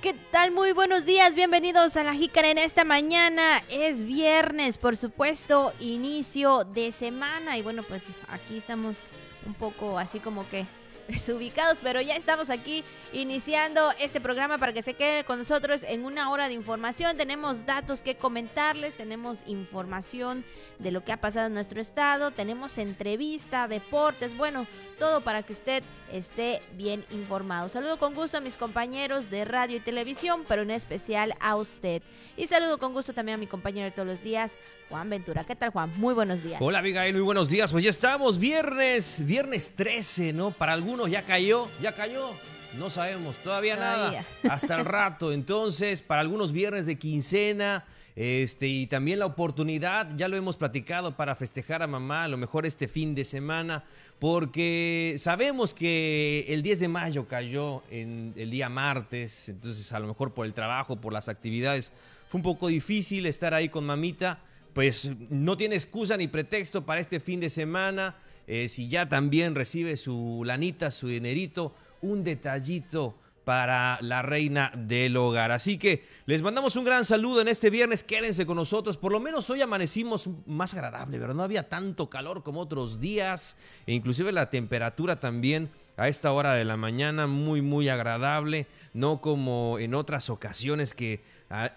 ¿Qué 0.00 0.14
tal? 0.30 0.52
Muy 0.52 0.70
buenos 0.70 1.04
días, 1.04 1.34
bienvenidos 1.34 1.96
a 1.96 2.04
la 2.04 2.14
Jícara 2.14 2.50
en 2.50 2.58
esta 2.58 2.84
mañana. 2.84 3.64
Es 3.68 4.04
viernes, 4.04 4.78
por 4.78 4.96
supuesto, 4.96 5.72
inicio 5.80 6.62
de 6.62 6.92
semana 6.92 7.56
y 7.56 7.62
bueno, 7.62 7.82
pues 7.82 8.04
aquí 8.28 8.58
estamos 8.58 8.96
un 9.44 9.54
poco 9.54 9.98
así 9.98 10.20
como 10.20 10.48
que 10.48 10.66
desubicados, 11.08 11.78
pero 11.82 12.00
ya 12.00 12.14
estamos 12.14 12.50
aquí 12.50 12.84
iniciando 13.12 13.90
este 13.98 14.20
programa 14.20 14.58
para 14.58 14.72
que 14.72 14.82
se 14.82 14.94
quede 14.94 15.24
con 15.24 15.38
nosotros 15.38 15.82
en 15.82 16.04
una 16.04 16.30
hora 16.30 16.48
de 16.48 16.54
información. 16.54 17.16
Tenemos 17.16 17.66
datos 17.66 18.02
que 18.02 18.16
comentarles, 18.16 18.96
tenemos 18.96 19.42
información 19.46 20.44
de 20.78 20.92
lo 20.92 21.02
que 21.02 21.12
ha 21.12 21.20
pasado 21.20 21.46
en 21.46 21.54
nuestro 21.54 21.80
estado, 21.80 22.30
tenemos 22.30 22.78
entrevista, 22.78 23.66
deportes, 23.68 24.36
bueno, 24.36 24.66
todo 24.98 25.22
para 25.22 25.42
que 25.42 25.52
usted 25.52 25.82
esté 26.12 26.60
bien 26.76 27.04
informado. 27.10 27.68
Saludo 27.68 27.98
con 27.98 28.14
gusto 28.14 28.38
a 28.38 28.40
mis 28.40 28.56
compañeros 28.56 29.30
de 29.30 29.44
radio 29.44 29.76
y 29.76 29.80
televisión, 29.80 30.44
pero 30.48 30.62
en 30.62 30.70
especial 30.70 31.34
a 31.40 31.56
usted. 31.56 32.02
Y 32.36 32.48
saludo 32.48 32.78
con 32.78 32.92
gusto 32.92 33.12
también 33.12 33.36
a 33.36 33.38
mi 33.38 33.46
compañero 33.46 33.84
de 33.84 33.92
todos 33.92 34.08
los 34.08 34.22
días, 34.22 34.56
Juan 34.88 35.08
Ventura. 35.08 35.44
¿Qué 35.44 35.54
tal, 35.54 35.70
Juan? 35.70 35.92
Muy 35.96 36.14
buenos 36.14 36.42
días. 36.42 36.60
Hola, 36.60 36.78
Abigail, 36.78 37.14
muy 37.14 37.22
buenos 37.22 37.48
días. 37.48 37.70
Pues 37.70 37.84
ya 37.84 37.90
estamos, 37.90 38.38
viernes, 38.38 39.24
viernes 39.24 39.72
13, 39.76 40.32
¿no? 40.32 40.50
Para 40.50 40.72
algunos 40.72 40.97
ya 41.06 41.24
cayó, 41.24 41.70
ya 41.80 41.94
cayó. 41.94 42.34
No 42.76 42.90
sabemos, 42.90 43.36
todavía, 43.38 43.76
todavía. 43.76 44.26
nada. 44.42 44.54
Hasta 44.54 44.76
el 44.76 44.84
rato. 44.84 45.32
Entonces, 45.32 46.02
para 46.02 46.20
algunos 46.20 46.52
viernes 46.52 46.86
de 46.86 46.98
quincena. 46.98 47.84
Este, 48.20 48.66
y 48.66 48.88
también 48.88 49.20
la 49.20 49.26
oportunidad, 49.26 50.08
ya 50.16 50.26
lo 50.26 50.36
hemos 50.36 50.56
platicado, 50.56 51.16
para 51.16 51.36
festejar 51.36 51.84
a 51.84 51.86
mamá, 51.86 52.24
a 52.24 52.28
lo 52.28 52.36
mejor 52.36 52.66
este 52.66 52.88
fin 52.88 53.14
de 53.14 53.24
semana, 53.24 53.84
porque 54.18 55.14
sabemos 55.18 55.72
que 55.72 56.44
el 56.48 56.64
10 56.64 56.80
de 56.80 56.88
mayo 56.88 57.28
cayó 57.28 57.84
en 57.92 58.32
el 58.34 58.50
día 58.50 58.68
martes, 58.68 59.48
entonces 59.48 59.92
a 59.92 60.00
lo 60.00 60.08
mejor 60.08 60.34
por 60.34 60.46
el 60.46 60.52
trabajo, 60.52 60.96
por 60.96 61.12
las 61.12 61.28
actividades, 61.28 61.92
fue 62.28 62.38
un 62.38 62.42
poco 62.42 62.66
difícil 62.66 63.24
estar 63.24 63.54
ahí 63.54 63.68
con 63.68 63.86
mamita, 63.86 64.40
pues 64.72 65.12
no 65.30 65.56
tiene 65.56 65.76
excusa 65.76 66.16
ni 66.16 66.26
pretexto 66.26 66.84
para 66.84 67.00
este 67.00 67.20
fin 67.20 67.38
de 67.38 67.50
semana. 67.50 68.16
Eh, 68.48 68.68
si 68.68 68.88
ya 68.88 69.08
también 69.08 69.54
recibe 69.54 69.98
su 69.98 70.42
lanita, 70.44 70.90
su 70.90 71.08
dinerito, 71.08 71.74
un 72.00 72.24
detallito 72.24 73.14
para 73.44 73.98
la 74.02 74.22
reina 74.22 74.72
del 74.74 75.16
hogar. 75.16 75.52
Así 75.52 75.78
que 75.78 76.04
les 76.26 76.42
mandamos 76.42 76.76
un 76.76 76.84
gran 76.84 77.04
saludo 77.06 77.40
en 77.40 77.48
este 77.48 77.70
viernes. 77.70 78.04
Quédense 78.04 78.44
con 78.44 78.56
nosotros. 78.56 78.98
Por 78.98 79.12
lo 79.12 79.20
menos 79.20 79.48
hoy 79.48 79.62
amanecimos 79.62 80.28
más 80.46 80.74
agradable, 80.74 81.18
¿verdad? 81.18 81.34
No 81.34 81.42
había 81.42 81.68
tanto 81.68 82.10
calor 82.10 82.42
como 82.42 82.60
otros 82.60 83.00
días. 83.00 83.56
E 83.86 83.94
inclusive 83.94 84.32
la 84.32 84.50
temperatura 84.50 85.20
también 85.20 85.70
a 85.96 86.08
esta 86.08 86.32
hora 86.32 86.52
de 86.54 86.66
la 86.66 86.76
mañana 86.76 87.26
muy, 87.26 87.62
muy 87.62 87.88
agradable. 87.88 88.66
No 88.92 89.22
como 89.22 89.78
en 89.78 89.94
otras 89.94 90.28
ocasiones 90.28 90.92
que 90.92 91.22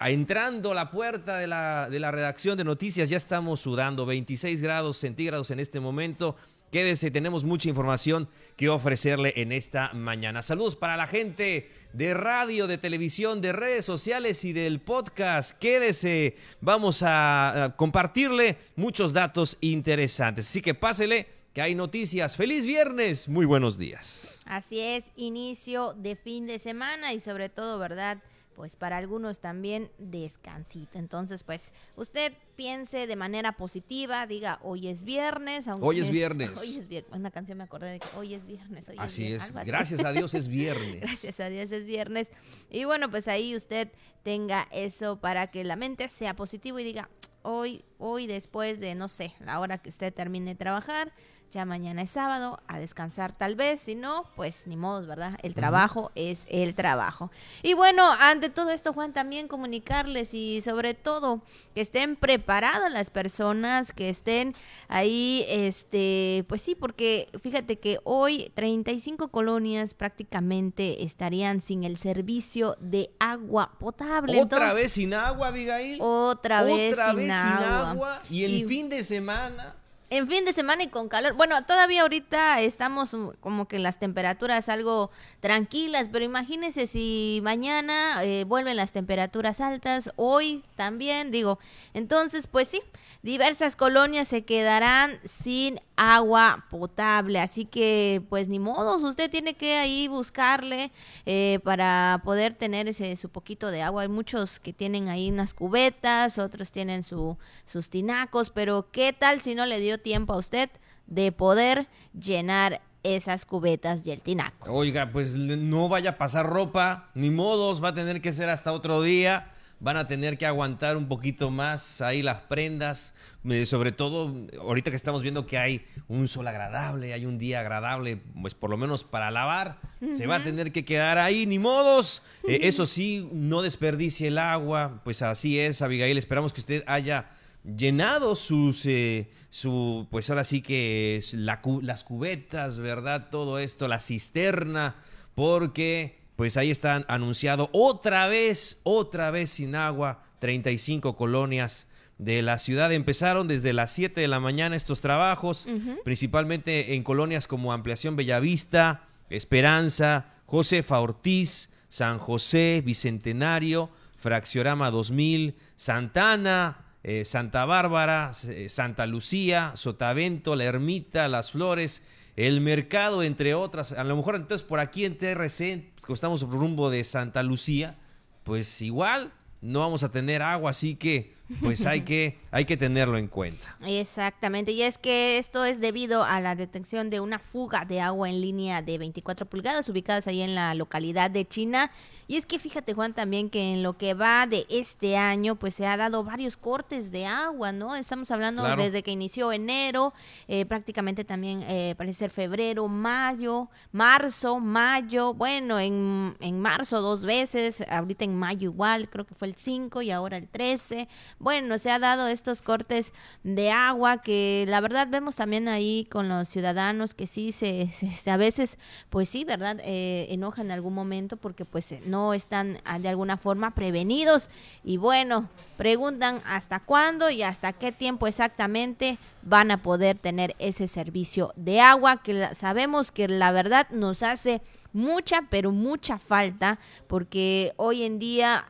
entrando 0.00 0.72
a 0.72 0.74
la 0.74 0.90
puerta 0.90 1.38
de 1.38 1.46
la, 1.46 1.88
de 1.90 2.00
la 2.00 2.10
redacción 2.10 2.58
de 2.58 2.64
noticias 2.64 3.08
ya 3.08 3.16
estamos 3.16 3.60
sudando. 3.60 4.04
26 4.04 4.60
grados 4.60 4.98
centígrados 4.98 5.50
en 5.50 5.58
este 5.58 5.80
momento. 5.80 6.36
Quédese, 6.72 7.10
tenemos 7.10 7.44
mucha 7.44 7.68
información 7.68 8.30
que 8.56 8.70
ofrecerle 8.70 9.34
en 9.36 9.52
esta 9.52 9.92
mañana. 9.92 10.40
Saludos 10.40 10.74
para 10.74 10.96
la 10.96 11.06
gente 11.06 11.70
de 11.92 12.14
radio, 12.14 12.66
de 12.66 12.78
televisión, 12.78 13.42
de 13.42 13.52
redes 13.52 13.84
sociales 13.84 14.42
y 14.46 14.54
del 14.54 14.80
podcast. 14.80 15.58
Quédese, 15.58 16.34
vamos 16.62 17.02
a 17.04 17.74
compartirle 17.76 18.56
muchos 18.74 19.12
datos 19.12 19.58
interesantes. 19.60 20.48
Así 20.48 20.62
que 20.62 20.72
pásele 20.72 21.26
que 21.52 21.60
hay 21.60 21.74
noticias. 21.74 22.38
Feliz 22.38 22.64
viernes, 22.64 23.28
muy 23.28 23.44
buenos 23.44 23.76
días. 23.76 24.40
Así 24.46 24.80
es, 24.80 25.04
inicio 25.14 25.92
de 25.92 26.16
fin 26.16 26.46
de 26.46 26.58
semana 26.58 27.12
y 27.12 27.20
sobre 27.20 27.50
todo, 27.50 27.78
¿verdad? 27.78 28.22
Pues 28.62 28.76
para 28.76 28.96
algunos 28.96 29.40
también 29.40 29.90
descansito. 29.98 30.96
Entonces, 30.96 31.42
pues 31.42 31.72
usted 31.96 32.32
piense 32.54 33.08
de 33.08 33.16
manera 33.16 33.56
positiva, 33.56 34.24
diga, 34.28 34.60
hoy 34.62 34.86
es 34.86 35.02
viernes. 35.02 35.66
hoy 35.80 35.98
es 35.98 36.10
viernes. 36.12 36.60
Hoy 36.60 36.76
es 36.78 36.86
viernes. 36.86 37.12
Una 37.12 37.32
canción 37.32 37.58
me 37.58 37.64
acordé 37.64 37.90
de 37.90 37.98
que 37.98 38.06
hoy 38.16 38.34
es 38.34 38.46
viernes. 38.46 38.88
así 38.98 39.32
es. 39.32 39.52
Gracias 39.52 40.04
a 40.04 40.12
Dios 40.12 40.34
es 40.34 40.46
viernes. 40.62 41.00
Gracias 41.00 41.40
a 41.40 41.48
Dios 41.48 41.72
es 41.72 41.84
viernes. 41.86 42.28
Y 42.70 42.84
bueno, 42.84 43.10
pues 43.10 43.26
ahí 43.26 43.56
usted 43.56 43.88
tenga 44.22 44.68
eso 44.70 45.18
para 45.18 45.48
que 45.48 45.64
la 45.64 45.74
mente 45.74 46.06
sea 46.06 46.36
positivo 46.36 46.78
y 46.78 46.84
diga, 46.84 47.08
hoy, 47.42 47.82
hoy 47.98 48.28
después 48.28 48.78
de, 48.78 48.94
no 48.94 49.08
sé, 49.08 49.34
la 49.40 49.58
hora 49.58 49.78
que 49.78 49.88
usted 49.88 50.14
termine 50.14 50.52
de 50.52 50.56
trabajar, 50.56 51.12
ya 51.52 51.66
mañana 51.66 52.00
es 52.02 52.10
sábado, 52.10 52.60
a 52.66 52.80
descansar 52.80 53.36
tal 53.36 53.56
vez, 53.56 53.82
si 53.82 53.94
no, 53.94 54.24
pues 54.36 54.66
ni 54.66 54.76
modo, 54.76 55.06
¿verdad? 55.06 55.38
El 55.42 55.54
trabajo 55.54 56.10
es 56.14 56.46
el 56.48 56.74
trabajo. 56.74 57.30
Y 57.62 57.74
bueno, 57.74 58.10
ante 58.20 58.48
todo 58.48 58.70
esto, 58.70 58.94
Juan, 58.94 59.12
también 59.12 59.48
comunicarles 59.48 60.32
y 60.32 60.62
sobre 60.62 60.94
todo 60.94 61.42
que 61.74 61.82
estén 61.82 62.16
preparadas 62.16 62.90
las 62.90 63.10
personas, 63.10 63.92
que 63.92 64.08
estén 64.08 64.54
ahí, 64.88 65.44
este, 65.46 66.46
pues 66.48 66.62
sí, 66.62 66.74
porque 66.74 67.28
fíjate 67.42 67.78
que 67.78 67.98
hoy 68.04 68.50
35 68.54 69.28
colonias 69.28 69.92
prácticamente 69.92 71.04
estarían 71.04 71.60
sin 71.60 71.84
el 71.84 71.98
servicio 71.98 72.76
de 72.80 73.10
agua 73.20 73.72
potable. 73.78 74.40
Otra 74.40 74.72
vez 74.72 74.92
sin 74.92 75.12
agua, 75.12 75.48
Abigail. 75.48 75.98
Otra 76.00 76.62
vez, 76.62 76.94
Otra 76.94 77.12
vez 77.12 77.24
sin 77.24 77.30
agua. 77.30 78.22
Y 78.30 78.44
el 78.44 78.66
fin 78.66 78.88
de 78.88 79.02
semana 79.02 79.76
en 80.12 80.28
fin 80.28 80.44
de 80.44 80.52
semana 80.52 80.82
y 80.82 80.88
con 80.88 81.08
calor. 81.08 81.32
Bueno, 81.32 81.64
todavía 81.64 82.02
ahorita 82.02 82.60
estamos 82.60 83.16
como 83.40 83.66
que 83.66 83.78
las 83.78 83.98
temperaturas 83.98 84.68
algo 84.68 85.10
tranquilas, 85.40 86.10
pero 86.12 86.22
imagínense 86.22 86.86
si 86.86 87.40
mañana 87.42 88.22
eh, 88.22 88.44
vuelven 88.44 88.76
las 88.76 88.92
temperaturas 88.92 89.62
altas, 89.62 90.12
hoy 90.16 90.64
también, 90.76 91.30
digo. 91.30 91.58
Entonces, 91.94 92.46
pues 92.46 92.68
sí, 92.68 92.82
diversas 93.22 93.74
colonias 93.74 94.28
se 94.28 94.44
quedarán 94.44 95.18
sin 95.24 95.80
agua 95.96 96.66
potable. 96.70 97.40
Así 97.40 97.64
que, 97.64 98.22
pues 98.28 98.48
ni 98.48 98.58
modos, 98.58 99.02
usted 99.02 99.30
tiene 99.30 99.54
que 99.54 99.76
ahí 99.76 100.08
buscarle 100.08 100.90
eh, 101.26 101.60
para 101.64 102.20
poder 102.24 102.54
tener 102.54 102.88
ese 102.88 103.16
su 103.16 103.28
poquito 103.28 103.70
de 103.70 103.82
agua. 103.82 104.02
Hay 104.02 104.08
muchos 104.08 104.60
que 104.60 104.72
tienen 104.72 105.08
ahí 105.08 105.30
unas 105.30 105.54
cubetas, 105.54 106.38
otros 106.38 106.72
tienen 106.72 107.02
su, 107.02 107.38
sus 107.64 107.90
tinacos, 107.90 108.50
pero 108.50 108.90
¿qué 108.90 109.12
tal 109.12 109.40
si 109.40 109.54
no 109.54 109.66
le 109.66 109.80
dio 109.80 109.98
tiempo 109.98 110.32
a 110.32 110.38
usted 110.38 110.70
de 111.06 111.32
poder 111.32 111.88
llenar 112.18 112.80
esas 113.02 113.44
cubetas 113.44 114.06
y 114.06 114.12
el 114.12 114.22
tinaco? 114.22 114.72
Oiga, 114.72 115.10
pues 115.12 115.36
no 115.36 115.88
vaya 115.88 116.10
a 116.10 116.18
pasar 116.18 116.46
ropa, 116.46 117.10
ni 117.14 117.30
modos, 117.30 117.82
va 117.82 117.88
a 117.88 117.94
tener 117.94 118.20
que 118.20 118.32
ser 118.32 118.48
hasta 118.48 118.72
otro 118.72 119.02
día 119.02 119.52
van 119.82 119.96
a 119.96 120.06
tener 120.06 120.38
que 120.38 120.46
aguantar 120.46 120.96
un 120.96 121.08
poquito 121.08 121.50
más 121.50 122.00
ahí 122.00 122.22
las 122.22 122.42
prendas, 122.42 123.14
eh, 123.44 123.66
sobre 123.66 123.90
todo 123.90 124.32
ahorita 124.60 124.90
que 124.90 124.96
estamos 124.96 125.22
viendo 125.22 125.44
que 125.44 125.58
hay 125.58 125.84
un 126.06 126.28
sol 126.28 126.46
agradable, 126.46 127.12
hay 127.12 127.26
un 127.26 127.36
día 127.36 127.58
agradable, 127.58 128.22
pues 128.40 128.54
por 128.54 128.70
lo 128.70 128.76
menos 128.76 129.02
para 129.02 129.32
lavar, 129.32 129.80
se 130.16 130.28
va 130.28 130.36
a 130.36 130.44
tener 130.44 130.70
que 130.70 130.84
quedar 130.84 131.18
ahí, 131.18 131.46
ni 131.46 131.58
modos. 131.58 132.22
Eh, 132.46 132.60
eso 132.62 132.86
sí, 132.86 133.28
no 133.32 133.60
desperdicie 133.60 134.28
el 134.28 134.38
agua, 134.38 135.00
pues 135.02 135.20
así 135.20 135.58
es, 135.58 135.82
Abigail, 135.82 136.16
esperamos 136.16 136.52
que 136.52 136.60
usted 136.60 136.84
haya 136.86 137.30
llenado 137.64 138.36
sus, 138.36 138.86
eh, 138.86 139.30
su, 139.50 140.06
pues 140.12 140.30
ahora 140.30 140.44
sí 140.44 140.62
que 140.62 141.20
las 141.32 142.04
cubetas, 142.04 142.78
¿verdad? 142.78 143.30
Todo 143.32 143.58
esto, 143.58 143.88
la 143.88 143.98
cisterna, 143.98 144.94
porque 145.34 146.21
pues 146.36 146.56
ahí 146.56 146.70
están 146.70 147.04
anunciado 147.08 147.68
otra 147.72 148.26
vez, 148.26 148.80
otra 148.82 149.30
vez 149.30 149.50
sin 149.50 149.74
agua, 149.74 150.22
35 150.38 151.16
colonias 151.16 151.88
de 152.18 152.42
la 152.42 152.58
ciudad. 152.58 152.92
Empezaron 152.92 153.48
desde 153.48 153.72
las 153.72 153.92
7 153.92 154.20
de 154.20 154.28
la 154.28 154.40
mañana 154.40 154.76
estos 154.76 155.00
trabajos, 155.00 155.66
principalmente 156.04 156.94
en 156.94 157.02
colonias 157.02 157.46
como 157.46 157.72
Ampliación 157.72 158.16
Bellavista, 158.16 159.04
Esperanza, 159.28 160.26
Josefa 160.46 161.00
Ortiz, 161.00 161.70
San 161.88 162.18
José, 162.18 162.82
Bicentenario, 162.84 163.90
Fracciorama 164.18 164.90
2000, 164.90 165.56
Santana, 165.74 166.84
eh, 167.02 167.24
Santa 167.24 167.64
Bárbara, 167.64 168.30
eh, 168.48 168.68
Santa 168.68 169.06
Lucía, 169.06 169.72
Sotavento, 169.74 170.54
La 170.54 170.64
Ermita, 170.64 171.28
Las 171.28 171.50
Flores, 171.50 172.02
El 172.36 172.60
Mercado, 172.60 173.22
entre 173.22 173.54
otras. 173.54 173.92
A 173.92 174.04
lo 174.04 174.16
mejor 174.16 174.36
entonces 174.36 174.66
por 174.66 174.78
aquí 174.78 175.04
en 175.04 175.18
TRC 175.18 175.91
estamos 176.08 176.42
rumbo 176.42 176.90
de 176.90 177.04
Santa 177.04 177.42
Lucía, 177.42 177.98
pues 178.44 178.82
igual 178.82 179.32
no 179.60 179.80
vamos 179.80 180.02
a 180.02 180.10
tener 180.10 180.42
agua, 180.42 180.70
así 180.70 180.96
que 180.96 181.34
pues 181.60 181.86
hay 181.86 182.02
que, 182.02 182.38
hay 182.50 182.64
que 182.64 182.76
tenerlo 182.76 183.18
en 183.18 183.28
cuenta. 183.28 183.76
Exactamente, 183.84 184.72
y 184.72 184.82
es 184.82 184.98
que 184.98 185.38
esto 185.38 185.64
es 185.64 185.80
debido 185.80 186.24
a 186.24 186.40
la 186.40 186.54
detección 186.54 187.10
de 187.10 187.20
una 187.20 187.38
fuga 187.38 187.84
de 187.84 188.00
agua 188.00 188.28
en 188.28 188.40
línea 188.40 188.82
de 188.82 188.98
24 188.98 189.46
pulgadas 189.46 189.88
ubicadas 189.88 190.26
ahí 190.26 190.40
en 190.42 190.54
la 190.54 190.74
localidad 190.74 191.30
de 191.30 191.46
China. 191.46 191.90
Y 192.28 192.36
es 192.36 192.46
que 192.46 192.58
fíjate 192.58 192.94
Juan 192.94 193.12
también 193.12 193.50
que 193.50 193.74
en 193.74 193.82
lo 193.82 193.98
que 193.98 194.14
va 194.14 194.46
de 194.46 194.64
este 194.70 195.16
año 195.16 195.56
pues 195.56 195.74
se 195.74 195.86
ha 195.86 195.96
dado 195.96 196.24
varios 196.24 196.56
cortes 196.56 197.10
de 197.10 197.26
agua, 197.26 197.72
¿no? 197.72 197.94
Estamos 197.96 198.30
hablando 198.30 198.62
desde 198.76 199.02
que 199.02 199.10
inició 199.10 199.52
enero, 199.52 200.14
eh, 200.48 200.64
prácticamente 200.64 201.24
también 201.24 201.62
eh, 201.68 201.94
parece 201.98 202.20
ser 202.20 202.30
febrero, 202.30 202.88
mayo, 202.88 203.68
marzo, 203.90 204.60
mayo, 204.60 205.34
bueno, 205.34 205.78
en, 205.78 206.36
en 206.40 206.60
marzo 206.60 207.02
dos 207.02 207.24
veces, 207.24 207.82
ahorita 207.88 208.24
en 208.24 208.34
mayo 208.34 208.70
igual, 208.70 209.10
creo 209.10 209.26
que 209.26 209.34
fue 209.34 209.48
el 209.48 209.54
5 209.54 210.02
y 210.02 210.10
ahora 210.10 210.36
el 210.36 210.48
13 210.48 211.08
bueno, 211.42 211.76
se 211.78 211.90
ha 211.90 211.98
dado 211.98 212.28
estos 212.28 212.62
cortes 212.62 213.12
de 213.42 213.72
agua 213.72 214.22
que 214.22 214.64
la 214.68 214.80
verdad 214.80 215.08
vemos 215.10 215.34
también 215.34 215.66
ahí 215.66 216.06
con 216.08 216.28
los 216.28 216.48
ciudadanos 216.48 217.14
que 217.14 217.26
sí 217.26 217.50
se, 217.50 217.90
a 218.30 218.36
veces, 218.36 218.78
pues 219.10 219.28
sí, 219.28 219.42
¿verdad? 219.44 219.80
Eh, 219.82 220.28
enojan 220.30 220.66
en 220.66 220.72
algún 220.72 220.94
momento 220.94 221.36
porque 221.36 221.64
pues 221.64 221.94
no 222.06 222.32
están 222.32 222.78
ah, 222.84 223.00
de 223.00 223.08
alguna 223.08 223.36
forma 223.36 223.74
prevenidos 223.74 224.50
y 224.84 224.98
bueno, 224.98 225.48
preguntan 225.82 226.40
hasta 226.44 226.78
cuándo 226.78 227.28
y 227.28 227.42
hasta 227.42 227.72
qué 227.72 227.90
tiempo 227.90 228.28
exactamente 228.28 229.18
van 229.42 229.72
a 229.72 229.78
poder 229.82 230.16
tener 230.16 230.54
ese 230.60 230.86
servicio 230.86 231.52
de 231.56 231.80
agua 231.80 232.22
que 232.22 232.54
sabemos 232.54 233.10
que 233.10 233.26
la 233.26 233.50
verdad 233.50 233.88
nos 233.90 234.22
hace 234.22 234.62
mucha, 234.92 235.48
pero 235.50 235.72
mucha 235.72 236.18
falta, 236.18 236.78
porque 237.06 237.72
hoy 237.76 238.02
en 238.02 238.18
día 238.18 238.66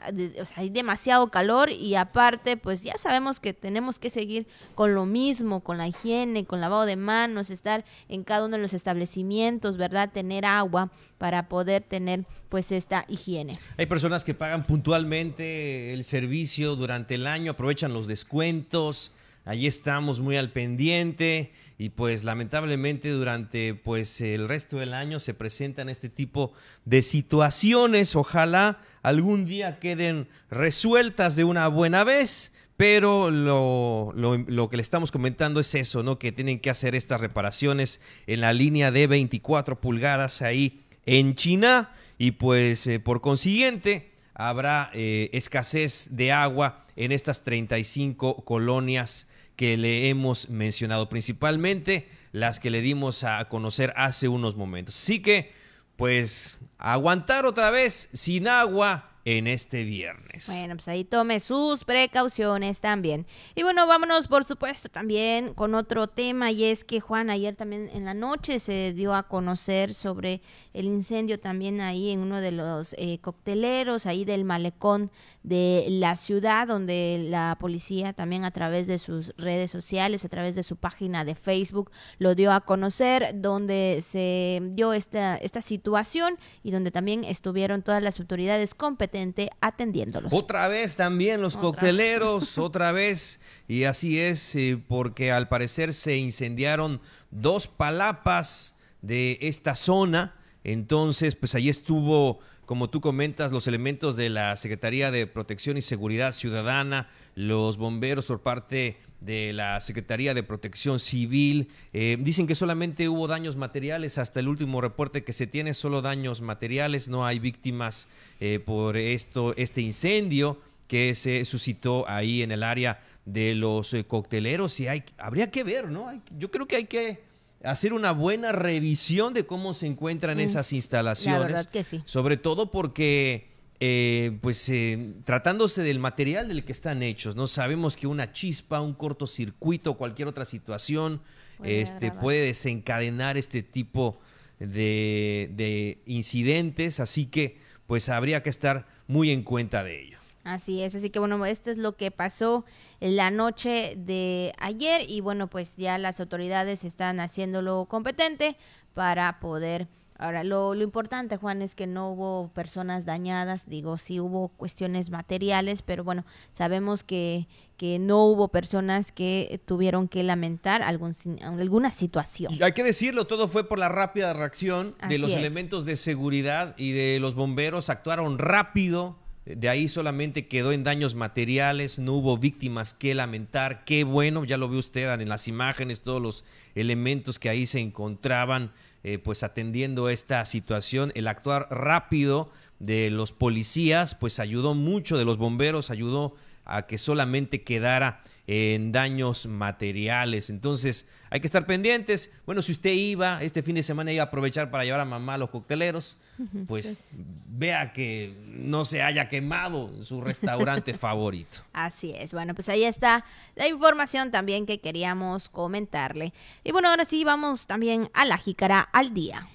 hay 0.54 0.70
demasiado 0.70 1.30
calor 1.30 1.70
y 1.70 1.96
aparte, 1.96 2.56
pues 2.56 2.82
ya 2.82 2.96
sabemos 2.96 3.40
que 3.40 3.52
tenemos 3.52 3.98
que 3.98 4.08
seguir 4.08 4.46
con 4.74 4.94
lo 4.94 5.04
mismo, 5.04 5.60
con 5.60 5.78
la 5.78 5.88
higiene, 5.88 6.44
con 6.44 6.60
lavado 6.60 6.86
de 6.86 6.96
manos, 6.96 7.50
estar 7.50 7.84
en 8.08 8.22
cada 8.24 8.46
uno 8.46 8.56
de 8.56 8.62
los 8.62 8.72
establecimientos, 8.72 9.76
¿verdad? 9.76 10.10
Tener 10.12 10.46
agua 10.46 10.90
para 11.18 11.48
poder 11.48 11.82
tener 11.82 12.24
pues 12.48 12.72
esta 12.72 13.04
higiene. 13.08 13.58
Hay 13.76 13.86
personas 13.86 14.24
que 14.24 14.32
pagan 14.34 14.64
puntualmente 14.64 15.92
el 15.92 16.04
servicio 16.04 16.76
durante 16.76 17.01
el 17.10 17.26
año, 17.26 17.52
aprovechan 17.52 17.92
los 17.92 18.06
descuentos 18.06 19.12
Allí 19.44 19.66
estamos 19.66 20.20
muy 20.20 20.36
al 20.36 20.52
pendiente 20.52 21.52
y 21.76 21.88
pues 21.88 22.22
lamentablemente 22.22 23.10
durante 23.10 23.74
pues 23.74 24.20
el 24.20 24.48
resto 24.48 24.78
del 24.78 24.94
año 24.94 25.18
se 25.18 25.34
presentan 25.34 25.88
este 25.88 26.08
tipo 26.08 26.52
de 26.84 27.02
situaciones. 27.02 28.14
Ojalá 28.14 28.78
algún 29.02 29.44
día 29.44 29.80
queden 29.80 30.28
resueltas 30.48 31.34
de 31.34 31.44
una 31.44 31.66
buena 31.68 32.04
vez. 32.04 32.52
Pero 32.76 33.30
lo, 33.30 34.12
lo, 34.14 34.68
que 34.68 34.76
le 34.76 34.82
estamos 34.82 35.12
comentando 35.12 35.60
es 35.60 35.74
eso, 35.74 36.02
¿no? 36.02 36.18
Que 36.18 36.32
tienen 36.32 36.58
que 36.58 36.70
hacer 36.70 36.94
estas 36.94 37.20
reparaciones 37.20 38.00
en 38.26 38.40
la 38.40 38.52
línea 38.52 38.90
de 38.90 39.06
24 39.06 39.80
pulgadas 39.80 40.40
ahí 40.42 40.82
en 41.04 41.36
China. 41.36 41.94
Y 42.16 42.32
pues 42.32 42.86
eh, 42.86 42.98
por 42.98 43.20
consiguiente 43.20 44.10
habrá 44.34 44.90
eh, 44.94 45.30
escasez 45.32 46.08
de 46.12 46.32
agua 46.32 46.81
en 46.96 47.12
estas 47.12 47.42
35 47.44 48.44
colonias 48.44 49.26
que 49.56 49.76
le 49.76 50.08
hemos 50.08 50.48
mencionado, 50.48 51.08
principalmente 51.08 52.08
las 52.32 52.58
que 52.58 52.70
le 52.70 52.80
dimos 52.80 53.24
a 53.24 53.48
conocer 53.48 53.92
hace 53.96 54.28
unos 54.28 54.56
momentos. 54.56 54.96
Así 54.96 55.20
que, 55.20 55.52
pues, 55.96 56.58
aguantar 56.78 57.46
otra 57.46 57.70
vez 57.70 58.08
sin 58.12 58.48
agua 58.48 59.12
en 59.24 59.46
este 59.46 59.84
viernes. 59.84 60.46
Bueno, 60.48 60.74
pues 60.74 60.88
ahí 60.88 61.04
tome 61.04 61.38
sus 61.40 61.84
precauciones 61.84 62.80
también. 62.80 63.26
Y 63.54 63.62
bueno, 63.62 63.86
vámonos 63.86 64.26
por 64.26 64.44
supuesto 64.44 64.88
también 64.88 65.54
con 65.54 65.74
otro 65.74 66.08
tema 66.08 66.50
y 66.50 66.64
es 66.64 66.82
que 66.82 67.00
Juan 67.00 67.30
ayer 67.30 67.54
también 67.54 67.88
en 67.92 68.04
la 68.04 68.14
noche 68.14 68.58
se 68.58 68.92
dio 68.92 69.14
a 69.14 69.24
conocer 69.24 69.94
sobre 69.94 70.42
el 70.72 70.86
incendio 70.86 71.38
también 71.38 71.80
ahí 71.80 72.10
en 72.10 72.20
uno 72.20 72.40
de 72.40 72.52
los 72.52 72.94
eh, 72.98 73.18
cocteleros, 73.20 74.06
ahí 74.06 74.24
del 74.24 74.44
malecón 74.44 75.12
de 75.42 75.86
la 75.88 76.16
ciudad, 76.16 76.68
donde 76.68 77.26
la 77.28 77.56
policía 77.58 78.12
también 78.12 78.44
a 78.44 78.50
través 78.50 78.86
de 78.86 78.98
sus 78.98 79.34
redes 79.36 79.70
sociales, 79.70 80.24
a 80.24 80.28
través 80.28 80.54
de 80.54 80.62
su 80.62 80.76
página 80.76 81.24
de 81.24 81.34
Facebook, 81.34 81.90
lo 82.18 82.34
dio 82.34 82.52
a 82.52 82.60
conocer, 82.60 83.32
donde 83.34 84.00
se 84.02 84.60
dio 84.72 84.92
esta, 84.92 85.36
esta 85.36 85.60
situación 85.60 86.38
y 86.62 86.70
donde 86.70 86.90
también 86.90 87.24
estuvieron 87.24 87.82
todas 87.82 88.02
las 88.02 88.20
autoridades 88.20 88.74
competentes 88.74 89.48
atendiéndolos. 89.60 90.32
Otra 90.32 90.68
vez 90.68 90.96
también 90.96 91.40
los 91.40 91.56
cocteleros, 91.56 92.58
otra 92.58 92.92
vez. 92.92 93.40
Y 93.68 93.84
así 93.84 94.18
es, 94.18 94.54
eh, 94.56 94.82
porque 94.86 95.32
al 95.32 95.48
parecer 95.48 95.94
se 95.94 96.16
incendiaron 96.16 97.00
dos 97.30 97.68
palapas 97.68 98.76
de 99.00 99.38
esta 99.40 99.74
zona. 99.74 100.36
Entonces, 100.64 101.34
pues 101.34 101.54
ahí 101.54 101.68
estuvo, 101.68 102.38
como 102.66 102.88
tú 102.88 103.00
comentas, 103.00 103.52
los 103.52 103.66
elementos 103.66 104.16
de 104.16 104.30
la 104.30 104.56
Secretaría 104.56 105.10
de 105.10 105.26
Protección 105.26 105.76
y 105.76 105.82
Seguridad 105.82 106.32
Ciudadana, 106.32 107.08
los 107.34 107.76
bomberos 107.76 108.26
por 108.26 108.40
parte 108.40 108.98
de 109.20 109.52
la 109.52 109.80
Secretaría 109.80 110.34
de 110.34 110.42
Protección 110.42 110.98
Civil. 110.98 111.68
Eh, 111.92 112.16
dicen 112.20 112.46
que 112.46 112.54
solamente 112.54 113.08
hubo 113.08 113.26
daños 113.26 113.56
materiales, 113.56 114.18
hasta 114.18 114.40
el 114.40 114.48
último 114.48 114.80
reporte 114.80 115.24
que 115.24 115.32
se 115.32 115.46
tiene, 115.46 115.74
solo 115.74 116.02
daños 116.02 116.40
materiales, 116.40 117.08
no 117.08 117.26
hay 117.26 117.38
víctimas 117.38 118.08
eh, 118.40 118.60
por 118.64 118.96
esto, 118.96 119.54
este 119.56 119.80
incendio 119.80 120.58
que 120.86 121.14
se 121.14 121.44
suscitó 121.44 122.08
ahí 122.08 122.42
en 122.42 122.52
el 122.52 122.62
área 122.62 123.02
de 123.24 123.54
los 123.54 123.94
eh, 123.94 124.04
cocteleros 124.04 124.78
y 124.80 124.88
hay, 124.88 125.04
habría 125.16 125.50
que 125.50 125.64
ver, 125.64 125.88
¿no? 125.88 126.12
yo 126.36 126.50
creo 126.50 126.66
que 126.66 126.76
hay 126.76 126.84
que 126.84 127.31
hacer 127.64 127.92
una 127.92 128.12
buena 128.12 128.52
revisión 128.52 129.34
de 129.34 129.46
cómo 129.46 129.74
se 129.74 129.86
encuentran 129.86 130.40
esas 130.40 130.72
instalaciones. 130.72 131.40
La 131.40 131.46
verdad 131.46 131.66
que 131.66 131.84
sí. 131.84 132.02
Sobre 132.04 132.36
todo 132.36 132.70
porque 132.70 133.52
eh, 133.80 134.38
pues 134.40 134.68
eh, 134.68 135.14
tratándose 135.24 135.82
del 135.82 135.98
material 135.98 136.48
del 136.48 136.64
que 136.64 136.72
están 136.72 137.02
hechos, 137.02 137.34
¿no? 137.34 137.46
Sabemos 137.46 137.96
que 137.96 138.06
una 138.06 138.32
chispa, 138.32 138.80
un 138.80 138.94
cortocircuito, 138.94 139.94
cualquier 139.94 140.28
otra 140.28 140.44
situación 140.44 141.20
puede, 141.58 141.80
este, 141.80 142.12
puede 142.12 142.46
desencadenar 142.46 143.36
este 143.36 143.62
tipo 143.62 144.20
de, 144.60 145.50
de 145.54 145.98
incidentes, 146.06 147.00
así 147.00 147.26
que 147.26 147.58
pues 147.86 148.08
habría 148.08 148.42
que 148.42 148.50
estar 148.50 148.86
muy 149.08 149.30
en 149.30 149.42
cuenta 149.42 149.82
de 149.82 150.02
ello. 150.02 150.18
Así 150.44 150.82
es, 150.82 150.94
así 150.94 151.10
que 151.10 151.18
bueno, 151.18 151.44
esto 151.46 151.70
es 151.70 151.78
lo 151.78 151.96
que 151.96 152.10
pasó 152.10 152.64
la 153.00 153.30
noche 153.30 153.94
de 153.96 154.52
ayer 154.58 155.08
y 155.08 155.20
bueno, 155.20 155.48
pues 155.48 155.76
ya 155.76 155.98
las 155.98 156.18
autoridades 156.18 156.84
están 156.84 157.20
haciéndolo 157.20 157.86
competente 157.88 158.56
para 158.94 159.38
poder 159.38 159.88
Ahora, 160.22 160.44
lo, 160.44 160.74
lo, 160.76 160.84
importante, 160.84 161.36
Juan, 161.36 161.62
es 161.62 161.74
que 161.74 161.88
no 161.88 162.10
hubo 162.10 162.48
personas 162.54 163.04
dañadas, 163.04 163.68
digo, 163.68 163.98
sí 163.98 164.20
hubo 164.20 164.48
cuestiones 164.50 165.10
materiales, 165.10 165.82
pero 165.82 166.04
bueno, 166.04 166.24
sabemos 166.52 167.02
que, 167.02 167.48
que 167.76 167.98
no 167.98 168.24
hubo 168.26 168.46
personas 168.46 169.10
que 169.10 169.60
tuvieron 169.66 170.06
que 170.06 170.22
lamentar 170.22 170.82
algún, 170.82 171.16
alguna 171.42 171.90
situación. 171.90 172.56
hay 172.62 172.72
que 172.72 172.84
decirlo, 172.84 173.26
todo 173.26 173.48
fue 173.48 173.68
por 173.68 173.80
la 173.80 173.88
rápida 173.88 174.32
reacción 174.32 174.94
de 175.08 175.18
los 175.18 175.32
elementos 175.32 175.84
de 175.84 175.96
seguridad 175.96 176.76
y 176.76 176.92
de 176.92 177.18
los 177.18 177.34
bomberos, 177.34 177.90
actuaron 177.90 178.38
rápido, 178.38 179.18
de 179.44 179.68
ahí 179.68 179.88
solamente 179.88 180.46
quedó 180.46 180.72
en 180.72 180.84
daños 180.84 181.16
materiales, 181.16 181.98
no 181.98 182.12
hubo 182.12 182.38
víctimas 182.38 182.94
que 182.94 183.14
lamentar. 183.14 183.84
Qué 183.84 184.04
bueno, 184.04 184.44
ya 184.44 184.56
lo 184.56 184.68
ve 184.68 184.78
usted 184.78 185.12
en 185.20 185.28
las 185.28 185.48
imágenes, 185.48 186.02
todos 186.02 186.22
los 186.22 186.44
elementos 186.74 187.38
que 187.38 187.48
ahí 187.48 187.66
se 187.66 187.80
encontraban 187.80 188.72
eh, 189.02 189.18
pues 189.18 189.42
atendiendo 189.42 190.08
esta 190.08 190.44
situación. 190.44 191.10
El 191.16 191.26
actuar 191.26 191.66
rápido 191.70 192.50
de 192.78 193.10
los 193.10 193.32
policías 193.32 194.14
pues 194.14 194.38
ayudó 194.38 194.74
mucho, 194.74 195.18
de 195.18 195.24
los 195.24 195.38
bomberos 195.38 195.90
ayudó 195.90 196.36
a 196.64 196.82
que 196.86 196.98
solamente 196.98 197.62
quedara 197.62 198.22
en 198.46 198.92
daños 198.92 199.46
materiales. 199.46 200.50
Entonces, 200.50 201.06
hay 201.30 201.40
que 201.40 201.46
estar 201.46 201.64
pendientes. 201.66 202.30
Bueno, 202.44 202.60
si 202.60 202.72
usted 202.72 202.92
iba 202.92 203.42
este 203.42 203.62
fin 203.62 203.74
de 203.74 203.82
semana 203.82 204.12
iba 204.12 204.22
a 204.22 204.26
aprovechar 204.26 204.70
para 204.70 204.84
llevar 204.84 205.00
a 205.00 205.04
mamá 205.04 205.34
a 205.34 205.38
los 205.38 205.50
cocteleros, 205.50 206.18
pues, 206.66 206.96
pues, 206.96 207.20
vea 207.46 207.92
que 207.92 208.34
no 208.46 208.84
se 208.84 209.02
haya 209.02 209.28
quemado 209.28 210.04
su 210.04 210.20
restaurante 210.20 210.94
favorito. 210.98 211.58
Así 211.72 212.12
es. 212.16 212.32
Bueno, 212.32 212.54
pues 212.54 212.68
ahí 212.68 212.84
está 212.84 213.24
la 213.54 213.68
información 213.68 214.30
también 214.30 214.66
que 214.66 214.80
queríamos 214.80 215.48
comentarle. 215.48 216.32
Y 216.64 216.72
bueno, 216.72 216.88
ahora 216.88 217.04
sí 217.04 217.24
vamos 217.24 217.66
también 217.66 218.10
a 218.12 218.24
la 218.24 218.38
jícara 218.38 218.80
al 218.80 219.14
día 219.14 219.48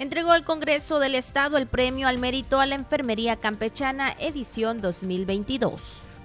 entregó 0.00 0.32
al 0.32 0.44
Congreso 0.44 0.98
del 0.98 1.14
Estado 1.14 1.58
el 1.58 1.66
premio 1.66 2.08
al 2.08 2.16
mérito 2.16 2.58
a 2.58 2.64
la 2.64 2.74
Enfermería 2.74 3.36
Campechana 3.36 4.14
edición 4.18 4.80
2022. 4.80 5.78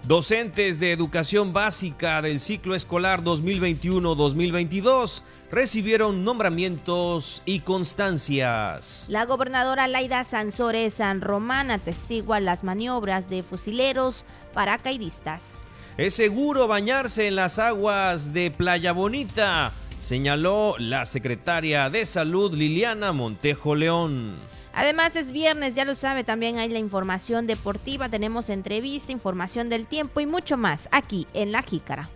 Docentes 0.04 0.80
de 0.80 0.94
educación 0.94 1.52
básica 1.52 2.22
del 2.22 2.40
ciclo 2.40 2.74
escolar 2.74 3.22
2021-2022 3.22 5.24
recibieron 5.52 6.24
nombramientos 6.24 7.42
y 7.44 7.60
constancias. 7.60 9.08
La 9.10 9.26
gobernadora 9.26 9.90
Laida 9.90 10.24
Sansores 10.24 10.94
San 10.94 11.20
Román 11.20 11.70
atestigua 11.70 12.40
las 12.40 12.64
maniobras 12.64 13.30
de 13.30 13.44
fusileros 13.44 14.24
paracaidistas. 14.54 15.56
Es 15.98 16.14
seguro 16.14 16.68
bañarse 16.68 17.28
en 17.28 17.36
las 17.36 17.60
aguas 17.60 18.32
de 18.32 18.52
Playa 18.52 18.94
Bonita, 18.94 19.74
señaló 20.00 20.76
la 20.78 21.06
secretaria 21.06 21.90
de 21.90 22.06
Salud 22.06 22.54
Liliana 22.54 23.12
Montejo 23.12 23.76
León. 23.76 24.34
Además 24.74 25.16
es 25.16 25.32
viernes, 25.32 25.74
ya 25.74 25.86
lo 25.86 25.96
sabe, 25.96 26.24
también 26.24 26.58
hay 26.58 26.70
la 26.70 26.80
información 26.80 27.48
deportiva, 27.48 28.10
tenemos 28.10 28.50
entrevista, 28.50 29.12
información 29.12 29.70
del 29.70 29.88
tiempo 29.88 30.20
y 30.20 30.26
mucho 30.26 30.58
más 30.58 30.90
aquí 30.92 31.28
en 31.34 31.54
La 31.54 31.64
Jícara. 31.64 32.10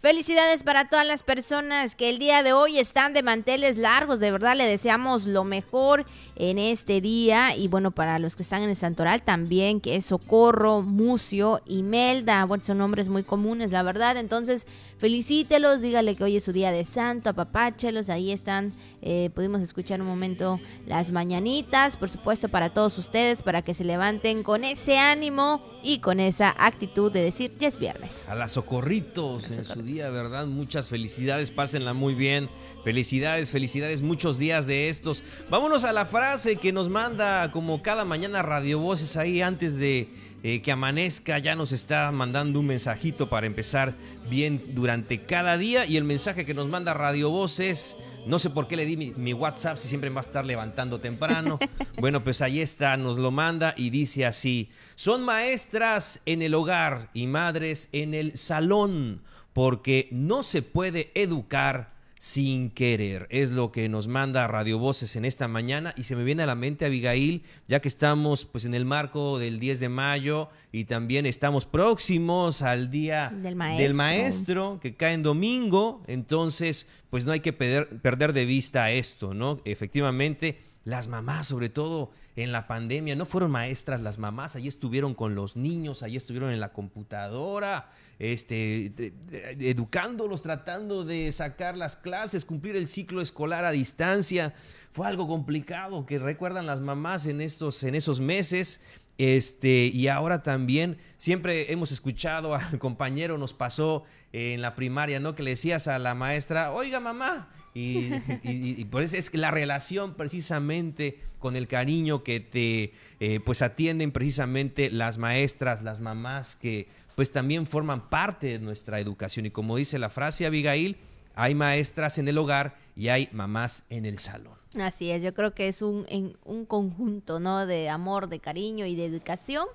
Felicidades 0.00 0.62
para 0.62 0.88
todas 0.88 1.04
las 1.04 1.24
personas 1.24 1.96
que 1.96 2.08
el 2.08 2.20
día 2.20 2.44
de 2.44 2.52
hoy 2.52 2.78
están 2.78 3.14
de 3.14 3.24
manteles 3.24 3.76
largos. 3.78 4.20
De 4.20 4.30
verdad 4.30 4.54
le 4.54 4.62
deseamos 4.62 5.26
lo 5.26 5.42
mejor 5.42 6.06
en 6.36 6.60
este 6.60 7.00
día. 7.00 7.56
Y 7.56 7.66
bueno, 7.66 7.90
para 7.90 8.20
los 8.20 8.36
que 8.36 8.44
están 8.44 8.62
en 8.62 8.70
el 8.70 8.76
Santoral 8.76 9.22
también, 9.22 9.80
que 9.80 9.96
es 9.96 10.04
Socorro, 10.04 10.82
Mucio, 10.82 11.60
Melda, 11.66 12.44
Bueno, 12.44 12.62
son 12.62 12.78
nombres 12.78 13.08
muy 13.08 13.24
comunes, 13.24 13.72
la 13.72 13.82
verdad. 13.82 14.16
Entonces, 14.16 14.68
felicítelos, 14.98 15.80
dígale 15.80 16.14
que 16.14 16.22
hoy 16.22 16.36
es 16.36 16.44
su 16.44 16.52
día 16.52 16.70
de 16.70 16.84
santo, 16.84 17.30
apapáchelos. 17.30 18.08
Ahí 18.08 18.30
están, 18.30 18.74
eh, 19.00 19.30
pudimos 19.34 19.62
escuchar 19.62 20.00
un 20.00 20.06
momento 20.06 20.60
las 20.86 21.10
mañanitas. 21.10 21.96
Por 21.96 22.08
supuesto, 22.08 22.48
para 22.48 22.70
todos 22.70 22.98
ustedes, 22.98 23.42
para 23.42 23.62
que 23.62 23.74
se 23.74 23.84
levanten 23.84 24.42
con 24.42 24.64
ese 24.64 24.98
ánimo 24.98 25.62
y 25.82 26.00
con 26.00 26.20
esa 26.20 26.54
actitud 26.58 27.12
de 27.12 27.22
decir, 27.22 27.52
ya 27.58 27.68
es 27.68 27.78
viernes. 27.78 28.28
A 28.28 28.34
las 28.34 28.52
socorritos 28.52 29.50
en 29.50 29.64
su 29.64 29.82
día, 29.82 30.10
¿verdad? 30.10 30.46
Muchas 30.46 30.88
felicidades, 30.88 31.50
pásenla 31.50 31.92
muy 31.92 32.14
bien. 32.14 32.48
Felicidades, 32.84 33.50
felicidades, 33.50 34.02
muchos 34.02 34.38
días 34.38 34.66
de 34.66 34.88
estos. 34.88 35.22
Vámonos 35.50 35.84
a 35.84 35.92
la 35.92 36.06
frase 36.06 36.56
que 36.56 36.72
nos 36.72 36.88
manda 36.88 37.50
como 37.52 37.82
cada 37.82 38.04
mañana 38.04 38.42
Radio 38.42 38.78
Voces 38.78 39.16
ahí 39.16 39.42
antes 39.42 39.78
de 39.78 40.08
eh, 40.42 40.62
que 40.62 40.72
amanezca. 40.72 41.38
Ya 41.38 41.54
nos 41.54 41.72
está 41.72 42.10
mandando 42.12 42.60
un 42.60 42.66
mensajito 42.66 43.28
para 43.28 43.46
empezar 43.46 43.94
bien 44.30 44.62
durante 44.68 45.20
cada 45.20 45.58
día. 45.58 45.86
Y 45.86 45.96
el 45.96 46.04
mensaje 46.04 46.44
que 46.44 46.54
nos 46.54 46.68
manda 46.68 46.94
Radio 46.94 47.30
Voces. 47.30 47.96
No 48.28 48.38
sé 48.38 48.50
por 48.50 48.68
qué 48.68 48.76
le 48.76 48.84
di 48.84 48.98
mi, 48.98 49.12
mi, 49.16 49.32
WhatsApp 49.32 49.78
si 49.78 49.88
siempre 49.88 50.10
va 50.10 50.20
a 50.20 50.24
estar 50.24 50.44
levantando 50.44 51.00
temprano. 51.00 51.58
Bueno, 51.98 52.22
pues 52.22 52.42
ahí 52.42 52.60
está, 52.60 52.96
nos 52.96 53.18
lo 53.18 53.32
manda 53.32 53.74
y 53.76 53.90
dice 53.90 54.24
así, 54.24 54.70
son 54.94 55.24
maestras 55.24 56.20
en 56.26 56.42
el 56.42 56.54
hogar 56.54 57.10
y 57.12 57.26
madres 57.26 57.88
en 57.90 58.14
el 58.14 58.36
salón 58.36 59.20
porque 59.52 60.08
no 60.12 60.44
se 60.44 60.62
puede 60.62 61.10
educar 61.14 61.97
sin 62.18 62.70
querer. 62.70 63.26
Es 63.30 63.50
lo 63.50 63.72
que 63.72 63.88
nos 63.88 64.08
manda 64.08 64.46
Radio 64.46 64.78
Voces 64.78 65.16
en 65.16 65.24
esta 65.24 65.48
mañana 65.48 65.94
y 65.96 66.02
se 66.04 66.16
me 66.16 66.24
viene 66.24 66.42
a 66.42 66.46
la 66.46 66.54
mente 66.54 66.84
Abigail, 66.84 67.44
ya 67.68 67.80
que 67.80 67.88
estamos 67.88 68.44
pues 68.44 68.64
en 68.64 68.74
el 68.74 68.84
marco 68.84 69.38
del 69.38 69.60
10 69.60 69.80
de 69.80 69.88
mayo 69.88 70.48
y 70.72 70.84
también 70.84 71.26
estamos 71.26 71.64
próximos 71.64 72.62
al 72.62 72.90
día 72.90 73.30
del 73.30 73.94
maestro, 73.94 74.78
que 74.80 74.94
cae 74.94 75.14
en 75.14 75.22
domingo, 75.22 76.02
entonces 76.06 76.86
pues 77.10 77.24
no 77.24 77.32
hay 77.32 77.40
que 77.40 77.52
perder 77.52 78.32
de 78.32 78.44
vista 78.44 78.90
esto, 78.90 79.34
¿no? 79.34 79.60
Efectivamente, 79.64 80.58
las 80.84 81.08
mamás 81.08 81.46
sobre 81.46 81.68
todo 81.68 82.10
en 82.34 82.52
la 82.52 82.66
pandemia 82.66 83.16
no 83.16 83.26
fueron 83.26 83.50
maestras 83.50 84.00
las 84.00 84.18
mamás, 84.18 84.56
ahí 84.56 84.68
estuvieron 84.68 85.14
con 85.14 85.34
los 85.34 85.56
niños, 85.56 86.02
ahí 86.02 86.16
estuvieron 86.16 86.50
en 86.50 86.60
la 86.60 86.72
computadora, 86.72 87.90
este, 88.18 89.12
educándolos, 89.60 90.42
tratando 90.42 91.04
de 91.04 91.30
sacar 91.32 91.76
las 91.76 91.96
clases, 91.96 92.44
cumplir 92.44 92.76
el 92.76 92.88
ciclo 92.88 93.22
escolar 93.22 93.64
a 93.64 93.70
distancia. 93.70 94.54
Fue 94.92 95.06
algo 95.06 95.28
complicado 95.28 96.06
que 96.06 96.18
recuerdan 96.18 96.66
las 96.66 96.80
mamás 96.80 97.26
en, 97.26 97.40
estos, 97.40 97.82
en 97.84 97.94
esos 97.94 98.20
meses. 98.20 98.80
Este, 99.18 99.90
y 99.92 100.08
ahora 100.08 100.42
también 100.42 100.98
siempre 101.16 101.72
hemos 101.72 101.90
escuchado 101.90 102.54
al 102.54 102.78
compañero, 102.78 103.36
nos 103.38 103.52
pasó 103.52 104.04
en 104.32 104.62
la 104.62 104.76
primaria, 104.76 105.18
¿no? 105.18 105.34
Que 105.34 105.42
le 105.42 105.50
decías 105.50 105.88
a 105.88 105.98
la 105.98 106.14
maestra, 106.14 106.72
oiga 106.72 107.00
mamá, 107.00 107.48
y, 107.74 108.84
por 108.86 109.02
eso 109.02 109.16
es 109.16 109.30
que 109.30 109.38
la 109.38 109.50
relación 109.50 110.14
precisamente 110.14 111.20
con 111.38 111.54
el 111.54 111.68
cariño 111.68 112.24
que 112.24 112.40
te 112.40 112.92
eh, 113.20 113.40
pues 113.40 113.62
atienden 113.62 114.10
precisamente 114.10 114.90
las 114.90 115.18
maestras, 115.18 115.82
las 115.82 116.00
mamás 116.00 116.56
que 116.56 116.88
pues 117.18 117.32
también 117.32 117.66
forman 117.66 118.08
parte 118.08 118.46
de 118.46 118.58
nuestra 118.60 119.00
educación. 119.00 119.44
Y 119.44 119.50
como 119.50 119.74
dice 119.74 119.98
la 119.98 120.08
frase 120.08 120.46
Abigail, 120.46 120.98
hay 121.34 121.52
maestras 121.52 122.16
en 122.18 122.28
el 122.28 122.38
hogar 122.38 122.76
y 122.94 123.08
hay 123.08 123.28
mamás 123.32 123.82
en 123.90 124.06
el 124.06 124.20
salón. 124.20 124.56
Así 124.80 125.10
es, 125.10 125.20
yo 125.20 125.34
creo 125.34 125.52
que 125.52 125.66
es 125.66 125.82
un, 125.82 126.06
un 126.44 126.64
conjunto, 126.64 127.40
¿no? 127.40 127.66
De 127.66 127.88
amor, 127.88 128.28
de 128.28 128.38
cariño 128.38 128.86
y 128.86 128.94
de 128.94 129.04
educación, 129.04 129.66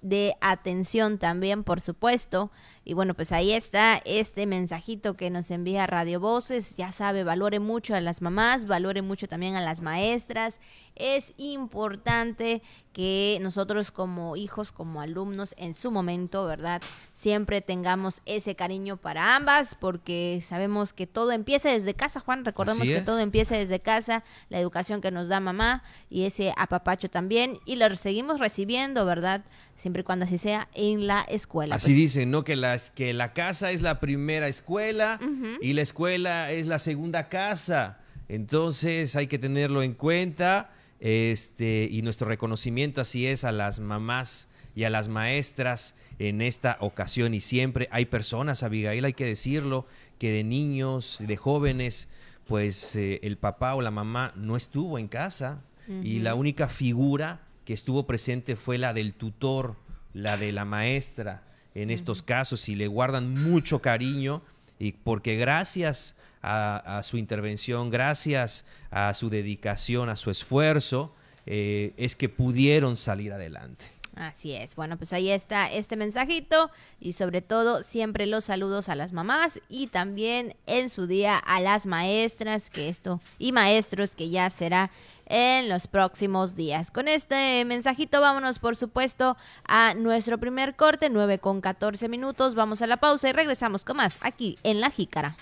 de 0.00 0.34
atención 0.40 1.18
también, 1.18 1.62
por 1.62 1.82
supuesto. 1.82 2.50
Y 2.88 2.94
bueno, 2.94 3.12
pues 3.12 3.32
ahí 3.32 3.52
está 3.52 4.00
este 4.06 4.46
mensajito 4.46 5.14
que 5.14 5.28
nos 5.28 5.50
envía 5.50 5.86
Radio 5.86 6.20
Voces. 6.20 6.74
Ya 6.78 6.90
sabe, 6.90 7.22
valore 7.22 7.60
mucho 7.60 7.94
a 7.94 8.00
las 8.00 8.22
mamás, 8.22 8.66
valore 8.66 9.02
mucho 9.02 9.28
también 9.28 9.56
a 9.56 9.60
las 9.60 9.82
maestras. 9.82 10.58
Es 10.96 11.34
importante 11.36 12.62
que 12.94 13.38
nosotros 13.42 13.90
como 13.90 14.36
hijos, 14.36 14.72
como 14.72 15.02
alumnos, 15.02 15.54
en 15.58 15.74
su 15.74 15.90
momento, 15.90 16.46
¿verdad? 16.46 16.80
Siempre 17.12 17.60
tengamos 17.60 18.22
ese 18.24 18.56
cariño 18.56 18.96
para 18.96 19.36
ambas, 19.36 19.74
porque 19.74 20.42
sabemos 20.42 20.94
que 20.94 21.06
todo 21.06 21.32
empieza 21.32 21.70
desde 21.70 21.92
casa, 21.92 22.20
Juan. 22.20 22.46
Recordemos 22.46 22.88
que 22.88 23.02
todo 23.02 23.20
empieza 23.20 23.54
desde 23.54 23.80
casa, 23.80 24.24
la 24.48 24.58
educación 24.58 25.02
que 25.02 25.10
nos 25.10 25.28
da 25.28 25.40
mamá 25.40 25.84
y 26.08 26.24
ese 26.24 26.54
apapacho 26.56 27.10
también. 27.10 27.60
Y 27.66 27.76
lo 27.76 27.94
seguimos 27.94 28.40
recibiendo, 28.40 29.04
¿verdad? 29.04 29.44
Siempre 29.76 30.00
y 30.00 30.04
cuando 30.04 30.24
así 30.24 30.38
sea 30.38 30.68
en 30.74 31.06
la 31.06 31.20
escuela. 31.28 31.76
Así 31.76 31.88
pues. 31.88 31.96
dicen, 31.96 32.30
¿no? 32.30 32.42
Que 32.42 32.56
la 32.56 32.77
que 32.94 33.12
la 33.12 33.32
casa 33.32 33.70
es 33.70 33.82
la 33.82 34.00
primera 34.00 34.48
escuela 34.48 35.20
y 35.60 35.72
la 35.72 35.82
escuela 35.82 36.50
es 36.52 36.66
la 36.66 36.78
segunda 36.78 37.28
casa. 37.28 37.98
Entonces 38.28 39.16
hay 39.16 39.26
que 39.26 39.38
tenerlo 39.38 39.82
en 39.82 39.94
cuenta. 39.94 40.70
Este, 41.00 41.86
y 41.90 42.02
nuestro 42.02 42.26
reconocimiento 42.26 43.00
así 43.00 43.26
es 43.26 43.44
a 43.44 43.52
las 43.52 43.78
mamás 43.78 44.48
y 44.74 44.84
a 44.84 44.90
las 44.90 45.08
maestras 45.08 45.94
en 46.18 46.40
esta 46.40 46.76
ocasión 46.80 47.34
y 47.34 47.40
siempre 47.40 47.88
hay 47.90 48.04
personas, 48.04 48.62
Abigail, 48.62 49.04
hay 49.04 49.12
que 49.12 49.24
decirlo, 49.24 49.86
que 50.18 50.30
de 50.30 50.44
niños, 50.44 51.22
de 51.24 51.36
jóvenes, 51.36 52.08
pues 52.46 52.96
eh, 52.96 53.20
el 53.22 53.38
papá 53.38 53.74
o 53.74 53.82
la 53.82 53.90
mamá 53.90 54.32
no 54.36 54.56
estuvo 54.56 54.98
en 54.98 55.08
casa 55.08 55.62
y 56.02 56.18
la 56.18 56.34
única 56.34 56.68
figura 56.68 57.40
que 57.64 57.72
estuvo 57.72 58.06
presente 58.06 58.56
fue 58.56 58.76
la 58.76 58.92
del 58.92 59.14
tutor, 59.14 59.76
la 60.12 60.36
de 60.36 60.52
la 60.52 60.64
maestra, 60.64 61.42
en 61.74 61.90
estos 61.90 62.22
casos 62.22 62.68
y 62.68 62.74
le 62.74 62.86
guardan 62.86 63.32
mucho 63.32 63.80
cariño 63.80 64.42
y 64.78 64.92
porque 64.92 65.36
gracias 65.36 66.16
a, 66.42 67.00
su 67.02 67.18
intervención, 67.18 67.90
gracias 67.90 68.64
a 68.90 69.12
su 69.14 69.28
dedicación, 69.28 70.08
a 70.08 70.16
su 70.16 70.30
esfuerzo, 70.30 71.12
eh, 71.46 71.92
es 71.96 72.16
que 72.16 72.28
pudieron 72.28 72.96
salir 72.96 73.32
adelante. 73.32 73.97
Así 74.18 74.52
es. 74.52 74.74
Bueno, 74.74 74.96
pues 74.96 75.12
ahí 75.12 75.30
está 75.30 75.70
este 75.70 75.94
mensajito 75.96 76.72
y 76.98 77.12
sobre 77.12 77.40
todo 77.40 77.84
siempre 77.84 78.26
los 78.26 78.46
saludos 78.46 78.88
a 78.88 78.96
las 78.96 79.12
mamás 79.12 79.60
y 79.68 79.86
también 79.86 80.56
en 80.66 80.90
su 80.90 81.06
día 81.06 81.38
a 81.38 81.60
las 81.60 81.86
maestras 81.86 82.68
que 82.68 82.88
esto 82.88 83.20
y 83.38 83.52
maestros 83.52 84.16
que 84.16 84.28
ya 84.28 84.50
será 84.50 84.90
en 85.26 85.68
los 85.68 85.86
próximos 85.86 86.56
días. 86.56 86.90
Con 86.90 87.06
este 87.06 87.64
mensajito 87.64 88.20
vámonos 88.20 88.58
por 88.58 88.74
supuesto 88.74 89.36
a 89.64 89.94
nuestro 89.94 90.38
primer 90.38 90.74
corte, 90.74 91.10
9 91.10 91.38
con 91.38 91.60
14 91.60 92.08
minutos. 92.08 92.56
Vamos 92.56 92.82
a 92.82 92.88
la 92.88 92.96
pausa 92.96 93.28
y 93.28 93.32
regresamos 93.32 93.84
con 93.84 93.98
más 93.98 94.18
aquí 94.20 94.58
en 94.64 94.80
La 94.80 94.90
Jícara. 94.90 95.36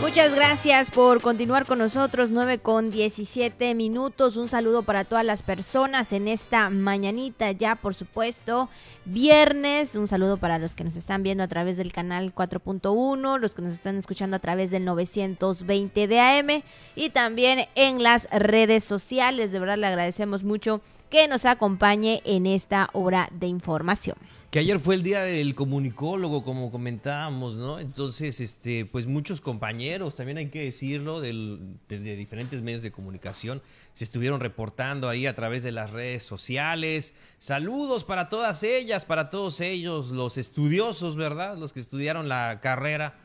Muchas 0.00 0.32
gracias 0.32 0.92
por 0.92 1.20
continuar 1.20 1.66
con 1.66 1.80
nosotros, 1.80 2.30
9 2.30 2.60
con 2.60 2.90
17 2.90 3.74
minutos. 3.74 4.36
Un 4.36 4.46
saludo 4.46 4.84
para 4.84 5.04
todas 5.04 5.24
las 5.24 5.42
personas 5.42 6.12
en 6.12 6.28
esta 6.28 6.70
mañanita, 6.70 7.50
ya 7.50 7.74
por 7.74 7.96
supuesto, 7.96 8.68
viernes. 9.04 9.96
Un 9.96 10.06
saludo 10.06 10.36
para 10.36 10.60
los 10.60 10.76
que 10.76 10.84
nos 10.84 10.94
están 10.94 11.24
viendo 11.24 11.42
a 11.42 11.48
través 11.48 11.76
del 11.76 11.92
canal 11.92 12.32
4.1, 12.32 13.38
los 13.38 13.54
que 13.56 13.62
nos 13.62 13.74
están 13.74 13.96
escuchando 13.96 14.36
a 14.36 14.40
través 14.40 14.70
del 14.70 14.84
920 14.84 16.06
de 16.06 16.20
AM 16.20 16.62
y 16.94 17.10
también 17.10 17.66
en 17.74 18.02
las 18.02 18.28
redes 18.30 18.84
sociales. 18.84 19.50
De 19.50 19.58
verdad 19.58 19.78
le 19.78 19.88
agradecemos 19.88 20.44
mucho 20.44 20.80
que 21.10 21.26
nos 21.26 21.44
acompañe 21.44 22.22
en 22.24 22.46
esta 22.46 22.88
hora 22.92 23.28
de 23.32 23.48
información 23.48 24.16
que 24.50 24.60
ayer 24.60 24.80
fue 24.80 24.94
el 24.94 25.02
día 25.02 25.22
del 25.22 25.54
comunicólogo, 25.54 26.42
como 26.42 26.70
comentábamos, 26.70 27.56
¿no? 27.56 27.78
Entonces, 27.80 28.40
este, 28.40 28.86
pues 28.86 29.06
muchos 29.06 29.42
compañeros, 29.42 30.16
también 30.16 30.38
hay 30.38 30.48
que 30.48 30.64
decirlo, 30.64 31.20
desde 31.20 32.16
diferentes 32.16 32.62
medios 32.62 32.80
de 32.80 32.90
comunicación, 32.90 33.60
se 33.92 34.04
estuvieron 34.04 34.40
reportando 34.40 35.10
ahí 35.10 35.26
a 35.26 35.34
través 35.34 35.62
de 35.62 35.72
las 35.72 35.90
redes 35.90 36.22
sociales. 36.22 37.14
Saludos 37.36 38.04
para 38.04 38.30
todas 38.30 38.62
ellas, 38.62 39.04
para 39.04 39.28
todos 39.28 39.60
ellos, 39.60 40.12
los 40.12 40.38
estudiosos, 40.38 41.16
¿verdad? 41.16 41.58
Los 41.58 41.74
que 41.74 41.80
estudiaron 41.80 42.30
la 42.30 42.60
carrera 42.62 43.16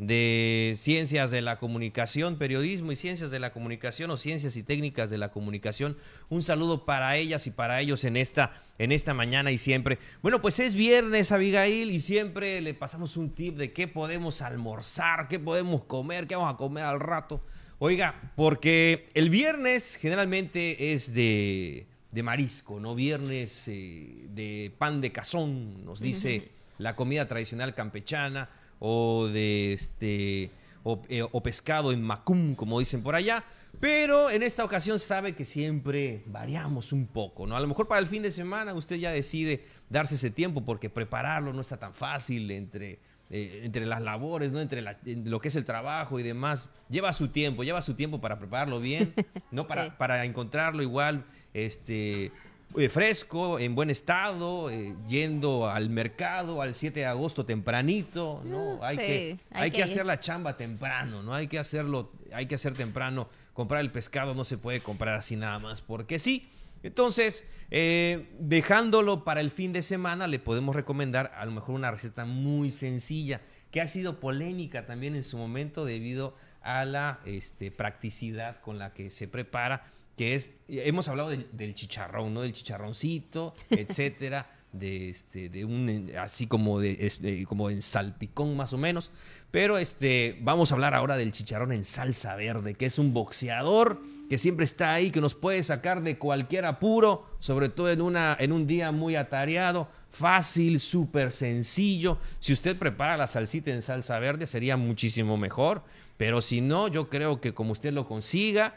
de 0.00 0.76
ciencias 0.78 1.30
de 1.30 1.42
la 1.42 1.58
comunicación, 1.58 2.36
periodismo 2.36 2.90
y 2.90 2.96
ciencias 2.96 3.30
de 3.30 3.38
la 3.38 3.52
comunicación 3.52 4.10
o 4.10 4.16
ciencias 4.16 4.56
y 4.56 4.62
técnicas 4.62 5.10
de 5.10 5.18
la 5.18 5.30
comunicación. 5.30 5.98
Un 6.30 6.40
saludo 6.40 6.86
para 6.86 7.18
ellas 7.18 7.46
y 7.46 7.50
para 7.50 7.82
ellos 7.82 8.04
en 8.04 8.16
esta, 8.16 8.54
en 8.78 8.92
esta 8.92 9.12
mañana 9.12 9.52
y 9.52 9.58
siempre. 9.58 9.98
Bueno, 10.22 10.40
pues 10.40 10.58
es 10.58 10.74
viernes, 10.74 11.32
Abigail, 11.32 11.90
y 11.90 12.00
siempre 12.00 12.62
le 12.62 12.72
pasamos 12.72 13.18
un 13.18 13.28
tip 13.30 13.58
de 13.58 13.72
qué 13.74 13.88
podemos 13.88 14.40
almorzar, 14.40 15.28
qué 15.28 15.38
podemos 15.38 15.84
comer, 15.84 16.26
qué 16.26 16.34
vamos 16.34 16.54
a 16.54 16.56
comer 16.56 16.84
al 16.84 16.98
rato. 16.98 17.42
Oiga, 17.78 18.32
porque 18.36 19.10
el 19.12 19.28
viernes 19.28 19.96
generalmente 19.96 20.94
es 20.94 21.12
de, 21.12 21.86
de 22.10 22.22
marisco, 22.22 22.80
¿no? 22.80 22.94
Viernes 22.94 23.68
eh, 23.68 24.28
de 24.30 24.72
pan 24.78 25.02
de 25.02 25.12
cazón, 25.12 25.84
nos 25.84 26.00
dice 26.00 26.48
la 26.78 26.96
comida 26.96 27.28
tradicional 27.28 27.74
campechana 27.74 28.48
o 28.80 29.28
de 29.28 29.74
este 29.74 30.50
eh, 31.08 31.22
o, 31.30 31.42
pescado 31.42 31.92
en 31.92 32.02
macum, 32.02 32.54
como 32.54 32.78
dicen 32.78 33.02
por 33.02 33.14
allá. 33.14 33.44
Pero 33.78 34.30
en 34.30 34.42
esta 34.42 34.64
ocasión 34.64 34.98
sabe 34.98 35.34
que 35.34 35.44
siempre 35.44 36.22
variamos 36.26 36.92
un 36.92 37.06
poco, 37.06 37.46
¿no? 37.46 37.56
A 37.56 37.60
lo 37.60 37.66
mejor 37.66 37.86
para 37.86 38.00
el 38.00 38.06
fin 38.06 38.22
de 38.22 38.30
semana 38.30 38.74
usted 38.74 38.96
ya 38.96 39.12
decide 39.12 39.62
darse 39.90 40.14
ese 40.14 40.30
tiempo 40.30 40.64
porque 40.64 40.88
prepararlo 40.88 41.52
no 41.52 41.60
está 41.60 41.76
tan 41.76 41.94
fácil 41.94 42.50
entre, 42.50 42.98
eh, 43.28 43.60
entre 43.62 43.84
las 43.84 44.00
labores, 44.00 44.52
¿no? 44.52 44.60
Entre 44.60 44.82
lo 44.82 45.40
que 45.40 45.48
es 45.48 45.56
el 45.56 45.66
trabajo 45.66 46.18
y 46.18 46.22
demás. 46.22 46.68
Lleva 46.88 47.12
su 47.12 47.28
tiempo, 47.28 47.62
lleva 47.62 47.82
su 47.82 47.94
tiempo 47.94 48.20
para 48.20 48.38
prepararlo 48.38 48.80
bien, 48.80 49.14
¿no? 49.50 49.66
Para, 49.66 49.96
para 49.98 50.24
encontrarlo 50.24 50.82
igual, 50.82 51.24
este 51.52 52.32
eh, 52.76 52.88
fresco, 52.88 53.58
en 53.58 53.74
buen 53.74 53.90
estado, 53.90 54.70
eh, 54.70 54.94
yendo 55.08 55.68
al 55.68 55.90
mercado 55.90 56.62
al 56.62 56.74
7 56.74 57.00
de 57.00 57.06
agosto 57.06 57.44
tempranito, 57.44 58.42
¿no? 58.44 58.76
Mm, 58.76 58.82
hay, 58.82 58.96
que, 58.96 59.38
hay, 59.50 59.70
que, 59.72 59.82
hacer 59.82 60.06
la 60.06 60.20
chamba 60.20 60.56
temprano, 60.56 61.22
¿no? 61.22 61.34
Hay 61.34 61.48
que 61.48 61.58
hacerlo, 61.58 62.12
hay 62.32 62.46
que 62.46 62.54
hacer 62.54 62.74
temprano. 62.74 63.28
Comprar 63.54 63.80
el 63.80 63.90
pescado 63.90 64.34
no 64.34 64.44
se 64.44 64.56
puede 64.56 64.82
comprar 64.82 65.16
así 65.16 65.34
nada 65.34 65.58
más, 65.58 65.82
porque 65.82 66.18
sí. 66.18 66.48
Entonces, 66.82 67.44
eh, 67.70 68.30
dejándolo 68.38 69.24
para 69.24 69.40
el 69.40 69.50
fin 69.50 69.72
de 69.72 69.82
semana, 69.82 70.28
le 70.28 70.38
podemos 70.38 70.74
recomendar 70.76 71.32
a 71.36 71.44
lo 71.44 71.52
mejor 71.52 71.74
una 71.74 71.90
receta 71.90 72.24
muy 72.24 72.70
sencilla, 72.70 73.40
que 73.70 73.80
ha 73.80 73.86
sido 73.86 74.20
polémica 74.20 74.86
también 74.86 75.16
en 75.16 75.24
su 75.24 75.36
momento 75.36 75.84
debido 75.84 76.36
a 76.62 76.84
la 76.84 77.20
este, 77.24 77.70
practicidad 77.70 78.60
con 78.60 78.78
la 78.78 78.92
que 78.92 79.10
se 79.10 79.28
prepara 79.28 79.84
que 80.20 80.34
es, 80.34 80.52
hemos 80.68 81.08
hablado 81.08 81.30
del, 81.30 81.74
chicharrón, 81.74 82.34
¿no? 82.34 82.42
Del 82.42 82.52
chicharroncito, 82.52 83.54
etcétera, 83.70 84.50
de 84.70 85.08
este, 85.08 85.48
de 85.48 85.64
un, 85.64 86.12
así 86.20 86.46
como 86.46 86.78
de, 86.78 87.10
eh, 87.22 87.44
como 87.48 87.70
en 87.70 87.80
salpicón 87.80 88.54
más 88.54 88.74
o 88.74 88.76
menos, 88.76 89.10
pero 89.50 89.78
este, 89.78 90.38
vamos 90.42 90.70
a 90.70 90.74
hablar 90.74 90.94
ahora 90.94 91.16
del 91.16 91.32
chicharrón 91.32 91.72
en 91.72 91.86
salsa 91.86 92.36
verde, 92.36 92.74
que 92.74 92.84
es 92.84 92.98
un 92.98 93.14
boxeador 93.14 94.02
que 94.28 94.36
siempre 94.36 94.64
está 94.64 94.92
ahí, 94.92 95.10
que 95.10 95.22
nos 95.22 95.34
puede 95.34 95.62
sacar 95.62 96.02
de 96.02 96.18
cualquier 96.18 96.66
apuro, 96.66 97.24
sobre 97.38 97.70
todo 97.70 97.90
en, 97.90 98.02
una, 98.02 98.36
en 98.38 98.52
un 98.52 98.66
día 98.66 98.92
muy 98.92 99.16
atareado, 99.16 99.88
fácil, 100.10 100.80
súper 100.80 101.32
sencillo. 101.32 102.18
Si 102.40 102.52
usted 102.52 102.76
prepara 102.76 103.16
la 103.16 103.26
salsita 103.26 103.70
en 103.70 103.80
salsa 103.80 104.18
verde 104.18 104.46
sería 104.46 104.76
muchísimo 104.76 105.38
mejor, 105.38 105.82
pero 106.18 106.42
si 106.42 106.60
no, 106.60 106.88
yo 106.88 107.08
creo 107.08 107.40
que 107.40 107.54
como 107.54 107.72
usted 107.72 107.94
lo 107.94 108.06
consiga, 108.06 108.74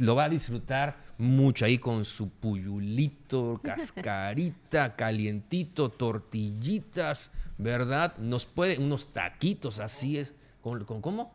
lo 0.00 0.14
va 0.14 0.24
a 0.24 0.28
disfrutar 0.28 1.08
mucho 1.18 1.64
ahí 1.64 1.78
con 1.78 2.04
su 2.04 2.30
puyulito, 2.30 3.60
cascarita, 3.64 4.96
calientito, 4.96 5.90
tortillitas, 5.90 7.32
¿verdad? 7.58 8.16
Nos 8.18 8.46
puede, 8.46 8.78
unos 8.78 9.12
taquitos, 9.12 9.80
así 9.80 10.18
es. 10.18 10.34
¿Con, 10.62 10.84
cómo? 10.84 11.32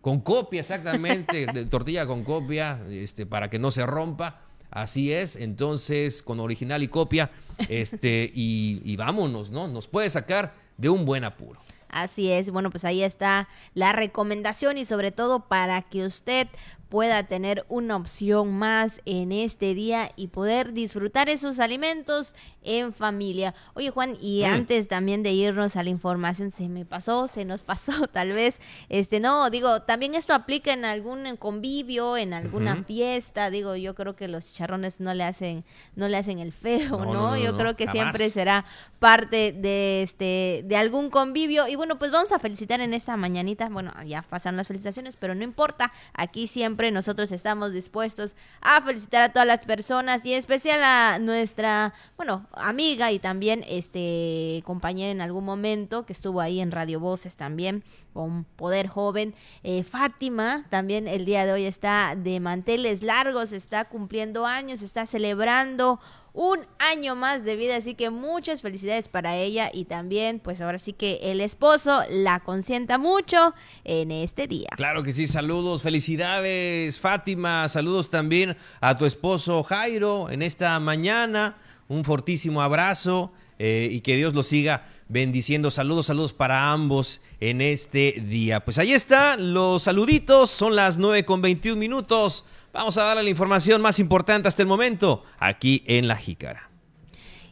Con 0.00 0.20
copia, 0.20 0.60
exactamente, 0.60 1.46
de 1.52 1.66
tortilla 1.66 2.06
con 2.06 2.24
copia, 2.24 2.80
este, 2.88 3.26
para 3.26 3.50
que 3.50 3.58
no 3.58 3.70
se 3.70 3.84
rompa. 3.86 4.42
Así 4.70 5.12
es, 5.12 5.36
entonces 5.36 6.22
con 6.22 6.40
original 6.40 6.82
y 6.82 6.88
copia, 6.88 7.30
este, 7.68 8.30
y, 8.34 8.82
y 8.84 8.96
vámonos, 8.96 9.50
¿no? 9.50 9.68
Nos 9.68 9.86
puede 9.86 10.10
sacar 10.10 10.54
de 10.76 10.88
un 10.88 11.04
buen 11.04 11.24
apuro. 11.24 11.60
Así 11.88 12.30
es, 12.30 12.50
bueno, 12.50 12.70
pues 12.70 12.84
ahí 12.84 13.02
está 13.02 13.48
la 13.74 13.92
recomendación 13.92 14.76
y 14.76 14.84
sobre 14.84 15.12
todo 15.12 15.40
para 15.48 15.82
que 15.82 16.04
usted 16.04 16.48
pueda 16.88 17.24
tener 17.24 17.64
una 17.68 17.96
opción 17.96 18.52
más 18.52 19.00
en 19.04 19.32
este 19.32 19.74
día 19.74 20.10
y 20.16 20.28
poder 20.28 20.72
disfrutar 20.72 21.28
esos 21.28 21.58
alimentos 21.58 22.34
en 22.62 22.92
familia. 22.92 23.54
Oye 23.74 23.90
Juan, 23.90 24.16
y 24.20 24.44
antes 24.44 24.88
también 24.88 25.22
de 25.22 25.32
irnos 25.32 25.76
a 25.76 25.82
la 25.82 25.90
información, 25.90 26.50
se 26.50 26.68
me 26.68 26.84
pasó, 26.84 27.28
se 27.28 27.44
nos 27.44 27.64
pasó 27.64 28.06
tal 28.12 28.32
vez, 28.32 28.60
este, 28.88 29.20
no, 29.20 29.50
digo, 29.50 29.82
también 29.82 30.14
esto 30.14 30.34
aplica 30.34 30.72
en 30.72 30.84
algún 30.84 31.36
convivio, 31.36 32.16
en 32.16 32.32
alguna 32.32 32.84
fiesta, 32.84 33.50
digo, 33.50 33.76
yo 33.76 33.94
creo 33.94 34.14
que 34.14 34.28
los 34.28 34.46
chicharrones 34.46 35.00
no 35.00 35.14
le 35.14 35.24
hacen, 35.24 35.64
no 35.94 36.08
le 36.08 36.16
hacen 36.16 36.38
el 36.38 36.52
feo, 36.52 37.04
¿no? 37.04 37.36
yo 37.36 37.56
creo 37.56 37.76
que 37.76 37.88
siempre 37.88 38.30
será 38.30 38.64
parte 38.98 39.52
de 39.52 40.02
este, 40.02 40.62
de 40.64 40.76
algún 40.76 41.10
convivio. 41.10 41.68
Y 41.68 41.76
bueno, 41.76 41.98
pues 41.98 42.10
vamos 42.10 42.32
a 42.32 42.38
felicitar 42.38 42.80
en 42.80 42.94
esta 42.94 43.16
mañanita, 43.16 43.68
bueno, 43.68 43.92
ya 44.04 44.22
pasan 44.22 44.56
las 44.56 44.68
felicitaciones, 44.68 45.16
pero 45.16 45.34
no 45.34 45.44
importa, 45.44 45.92
aquí 46.14 46.46
siempre 46.46 46.75
nosotros 46.92 47.32
estamos 47.32 47.72
dispuestos 47.72 48.36
a 48.60 48.80
felicitar 48.82 49.22
a 49.22 49.32
todas 49.32 49.46
las 49.46 49.60
personas 49.60 50.24
y 50.24 50.32
en 50.32 50.38
especial 50.38 50.82
a 50.82 51.18
nuestra, 51.18 51.94
bueno, 52.16 52.46
amiga 52.52 53.10
y 53.12 53.18
también 53.18 53.64
este 53.66 54.62
compañera 54.64 55.10
en 55.10 55.20
algún 55.20 55.44
momento 55.44 56.06
que 56.06 56.12
estuvo 56.12 56.40
ahí 56.40 56.60
en 56.60 56.70
Radio 56.70 57.00
Voces 57.00 57.36
también 57.36 57.82
con 58.12 58.44
Poder 58.44 58.86
Joven. 58.86 59.34
Eh, 59.62 59.82
Fátima 59.82 60.66
también 60.70 61.08
el 61.08 61.24
día 61.24 61.46
de 61.46 61.52
hoy 61.52 61.64
está 61.64 62.14
de 62.16 62.40
manteles 62.40 63.02
largos, 63.02 63.52
está 63.52 63.86
cumpliendo 63.86 64.46
años, 64.46 64.82
está 64.82 65.06
celebrando 65.06 65.98
un 66.36 66.66
año 66.78 67.16
más 67.16 67.44
de 67.44 67.56
vida, 67.56 67.76
así 67.76 67.94
que 67.94 68.10
muchas 68.10 68.60
felicidades 68.60 69.08
para 69.08 69.36
ella 69.36 69.70
y 69.72 69.86
también 69.86 70.38
pues 70.38 70.60
ahora 70.60 70.78
sí 70.78 70.92
que 70.92 71.18
el 71.22 71.40
esposo 71.40 72.02
la 72.10 72.40
consienta 72.40 72.98
mucho 72.98 73.54
en 73.84 74.10
este 74.10 74.46
día. 74.46 74.68
Claro 74.76 75.02
que 75.02 75.14
sí, 75.14 75.26
saludos, 75.26 75.80
felicidades 75.80 77.00
Fátima, 77.00 77.66
saludos 77.68 78.10
también 78.10 78.54
a 78.82 78.98
tu 78.98 79.06
esposo 79.06 79.62
Jairo 79.62 80.28
en 80.28 80.42
esta 80.42 80.78
mañana, 80.78 81.56
un 81.88 82.04
fortísimo 82.04 82.60
abrazo 82.60 83.32
eh, 83.58 83.88
y 83.90 84.02
que 84.02 84.16
Dios 84.16 84.34
lo 84.34 84.42
siga 84.42 84.86
bendiciendo. 85.08 85.70
Saludos, 85.70 86.06
saludos 86.06 86.34
para 86.34 86.70
ambos 86.70 87.22
en 87.40 87.62
este 87.62 88.12
día. 88.28 88.60
Pues 88.62 88.76
ahí 88.76 88.92
están 88.92 89.54
los 89.54 89.84
saluditos, 89.84 90.50
son 90.50 90.76
las 90.76 90.98
9 90.98 91.24
con 91.24 91.40
21 91.40 91.78
minutos. 91.78 92.44
Vamos 92.76 92.98
a 92.98 93.04
darle 93.04 93.22
la 93.22 93.30
información 93.30 93.80
más 93.80 93.98
importante 93.98 94.48
hasta 94.48 94.60
el 94.60 94.68
momento 94.68 95.24
aquí 95.38 95.82
en 95.86 96.06
La 96.08 96.14
Jícara. 96.14 96.65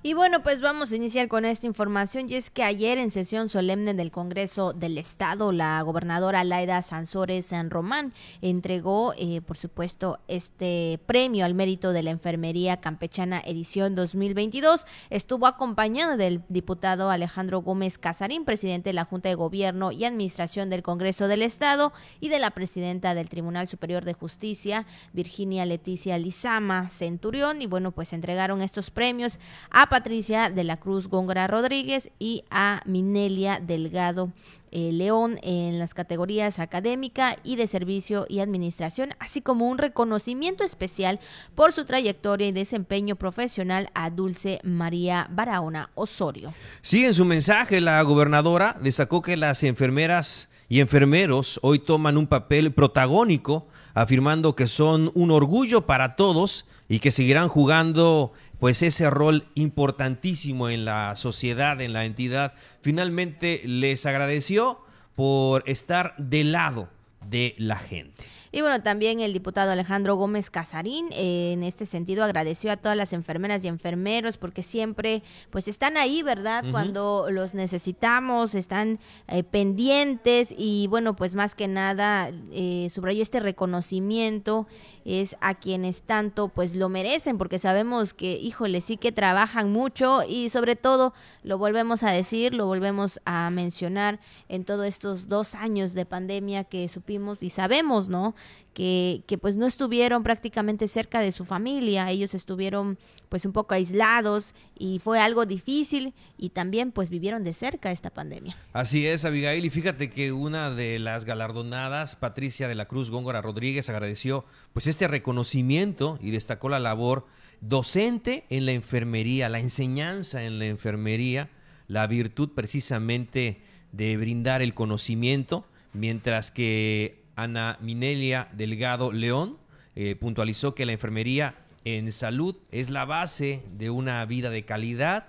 Y 0.07 0.13
bueno, 0.13 0.43
pues 0.43 0.61
vamos 0.61 0.93
a 0.93 0.97
iniciar 0.97 1.29
con 1.29 1.47
esta 1.47 1.67
información 1.67 2.29
y 2.29 2.35
es 2.35 2.51
que 2.51 2.63
ayer 2.63 2.99
en 2.99 3.11
sesión 3.11 3.49
solemne 3.49 3.95
del 3.95 4.11
Congreso 4.11 4.75
del 4.75 4.99
Estado, 4.99 5.51
la 5.51 5.81
gobernadora 5.81 6.45
Laida 6.45 6.83
Sansores 6.83 7.47
San 7.47 7.71
Román 7.71 8.13
entregó, 8.43 9.15
eh, 9.17 9.41
por 9.41 9.57
supuesto, 9.57 10.19
este 10.29 11.01
premio 11.07 11.47
al 11.47 11.55
mérito 11.55 11.95
de 11.95 12.03
la 12.03 12.11
Enfermería 12.11 12.83
Campechana 12.83 13.41
edición 13.47 13.95
2022. 13.95 14.85
Estuvo 15.09 15.47
acompañado 15.47 16.19
del 16.19 16.43
diputado 16.51 17.09
Alejandro 17.09 17.63
Gómez 17.63 17.97
Casarín, 17.97 18.45
presidente 18.45 18.91
de 18.91 18.95
la 18.95 19.07
Junta 19.07 19.31
de 19.31 19.37
Gobierno 19.37 19.91
y 19.91 20.05
Administración 20.05 20.69
del 20.69 20.83
Congreso 20.83 21.29
del 21.29 21.41
Estado 21.41 21.95
y 22.21 22.29
de 22.29 22.41
la 22.41 22.51
presidenta 22.51 23.15
del 23.15 23.31
Tribunal 23.31 23.69
Superior 23.69 24.05
de 24.05 24.13
Justicia, 24.13 24.85
Virginia 25.15 25.65
Leticia 25.65 26.19
Lizama 26.19 26.91
Centurión. 26.91 27.63
Y 27.63 27.67
bueno, 27.67 27.93
pues 27.93 28.13
entregaron 28.13 28.61
estos 28.61 28.91
premios 28.91 29.39
a 29.71 29.94
Patricia 29.95 30.51
de 30.51 30.65
la 30.65 30.79
Cruz 30.79 31.07
Góngora 31.07 31.47
Rodríguez 31.47 32.11
y 32.19 32.43
a 32.51 32.83
Minelia 32.85 33.61
Delgado 33.65 34.33
eh, 34.73 34.91
León 34.91 35.39
en 35.45 35.79
las 35.79 35.95
categorías 35.95 36.59
académica 36.59 37.37
y 37.45 37.55
de 37.55 37.69
servicio 37.69 38.27
y 38.29 38.41
administración, 38.41 39.11
así 39.21 39.41
como 39.41 39.69
un 39.69 39.79
reconocimiento 39.79 40.65
especial 40.65 41.21
por 41.55 41.73
su 41.73 41.85
trayectoria 41.85 42.49
y 42.49 42.51
desempeño 42.51 43.15
profesional 43.15 43.89
a 43.95 44.11
Dulce 44.11 44.59
María 44.65 45.29
Barahona 45.31 45.91
Osorio. 45.95 46.53
Sí, 46.83 47.05
en 47.05 47.15
su 47.15 47.25
mensaje 47.25 47.81
la 47.81 48.03
gobernadora 48.03 48.77
destacó 48.81 49.23
que 49.23 49.37
las 49.37 49.63
enfermeras 49.63 50.51
y 50.69 50.81
enfermeros 50.81 51.61
hoy 51.63 51.79
toman 51.79 52.17
un 52.17 52.27
papel 52.27 52.73
protagónico, 52.73 53.69
afirmando 53.95 54.57
que 54.57 54.67
son 54.67 55.13
un 55.15 55.31
orgullo 55.31 55.87
para 55.87 56.17
todos 56.17 56.67
y 56.89 56.99
que 56.99 57.11
seguirán 57.11 57.49
jugando 57.49 58.33
pues 58.59 58.83
ese 58.83 59.11
rol 59.11 59.47
importantísimo 59.55 60.69
en 60.69 60.85
la 60.85 61.17
sociedad, 61.17 61.81
en 61.81 61.93
la 61.93 62.05
entidad, 62.05 62.55
finalmente 62.81 63.63
les 63.65 64.07
agradeció 64.07 64.81
por 65.15 65.63
estar 65.67 66.15
del 66.19 66.53
lado 66.53 66.89
de 67.29 67.55
la 67.59 67.77
gente. 67.77 68.25
Y 68.55 68.61
bueno, 68.61 68.81
también 68.83 69.19
el 69.19 69.33
diputado 69.33 69.73
Alejandro 69.73 70.15
Gómez 70.15 70.49
Casarín, 70.49 71.07
eh, 71.11 71.55
en 71.55 71.65
este 71.65 71.87
sentido, 71.87 72.23
agradeció 72.23 72.71
a 72.71 72.77
todas 72.77 72.97
las 72.97 73.13
enfermeras 73.13 73.65
y 73.65 73.69
enfermeros 73.69 74.37
porque 74.37 74.63
siempre 74.63 75.25
pues 75.51 75.67
están 75.67 75.97
ahí, 75.97 76.23
¿verdad? 76.23 76.63
Cuando 76.71 77.27
los 77.31 77.53
necesitamos, 77.55 78.55
están 78.55 79.01
eh, 79.27 79.43
pendientes 79.43 80.55
y 80.57 80.87
bueno, 80.87 81.17
pues 81.17 81.35
más 81.35 81.57
que 81.57 81.67
nada 81.67 82.31
eh, 82.53 82.87
subrayó 82.91 83.23
este 83.23 83.41
reconocimiento 83.41 84.69
es 85.05 85.37
a 85.41 85.55
quienes 85.55 86.03
tanto 86.03 86.49
pues 86.49 86.75
lo 86.75 86.89
merecen 86.89 87.39
porque 87.39 87.59
sabemos 87.59 88.15
que, 88.15 88.33
híjole, 88.37 88.81
sí 88.81 88.97
que 88.97 89.13
trabajan 89.13 89.71
mucho 89.73 90.23
y 90.27 90.49
sobre 90.51 90.77
todo 90.77 91.13
lo 91.43 91.59
volvemos 91.59 92.03
a 92.03 92.11
decir, 92.11 92.55
lo 92.55 92.67
volvemos 92.67 93.21
a 93.25 93.51
mencionar 93.51 94.21
en 94.49 94.65
todos 94.65 94.87
estos 94.87 95.29
dos 95.29 95.55
años 95.55 95.95
de 95.95 96.07
pandemia 96.07 96.65
que 96.65 96.89
supimos 96.89 97.43
y 97.43 97.51
sabemos, 97.51 98.09
¿no? 98.09 98.35
Que, 98.75 99.23
que, 99.29 99.39
pues 99.39 99.57
no 99.57 99.67
estuvieron 99.67 100.25
prácticamente 100.25 100.89
cerca 100.89 101.21
de 101.21 101.31
su 101.31 101.45
familia, 101.45 102.11
ellos 102.11 102.35
estuvieron 102.35 102.99
pues 103.29 103.47
un 103.47 103.53
poco 103.53 103.75
aislados 103.75 104.53
y 104.77 104.99
fue 104.99 105.21
algo 105.21 105.47
difícil 105.47 106.13
y 106.37 106.49
también 106.49 106.91
pues 106.91 107.09
vivieron 107.09 107.45
de 107.45 107.55
cerca 107.55 107.93
esta 107.93 108.11
pandemia. 108.11 108.57
Así 108.73 109.07
es, 109.07 109.25
Abigail, 109.25 109.65
y 109.65 109.71
fíjate 109.71 110.11
que 110.11 110.33
una 110.33 110.73
de 110.73 110.99
las 110.99 111.25
galardonadas, 111.25 112.17
Patricia 112.17 112.67
de 112.67 112.75
la 112.75 112.87
Cruz 112.87 113.11
Góngora 113.11 113.41
Rodríguez, 113.43 113.89
agradeció 113.89 114.45
pues 114.73 114.89
este 114.89 115.07
reconocimiento 115.07 116.19
y 116.21 116.33
destacó 116.33 116.69
la 116.69 116.81
labor 116.81 117.27
docente 117.61 118.45
en 118.51 118.67
la 118.67 118.73
enfermería, 118.73 119.49
la 119.49 119.61
enseñanza 119.61 120.45
en 120.45 120.59
la 120.59 120.67
enfermería, 120.67 121.49
la 121.87 122.07
virtud 122.07 122.51
precisamente 122.55 123.61
de 123.93 124.17
brindar 124.17 124.63
el 124.63 124.75
conocimiento, 124.75 125.65
mientras 125.93 126.51
que 126.51 127.24
Ana 127.37 127.79
Minelia 127.81 128.49
Delgado 128.53 129.13
León 129.13 129.59
eh, 129.95 130.17
puntualizó 130.17 130.75
que 130.75 130.87
la 130.87 130.93
enfermería 130.93 131.55
en 131.85 132.13
salud 132.13 132.57
es 132.71 132.91
la 132.91 133.05
base 133.05 133.63
de 133.73 133.91
una 133.91 134.25
vida 134.25 134.51
de 134.51 134.65
calidad, 134.65 135.27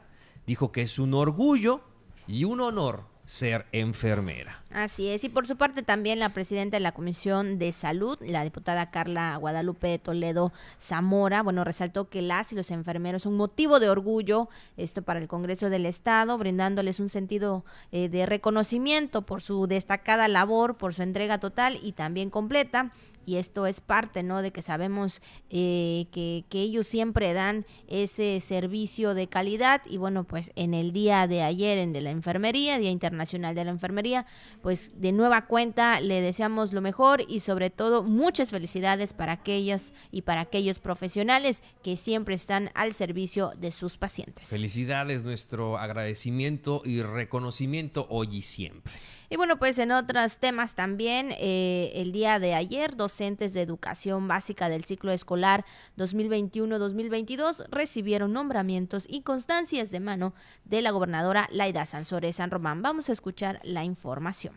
dijo 0.48 0.72
que 0.72 0.82
es 0.82 1.00
un 1.00 1.14
orgullo 1.14 1.82
y 2.28 2.46
un 2.46 2.62
honor 2.62 3.06
ser 3.26 3.66
enfermera. 3.72 4.64
Así 4.76 5.08
es, 5.08 5.24
y 5.24 5.30
por 5.30 5.48
su 5.48 5.56
parte 5.56 5.84
también 5.84 6.20
la 6.20 6.34
presidenta 6.34 6.76
de 6.76 6.82
la 6.82 6.92
Comisión 6.92 7.58
de 7.58 7.72
Salud, 7.72 8.18
la 8.20 8.44
diputada 8.44 8.92
Carla 8.92 9.38
Guadalupe 9.38 10.00
Toledo 10.00 10.52
Zamora, 10.82 11.44
bueno, 11.44 11.64
resaltó 11.64 12.10
que 12.10 12.22
las 12.22 12.52
y 12.52 12.56
los 12.56 12.72
enfermeros 12.72 13.24
son 13.24 13.38
motivo 13.38 13.80
de 13.80 13.88
orgullo, 13.88 14.50
esto 14.76 15.02
para 15.02 15.22
el 15.22 15.30
Congreso 15.30 15.70
del 15.70 15.86
Estado, 15.86 16.38
brindándoles 16.38 17.00
un 17.00 17.08
sentido 17.08 17.64
eh, 17.94 18.10
de 18.10 18.26
reconocimiento 18.26 19.22
por 19.22 19.42
su 19.42 19.66
destacada 19.66 20.28
labor, 20.28 20.76
por 20.76 20.94
su 20.94 21.04
entrega 21.04 21.40
total 21.40 21.80
y 21.82 21.94
también 21.94 22.30
completa, 22.30 22.92
y 23.26 23.38
esto 23.38 23.66
es 23.66 23.82
parte, 23.82 24.24
¿no? 24.24 24.42
De 24.42 24.52
que 24.52 24.62
sabemos 24.62 25.22
eh, 25.50 26.06
que, 26.12 26.46
que, 26.50 26.62
ellos 26.62 26.86
siempre 26.88 27.34
dan 27.34 27.66
ese 27.88 28.40
servicio 28.40 29.14
de 29.14 29.28
calidad. 29.28 29.82
Y 29.86 29.98
bueno, 29.98 30.24
pues 30.26 30.52
en 30.56 30.74
el 30.74 30.92
día 30.92 31.28
de 31.28 31.42
ayer 31.42 31.80
en 31.80 31.92
de 31.92 32.02
la 32.02 32.12
enfermería, 32.12 32.78
Día 32.78 32.92
Internacional 32.92 33.56
de 33.56 33.66
la 33.66 33.72
Enfermería, 33.72 34.26
pues 34.66 35.00
de 35.00 35.12
nueva 35.12 35.46
cuenta 35.46 36.02
le 36.02 36.22
deseamos 36.22 36.74
lo 36.74 36.82
mejor 36.82 37.24
y 37.28 37.42
sobre 37.42 37.70
todo 37.70 38.02
muchas 38.02 38.50
felicidades 38.50 39.14
para 39.14 39.34
aquellas 39.34 39.94
y 40.12 40.24
para 40.24 40.42
aquellos 40.42 40.80
profesionales 40.80 41.62
que 41.84 41.96
siempre 41.96 42.34
están 42.34 42.72
al 42.74 42.96
servicio 42.96 43.52
de 43.60 43.72
sus 43.72 44.00
pacientes. 44.00 44.48
Felicidades, 44.48 45.22
nuestro 45.22 45.78
agradecimiento 45.78 46.82
y 46.84 47.04
reconocimiento 47.04 48.08
hoy 48.10 48.38
y 48.38 48.42
siempre. 48.42 48.92
Y 49.30 49.38
bueno, 49.38 49.58
pues 49.58 49.78
en 49.80 49.92
otros 49.92 50.38
temas 50.38 50.76
también, 50.76 51.30
eh, 51.38 51.92
el 51.96 52.12
día 52.12 52.40
de 52.40 52.54
ayer, 52.54 52.96
docentes 52.96 53.54
de 53.54 53.62
educación 53.62 54.28
básica 54.28 54.70
del 54.70 54.84
ciclo 54.84 55.12
escolar 55.12 55.66
2021-2022 55.98 57.66
recibieron 57.70 58.34
nombramientos 58.34 59.06
y 59.10 59.22
constancias 59.22 59.92
de 59.92 60.00
mano 60.00 60.34
de 60.66 60.82
la 60.82 60.92
gobernadora 60.92 61.48
Laida 61.52 61.86
Sansores 61.86 62.36
San 62.36 62.52
Román. 62.52 62.82
Vamos 62.82 63.10
a 63.10 63.14
escuchar 63.14 63.60
la 63.64 63.84
información. 63.84 64.56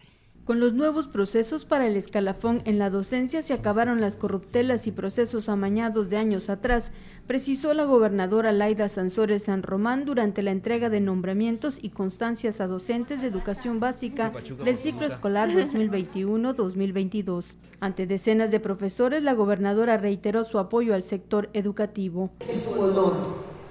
Con 0.49 0.61
los 0.61 0.73
nuevos 0.73 1.09
procesos 1.09 1.67
para 1.67 1.87
el 1.87 1.95
escalafón 1.95 2.63
en 2.65 2.79
la 2.79 2.89
docencia 2.89 3.43
se 3.43 3.53
acabaron 3.53 4.01
las 4.01 4.17
corruptelas 4.17 4.87
y 4.87 4.93
procesos 4.93 5.51
amañados 5.51 6.09
de 6.09 6.17
años 6.17 6.49
atrás, 6.49 6.91
precisó 7.29 7.73
la 7.75 7.85
gobernadora 7.85 8.51
Laida 8.53 8.89
Sansores 8.89 9.45
San 9.45 9.63
Román 9.63 10.07
durante 10.07 10.43
la 10.43 10.51
entrega 10.51 10.89
de 10.89 11.01
nombramientos 11.01 11.79
y 11.81 11.91
constancias 11.91 12.63
a 12.63 12.67
docentes 12.67 13.21
de 13.21 13.29
educación 13.29 13.81
básica 13.81 14.33
del 14.65 14.79
ciclo 14.79 15.07
escolar 15.07 15.51
2021-2022. 15.51 17.57
Ante 17.81 18.07
decenas 18.07 18.51
de 18.51 18.61
profesores, 18.61 19.23
la 19.23 19.35
gobernadora 19.35 19.99
reiteró 19.99 20.45
su 20.45 20.59
apoyo 20.59 20.95
al 20.95 21.03
sector 21.03 21.51
educativo. 21.53 22.31
Es 22.41 22.67
un 22.67 22.79
honor 22.83 23.13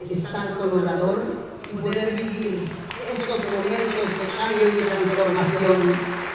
estar 0.02 0.56
con 0.58 0.70
y 0.70 0.74
poder 1.82 2.16
vivir 2.16 2.60
estos 3.12 3.44
momentos 3.44 4.20
de 4.20 4.28
cambio 4.38 4.68
y 4.68 4.72
de 4.72 4.84
transformación 4.84 6.28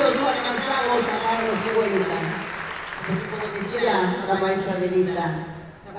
no 0.00 0.28
alcanzamos 0.28 1.04
a 1.08 1.16
darnos 1.24 1.60
cuenta. 1.74 2.18
Porque 3.06 3.26
como 3.30 3.46
decía 3.54 3.94
la 4.28 4.34
maestra 4.34 4.74
Delita, 4.76 5.49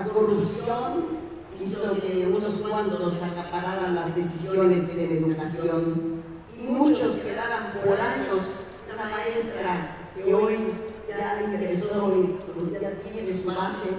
la 0.01 0.07
corrupción 0.07 1.21
hizo 1.59 1.93
que 2.01 2.25
unos 2.25 2.55
cuantos 2.55 3.21
acapararan 3.21 3.93
las 3.93 4.15
decisiones 4.15 4.95
de 4.95 5.07
la 5.07 5.13
educación 5.13 6.23
y 6.59 6.63
muchos 6.63 7.17
quedaran 7.17 7.73
por 7.73 7.99
años 8.01 8.39
una 8.91 9.03
maestra 9.03 9.95
que 10.15 10.33
hoy 10.33 10.73
ya 11.07 11.43
ingresó 11.43 12.15
y 12.15 12.73
ya 12.81 12.91
tiene 12.93 13.37
su 13.37 13.47
base, 13.47 13.89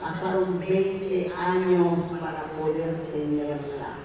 pasaron 0.00 0.60
20 0.60 1.32
años 1.36 1.98
para 2.20 2.44
poder 2.52 3.02
tenerla. 3.12 3.96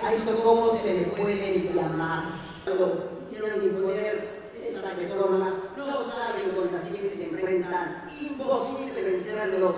A 0.00 0.12
eso 0.12 0.40
cómo 0.44 0.76
se 0.76 0.94
le 0.94 1.02
puede 1.06 1.72
llamar. 1.74 2.40
Cuando 2.62 3.18
quisieron 3.18 3.64
imponer 3.64 4.44
esta 4.62 4.94
reforma, 4.94 5.54
no 5.76 5.86
saben 5.86 6.50
contra 6.54 6.82
quién 6.82 7.10
se 7.10 7.24
enfrentan, 7.24 8.06
imposible 8.20 9.02
vencerlos. 9.02 9.74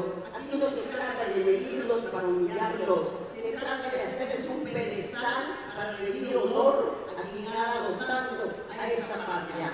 Aquí 0.47 0.59
no 0.59 0.71
se 0.71 0.83
trata 0.83 1.29
de 1.35 1.45
medirlos 1.45 2.03
para 2.13 2.29
humillarlos, 2.29 3.09
se 3.35 3.57
trata 3.57 3.91
de 3.91 4.03
hacerles 4.03 4.49
un 4.49 4.63
pedestal 4.63 5.43
para 5.75 5.97
rendir 5.97 6.37
honor 6.37 6.99
a 7.19 7.23
quien 7.29 7.49
ha 7.49 7.75
dado 7.75 7.95
tanto 7.95 8.55
a 8.71 8.87
esta 8.87 9.27
patria. 9.27 9.73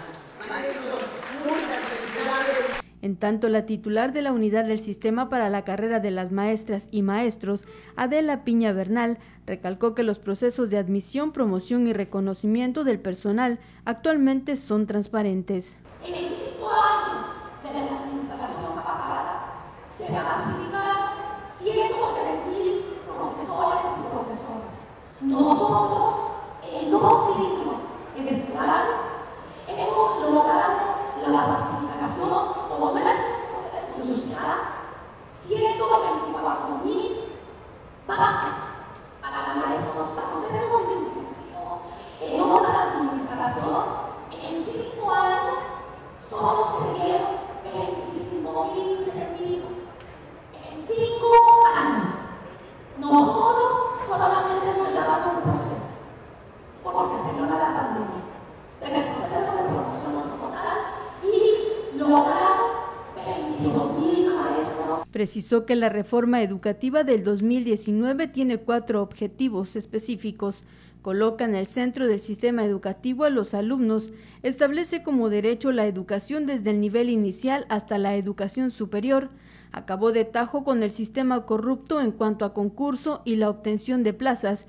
Maestros, 0.49 1.03
muchas 1.45 1.79
felicidades. 1.79 2.81
En 3.03 3.17
tanto, 3.17 3.51
la 3.51 3.67
titular 3.67 4.15
de 4.15 4.23
la 4.23 4.33
unidad 4.33 4.65
del 4.65 4.81
sistema 4.81 5.29
para 5.29 5.51
la 5.51 5.63
carrera 5.65 6.01
de 6.01 6.11
las 6.11 6.33
maestras 6.33 6.89
y 6.91 7.03
maestros, 7.03 7.65
Adela 7.97 8.43
Piña 8.43 8.73
Bernal, 8.73 9.19
recalcó 9.47 9.95
que 9.95 10.05
los 10.05 10.19
procesos 10.19 10.71
de 10.71 10.79
admisión, 10.79 11.33
promoción 11.33 11.87
y 11.87 11.93
reconocimiento 11.93 12.83
del 12.83 12.99
personal 12.99 13.59
actualmente 13.85 14.57
son 14.57 14.87
transparentes. 14.87 15.77
En 16.07 16.15
cinco 16.15 16.71
años 16.71 17.27
de 17.63 17.73
la 17.75 18.13
clasificaron 20.21 21.13
103 21.59 21.89
profesores 23.07 23.87
y 23.97 24.03
profesoras. 24.13 24.75
Nosotros, 25.21 26.15
en 26.71 26.91
dos 26.91 27.37
ciclos 27.37 27.79
escolares, 28.17 28.99
hemos 29.69 30.21
logrado 30.21 30.93
la 31.31 31.45
clasificación 31.45 32.53
como 32.69 32.93
proceso 32.93 34.15
social 34.15 34.59
124 35.47 36.85
mil 36.85 37.39
bases 38.07 38.55
para 39.21 39.55
maestros 39.55 40.09
procesos 40.11 40.89
de 40.89 42.35
en 42.35 42.41
otra 42.41 42.83
administración 42.83 43.85
en 44.33 44.65
cinco 44.65 45.11
años 45.11 45.55
solo 46.29 46.67
se 46.73 47.05
dieron 47.05 47.37
25 47.65 48.65
mil 48.75 49.01
incentivos 49.01 49.73
en 50.55 50.87
cinco 50.87 51.29
años 51.77 52.09
nosotros 52.99 53.73
solamente 54.09 54.71
hemos 54.71 54.95
dado 54.95 55.31
un 55.31 55.43
proceso 55.43 55.93
porque 56.83 57.17
se 57.17 57.35
dio 57.35 57.47
la 57.47 57.75
pandemia 57.75 58.23
el 58.81 59.15
proceso 59.15 59.53
de 59.57 59.63
profesional 59.63 60.79
y 61.23 61.97
lograr 61.97 62.53
Precisó 65.33 65.65
que 65.65 65.77
la 65.77 65.89
reforma 65.89 66.43
educativa 66.43 67.05
del 67.05 67.25
2019 67.25 68.29
tiene 68.29 68.59
cuatro 68.59 69.01
objetivos 69.01 69.77
específicos. 69.77 70.63
Coloca 71.01 71.47
en 71.47 71.55
el 71.55 71.67
centro 71.67 72.07
del 72.07 72.21
sistema 72.21 72.67
educativo 72.67 73.25
a 73.25 73.31
los 73.31 73.55
alumnos, 73.55 74.11
establece 74.43 75.03
como 75.03 75.31
derecho 75.31 75.73
la 75.73 75.87
educación 75.87 76.45
desde 76.45 76.69
el 76.69 76.83
nivel 76.83 77.09
inicial 77.09 77.65
hasta 77.71 77.97
la 77.97 78.15
educación 78.17 78.71
superior, 78.71 79.31
acabó 79.73 80.13
de 80.13 80.27
tajo 80.27 80.65
con 80.65 80.83
el 80.83 80.91
sistema 80.91 81.47
corrupto 81.47 82.03
en 82.03 82.13
cuanto 82.13 82.45
a 82.45 82.53
concurso 82.53 83.23
y 83.25 83.37
la 83.37 83.49
obtención 83.49 84.03
de 84.03 84.13
plazas, 84.13 84.67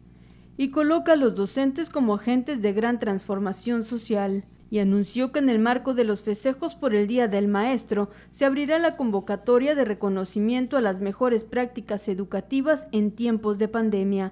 y 0.55 0.69
coloca 0.69 1.11
a 1.11 1.17
los 1.17 1.35
docentes 1.35 1.89
como 1.89 2.15
agentes 2.15 2.61
de 2.61 2.71
gran 2.71 2.99
transformación 2.99 3.83
social 3.83 4.45
y 4.73 4.79
anunció 4.79 5.31
que 5.31 5.37
en 5.37 5.49
el 5.49 5.59
marco 5.59 5.93
de 5.93 6.03
los 6.03 6.23
festejos 6.23 6.73
por 6.73 6.95
el 6.95 7.05
Día 7.05 7.27
del 7.27 7.47
Maestro 7.47 8.09
se 8.31 8.43
abrirá 8.43 8.79
la 8.79 8.97
convocatoria 8.97 9.75
de 9.75 9.85
reconocimiento 9.85 10.77
a 10.77 10.81
las 10.81 10.99
mejores 10.99 11.45
prácticas 11.45 12.07
educativas 12.07 12.87
en 12.91 13.11
tiempos 13.11 13.59
de 13.59 13.67
pandemia. 13.67 14.31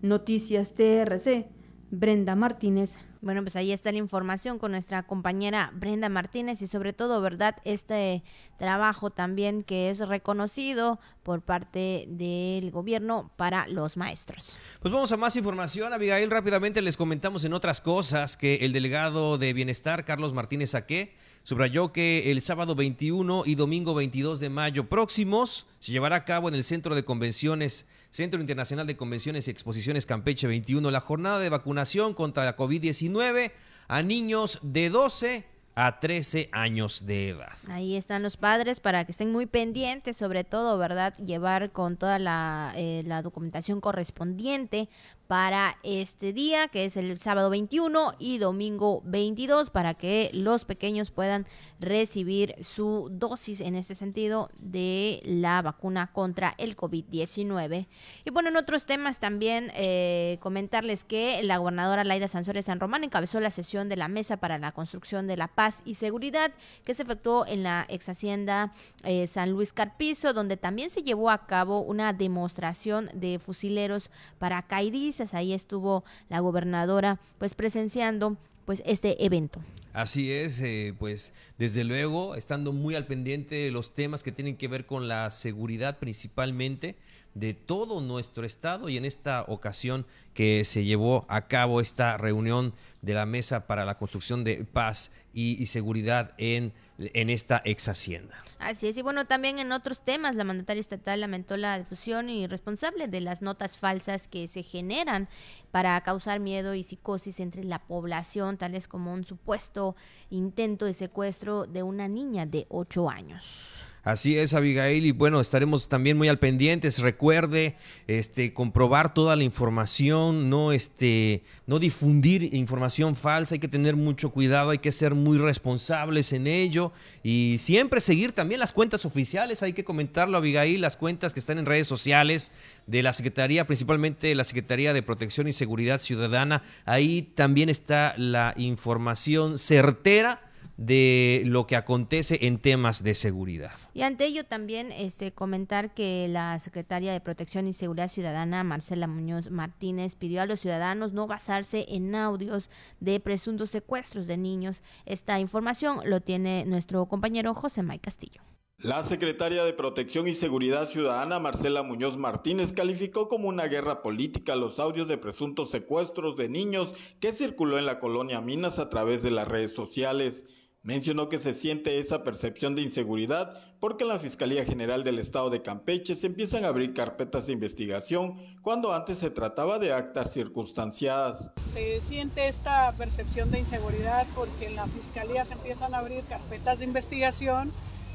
Noticias 0.00 0.74
TRC, 0.76 1.48
Brenda 1.90 2.36
Martínez. 2.36 2.98
Bueno, 3.22 3.42
pues 3.42 3.54
ahí 3.56 3.70
está 3.70 3.92
la 3.92 3.98
información 3.98 4.58
con 4.58 4.72
nuestra 4.72 5.02
compañera 5.02 5.70
Brenda 5.74 6.08
Martínez 6.08 6.62
y 6.62 6.66
sobre 6.66 6.92
todo, 6.94 7.20
¿verdad? 7.20 7.56
Este 7.64 8.22
trabajo 8.58 9.10
también 9.10 9.62
que 9.62 9.90
es 9.90 9.98
reconocido 9.98 10.98
por 11.22 11.42
parte 11.42 12.06
del 12.08 12.70
gobierno 12.70 13.30
para 13.36 13.66
los 13.66 13.98
maestros. 13.98 14.56
Pues 14.80 14.92
vamos 14.92 15.12
a 15.12 15.18
más 15.18 15.36
información, 15.36 15.92
Abigail. 15.92 16.30
Rápidamente 16.30 16.80
les 16.80 16.96
comentamos 16.96 17.44
en 17.44 17.52
otras 17.52 17.82
cosas 17.82 18.38
que 18.38 18.56
el 18.56 18.72
delegado 18.72 19.36
de 19.36 19.52
Bienestar, 19.52 20.06
Carlos 20.06 20.32
Martínez 20.32 20.70
Saqué, 20.70 21.14
subrayó 21.42 21.92
que 21.92 22.30
el 22.30 22.40
sábado 22.42 22.74
21 22.74 23.44
y 23.46 23.54
domingo 23.54 23.94
22 23.94 24.40
de 24.40 24.50
mayo 24.50 24.88
próximos 24.88 25.66
se 25.78 25.92
llevará 25.92 26.16
a 26.16 26.24
cabo 26.24 26.48
en 26.48 26.54
el 26.54 26.64
Centro 26.64 26.94
de 26.94 27.04
Convenciones 27.04 27.86
Centro 28.10 28.40
Internacional 28.40 28.86
de 28.86 28.96
Convenciones 28.96 29.46
y 29.46 29.52
Exposiciones 29.52 30.04
Campeche 30.04 30.48
21, 30.48 30.90
la 30.90 31.00
jornada 31.00 31.38
de 31.38 31.48
vacunación 31.48 32.12
contra 32.12 32.44
la 32.44 32.56
COVID-19 32.56 33.52
a 33.86 34.02
niños 34.02 34.58
de 34.62 34.90
12 34.90 35.46
a 35.76 36.00
13 36.00 36.48
años 36.52 37.06
de 37.06 37.30
edad. 37.30 37.52
Ahí 37.68 37.96
están 37.96 38.22
los 38.24 38.36
padres 38.36 38.80
para 38.80 39.04
que 39.04 39.12
estén 39.12 39.30
muy 39.30 39.46
pendientes, 39.46 40.16
sobre 40.16 40.42
todo, 40.42 40.76
¿verdad? 40.76 41.16
Llevar 41.18 41.70
con 41.70 41.96
toda 41.96 42.18
la, 42.18 42.72
eh, 42.76 43.02
la 43.06 43.22
documentación 43.22 43.80
correspondiente 43.80 44.88
para 45.30 45.78
este 45.84 46.32
día, 46.32 46.66
que 46.66 46.84
es 46.84 46.96
el 46.96 47.20
sábado 47.20 47.50
21 47.50 48.14
y 48.18 48.38
domingo 48.38 49.00
22, 49.04 49.70
para 49.70 49.94
que 49.94 50.28
los 50.32 50.64
pequeños 50.64 51.12
puedan 51.12 51.46
recibir 51.78 52.56
su 52.62 53.08
dosis 53.12 53.60
en 53.60 53.76
ese 53.76 53.94
sentido 53.94 54.50
de 54.58 55.22
la 55.24 55.62
vacuna 55.62 56.10
contra 56.12 56.56
el 56.58 56.76
COVID-19. 56.76 57.86
Y 58.24 58.30
bueno, 58.30 58.48
en 58.48 58.56
otros 58.56 58.86
temas 58.86 59.20
también 59.20 59.70
eh, 59.76 60.38
comentarles 60.40 61.04
que 61.04 61.40
la 61.44 61.58
gobernadora 61.58 62.02
Laida 62.02 62.26
Sansores 62.26 62.66
San 62.66 62.80
Román 62.80 63.04
encabezó 63.04 63.38
la 63.38 63.52
sesión 63.52 63.88
de 63.88 63.94
la 63.94 64.08
Mesa 64.08 64.38
para 64.38 64.58
la 64.58 64.72
Construcción 64.72 65.28
de 65.28 65.36
la 65.36 65.46
Paz 65.46 65.76
y 65.84 65.94
Seguridad 65.94 66.50
que 66.84 66.92
se 66.92 67.04
efectuó 67.04 67.46
en 67.46 67.62
la 67.62 67.86
ex 67.88 68.08
hacienda 68.08 68.72
eh, 69.04 69.28
San 69.28 69.52
Luis 69.52 69.72
Carpizo, 69.72 70.32
donde 70.32 70.56
también 70.56 70.90
se 70.90 71.04
llevó 71.04 71.30
a 71.30 71.46
cabo 71.46 71.82
una 71.82 72.12
demostración 72.12 73.08
de 73.14 73.38
fusileros 73.38 74.10
paracaidistas 74.40 75.19
Ahí 75.34 75.52
estuvo 75.52 76.04
la 76.28 76.40
gobernadora 76.40 77.20
pues 77.38 77.54
presenciando 77.54 78.36
pues 78.64 78.82
este 78.86 79.24
evento. 79.24 79.60
Así 79.92 80.30
es, 80.30 80.60
eh, 80.60 80.94
pues 80.98 81.34
desde 81.58 81.82
luego, 81.82 82.36
estando 82.36 82.72
muy 82.72 82.94
al 82.94 83.06
pendiente 83.06 83.56
de 83.56 83.70
los 83.72 83.92
temas 83.92 84.22
que 84.22 84.30
tienen 84.30 84.56
que 84.56 84.68
ver 84.68 84.86
con 84.86 85.08
la 85.08 85.30
seguridad 85.32 85.98
principalmente 85.98 86.94
de 87.34 87.54
todo 87.54 88.00
nuestro 88.00 88.44
estado 88.44 88.88
y 88.88 88.96
en 88.96 89.04
esta 89.04 89.44
ocasión 89.48 90.06
que 90.34 90.64
se 90.64 90.84
llevó 90.84 91.24
a 91.28 91.46
cabo 91.48 91.80
esta 91.80 92.16
reunión 92.16 92.72
de 93.02 93.14
la 93.14 93.26
Mesa 93.26 93.66
para 93.66 93.84
la 93.84 93.98
Construcción 93.98 94.44
de 94.44 94.64
Paz 94.64 95.10
y, 95.34 95.60
y 95.60 95.66
Seguridad 95.66 96.34
en 96.38 96.72
en 97.00 97.30
esta 97.30 97.62
ex 97.64 97.88
hacienda. 97.88 98.34
Así 98.58 98.88
es, 98.88 98.96
y 98.96 99.02
bueno, 99.02 99.26
también 99.26 99.58
en 99.58 99.72
otros 99.72 100.04
temas, 100.04 100.34
la 100.34 100.44
mandataria 100.44 100.80
estatal 100.80 101.20
lamentó 101.20 101.56
la 101.56 101.78
difusión 101.78 102.28
y 102.28 102.46
responsable 102.46 103.08
de 103.08 103.20
las 103.20 103.40
notas 103.40 103.78
falsas 103.78 104.28
que 104.28 104.48
se 104.48 104.62
generan 104.62 105.28
para 105.70 106.00
causar 106.02 106.40
miedo 106.40 106.74
y 106.74 106.82
psicosis 106.82 107.40
entre 107.40 107.64
la 107.64 107.78
población, 107.78 108.58
tales 108.58 108.86
como 108.86 109.12
un 109.14 109.24
supuesto 109.24 109.96
intento 110.28 110.84
de 110.84 110.94
secuestro 110.94 111.66
de 111.66 111.82
una 111.82 112.06
niña 112.06 112.44
de 112.44 112.66
8 112.68 113.08
años. 113.08 113.89
Así 114.02 114.38
es, 114.38 114.54
Abigail, 114.54 115.04
y 115.04 115.12
bueno, 115.12 115.42
estaremos 115.42 115.88
también 115.88 116.16
muy 116.16 116.28
al 116.28 116.38
pendientes. 116.38 117.00
Recuerde, 117.00 117.76
este, 118.06 118.54
comprobar 118.54 119.12
toda 119.12 119.36
la 119.36 119.44
información, 119.44 120.48
no, 120.48 120.72
este, 120.72 121.42
no 121.66 121.78
difundir 121.78 122.54
información 122.54 123.14
falsa. 123.14 123.56
Hay 123.56 123.58
que 123.58 123.68
tener 123.68 123.96
mucho 123.96 124.30
cuidado, 124.30 124.70
hay 124.70 124.78
que 124.78 124.90
ser 124.90 125.14
muy 125.14 125.36
responsables 125.36 126.32
en 126.32 126.46
ello 126.46 126.92
y 127.22 127.56
siempre 127.58 128.00
seguir 128.00 128.32
también 128.32 128.58
las 128.58 128.72
cuentas 128.72 129.04
oficiales. 129.04 129.62
Hay 129.62 129.74
que 129.74 129.84
comentarlo, 129.84 130.38
Abigail, 130.38 130.80
las 130.80 130.96
cuentas 130.96 131.34
que 131.34 131.40
están 131.40 131.58
en 131.58 131.66
redes 131.66 131.86
sociales 131.86 132.52
de 132.86 133.02
la 133.02 133.12
Secretaría, 133.12 133.66
principalmente 133.66 134.34
la 134.34 134.44
Secretaría 134.44 134.94
de 134.94 135.02
Protección 135.02 135.46
y 135.46 135.52
Seguridad 135.52 136.00
Ciudadana. 136.00 136.62
Ahí 136.86 137.20
también 137.34 137.68
está 137.68 138.14
la 138.16 138.54
información 138.56 139.58
certera 139.58 140.49
de 140.80 141.42
lo 141.44 141.66
que 141.66 141.76
acontece 141.76 142.46
en 142.46 142.58
temas 142.58 143.02
de 143.02 143.14
seguridad. 143.14 143.72
Y 143.92 144.00
ante 144.00 144.24
ello 144.24 144.44
también 144.44 144.92
este 144.92 145.30
comentar 145.30 145.92
que 145.92 146.26
la 146.26 146.58
secretaria 146.58 147.12
de 147.12 147.20
Protección 147.20 147.68
y 147.68 147.74
Seguridad 147.74 148.08
Ciudadana, 148.08 148.64
Marcela 148.64 149.06
Muñoz 149.06 149.50
Martínez, 149.50 150.14
pidió 150.14 150.40
a 150.40 150.46
los 150.46 150.60
ciudadanos 150.60 151.12
no 151.12 151.26
basarse 151.26 151.84
en 151.90 152.14
audios 152.14 152.70
de 152.98 153.20
presuntos 153.20 153.68
secuestros 153.68 154.26
de 154.26 154.38
niños. 154.38 154.82
Esta 155.04 155.38
información 155.38 156.00
lo 156.06 156.22
tiene 156.22 156.64
nuestro 156.64 157.04
compañero 157.04 157.52
José 157.52 157.82
May 157.82 157.98
Castillo. 157.98 158.40
La 158.78 159.02
secretaria 159.02 159.62
de 159.62 159.74
Protección 159.74 160.26
y 160.26 160.32
Seguridad 160.32 160.88
Ciudadana, 160.88 161.38
Marcela 161.38 161.82
Muñoz 161.82 162.16
Martínez, 162.16 162.72
calificó 162.72 163.28
como 163.28 163.46
una 163.50 163.66
guerra 163.66 164.00
política 164.00 164.56
los 164.56 164.78
audios 164.78 165.06
de 165.06 165.18
presuntos 165.18 165.70
secuestros 165.70 166.38
de 166.38 166.48
niños 166.48 166.94
que 167.20 167.32
circuló 167.32 167.78
en 167.78 167.84
la 167.84 167.98
colonia 167.98 168.40
Minas 168.40 168.78
a 168.78 168.88
través 168.88 169.22
de 169.22 169.30
las 169.30 169.46
redes 169.46 169.74
sociales. 169.74 170.46
Mencionó 170.82 171.28
que 171.28 171.38
se 171.38 171.52
siente 171.52 171.98
esa 171.98 172.24
percepción 172.24 172.74
de 172.74 172.80
inseguridad 172.80 173.54
porque 173.80 174.04
en 174.04 174.08
la 174.08 174.18
Fiscalía 174.18 174.64
General 174.64 175.04
del 175.04 175.18
Estado 175.18 175.50
de 175.50 175.60
Campeche 175.60 176.14
se 176.14 176.26
empiezan 176.26 176.64
a 176.64 176.68
abrir 176.68 176.94
carpetas 176.94 177.46
de 177.46 177.52
investigación 177.52 178.36
cuando 178.62 178.94
antes 178.94 179.18
se 179.18 179.28
trataba 179.28 179.78
de 179.78 179.92
actas 179.92 180.32
circunstanciadas. 180.32 181.52
Se 181.74 182.00
siente 182.00 182.48
esta 182.48 182.90
percepción 182.92 183.50
de 183.50 183.58
inseguridad 183.58 184.26
porque 184.34 184.68
en 184.68 184.76
la 184.76 184.86
Fiscalía 184.86 185.44
se 185.44 185.52
empiezan 185.52 185.94
a 185.94 185.98
abrir 185.98 186.24
carpetas 186.24 186.78
de 186.78 186.86
investigación 186.86 187.72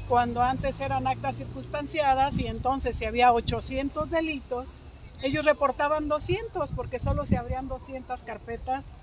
cuando 0.08 0.42
antes 0.42 0.80
eran 0.80 1.06
actas 1.06 1.36
circunstanciadas 1.36 2.36
y 2.40 2.48
entonces 2.48 2.96
si 2.96 3.04
había 3.04 3.32
800 3.32 4.10
delitos, 4.10 4.72
ellos 5.22 5.44
reportaban 5.44 6.08
200 6.08 6.72
porque 6.72 6.98
solo 6.98 7.26
se 7.26 7.36
abrían 7.36 7.68
200 7.68 8.24
carpetas 8.24 8.94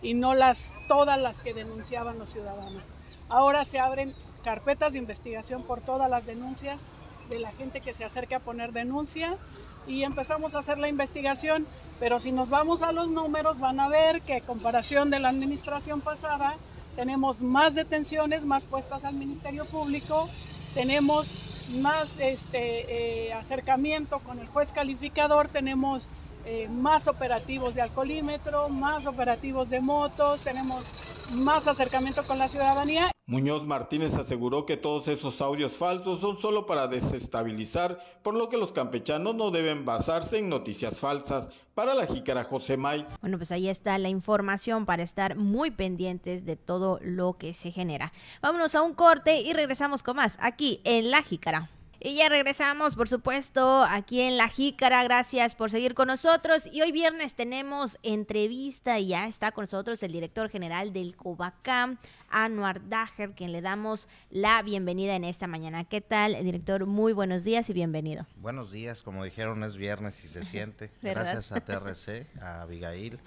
y 0.00 0.14
no 0.14 0.32
las 0.32 0.72
todas 0.88 1.20
las 1.20 1.42
que 1.42 1.52
denunciaban 1.52 2.18
los 2.18 2.30
ciudadanos. 2.30 2.84
Ahora 3.30 3.64
se 3.64 3.78
abren 3.78 4.12
carpetas 4.42 4.92
de 4.92 4.98
investigación 4.98 5.62
por 5.62 5.80
todas 5.80 6.10
las 6.10 6.26
denuncias 6.26 6.88
de 7.28 7.38
la 7.38 7.52
gente 7.52 7.80
que 7.80 7.94
se 7.94 8.04
acerca 8.04 8.36
a 8.36 8.40
poner 8.40 8.72
denuncia 8.72 9.38
y 9.86 10.02
empezamos 10.02 10.54
a 10.54 10.58
hacer 10.58 10.78
la 10.78 10.88
investigación, 10.88 11.66
pero 12.00 12.18
si 12.18 12.32
nos 12.32 12.48
vamos 12.48 12.82
a 12.82 12.90
los 12.90 13.08
números 13.08 13.60
van 13.60 13.78
a 13.78 13.88
ver 13.88 14.22
que 14.22 14.38
en 14.38 14.44
comparación 14.44 15.10
de 15.10 15.20
la 15.20 15.28
administración 15.28 16.00
pasada 16.00 16.56
tenemos 16.96 17.40
más 17.40 17.74
detenciones, 17.76 18.44
más 18.44 18.66
puestas 18.66 19.04
al 19.04 19.14
Ministerio 19.14 19.64
Público, 19.64 20.28
tenemos 20.74 21.32
más 21.80 22.18
este, 22.18 23.28
eh, 23.28 23.32
acercamiento 23.32 24.18
con 24.18 24.40
el 24.40 24.48
juez 24.48 24.72
calificador, 24.72 25.46
tenemos 25.46 26.08
eh, 26.46 26.68
más 26.68 27.06
operativos 27.06 27.76
de 27.76 27.82
alcoholímetro, 27.82 28.68
más 28.68 29.06
operativos 29.06 29.70
de 29.70 29.80
motos, 29.80 30.40
tenemos 30.40 30.84
más 31.30 31.66
acercamiento 31.66 32.22
con 32.24 32.38
la 32.38 32.48
ciudadanía. 32.48 33.10
Muñoz 33.26 33.64
Martínez 33.64 34.14
aseguró 34.14 34.66
que 34.66 34.76
todos 34.76 35.06
esos 35.06 35.40
audios 35.40 35.72
falsos 35.72 36.20
son 36.20 36.36
solo 36.36 36.66
para 36.66 36.88
desestabilizar, 36.88 38.00
por 38.22 38.34
lo 38.34 38.48
que 38.48 38.56
los 38.56 38.72
campechanos 38.72 39.36
no 39.36 39.52
deben 39.52 39.84
basarse 39.84 40.38
en 40.38 40.48
noticias 40.48 40.98
falsas. 40.98 41.50
Para 41.74 41.94
la 41.94 42.06
jícara 42.06 42.42
José 42.44 42.76
May. 42.76 43.06
Bueno, 43.20 43.38
pues 43.38 43.52
ahí 43.52 43.68
está 43.68 43.96
la 43.98 44.08
información 44.08 44.84
para 44.84 45.02
estar 45.02 45.36
muy 45.36 45.70
pendientes 45.70 46.44
de 46.44 46.56
todo 46.56 46.98
lo 47.02 47.32
que 47.32 47.54
se 47.54 47.70
genera. 47.70 48.12
Vámonos 48.42 48.74
a 48.74 48.82
un 48.82 48.94
corte 48.94 49.40
y 49.40 49.52
regresamos 49.52 50.02
con 50.02 50.16
más 50.16 50.36
aquí 50.40 50.80
en 50.84 51.10
la 51.10 51.22
jícara. 51.22 51.70
Y 52.02 52.16
ya 52.16 52.30
regresamos, 52.30 52.96
por 52.96 53.08
supuesto, 53.08 53.84
aquí 53.86 54.22
en 54.22 54.38
La 54.38 54.48
Jícara. 54.48 55.04
Gracias 55.04 55.54
por 55.54 55.70
seguir 55.70 55.92
con 55.92 56.08
nosotros. 56.08 56.66
Y 56.72 56.80
hoy 56.80 56.92
viernes 56.92 57.34
tenemos 57.34 57.98
entrevista 58.02 58.98
y 58.98 59.08
ya 59.08 59.26
está 59.26 59.52
con 59.52 59.64
nosotros 59.64 60.02
el 60.02 60.10
director 60.10 60.48
general 60.48 60.94
del 60.94 61.14
Cobacam, 61.14 61.98
Anuar 62.30 62.88
Daher, 62.88 63.32
quien 63.32 63.52
le 63.52 63.60
damos 63.60 64.08
la 64.30 64.62
bienvenida 64.62 65.14
en 65.14 65.24
esta 65.24 65.46
mañana. 65.46 65.84
¿Qué 65.84 66.00
tal, 66.00 66.42
director? 66.42 66.86
Muy 66.86 67.12
buenos 67.12 67.44
días 67.44 67.68
y 67.68 67.74
bienvenido. 67.74 68.26
Buenos 68.36 68.72
días, 68.72 69.02
como 69.02 69.22
dijeron, 69.22 69.62
es 69.62 69.76
viernes 69.76 70.24
y 70.24 70.28
se 70.28 70.42
siente. 70.42 70.90
Gracias 71.02 71.52
a 71.52 71.60
TRC, 71.60 72.28
a 72.40 72.62
Abigail 72.62 73.20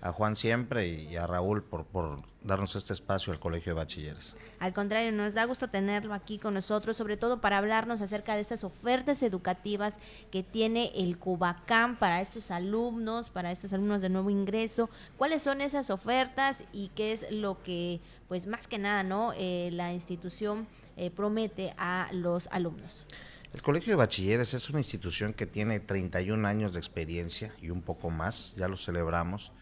a 0.00 0.12
Juan 0.12 0.36
siempre 0.36 0.88
y, 0.88 1.16
a 1.16 1.26
Raúl 1.26 1.62
por, 1.62 1.84
por 1.84 2.22
darnos 2.42 2.76
este 2.76 2.92
espacio 2.92 3.32
al 3.32 3.40
Colegio 3.40 3.74
de 3.74 3.80
Bachilleres. 3.80 4.36
Al 4.60 4.72
contrario, 4.72 5.12
nos 5.12 5.34
da 5.34 5.44
gusto 5.44 5.68
tenerlo 5.68 6.14
aquí 6.14 6.38
con 6.38 6.54
nosotros, 6.54 6.96
sobre 6.96 7.16
todo 7.16 7.40
para 7.40 7.58
hablarnos 7.58 8.00
acerca 8.00 8.34
de 8.34 8.42
estas 8.42 8.64
ofertas 8.64 9.22
educativas 9.22 9.98
que 10.30 10.42
tiene 10.42 10.92
el 10.94 11.18
Cubacam 11.18 11.96
para 11.96 12.20
estos 12.20 12.50
alumnos, 12.50 13.30
para 13.30 13.50
estos 13.50 13.72
alumnos 13.72 14.00
de 14.00 14.08
nuevo 14.08 14.30
ingreso. 14.30 14.88
¿Cuáles 15.16 15.42
son 15.42 15.60
esas 15.60 15.90
ofertas 15.90 16.62
y 16.72 16.88
qué 16.94 17.12
es 17.12 17.30
lo 17.32 17.62
que, 17.62 18.00
pues 18.28 18.46
más 18.46 18.68
que 18.68 18.78
nada, 18.78 19.02
no, 19.02 19.32
eh, 19.36 19.70
la 19.72 19.92
institución 19.92 20.68
eh, 20.96 21.10
promete 21.10 21.74
a 21.76 22.08
los 22.12 22.48
alumnos? 22.52 23.04
El 23.52 23.62
Colegio 23.62 23.92
de 23.92 23.96
Bachilleres 23.96 24.54
es 24.54 24.68
una 24.70 24.78
institución 24.78 25.32
que 25.32 25.46
tiene 25.46 25.80
31 25.80 26.46
años 26.46 26.74
de 26.74 26.78
experiencia 26.78 27.52
y 27.60 27.70
un 27.70 27.82
poco 27.82 28.10
más, 28.10 28.54
ya 28.56 28.68
lo 28.68 28.76
celebramos 28.76 29.52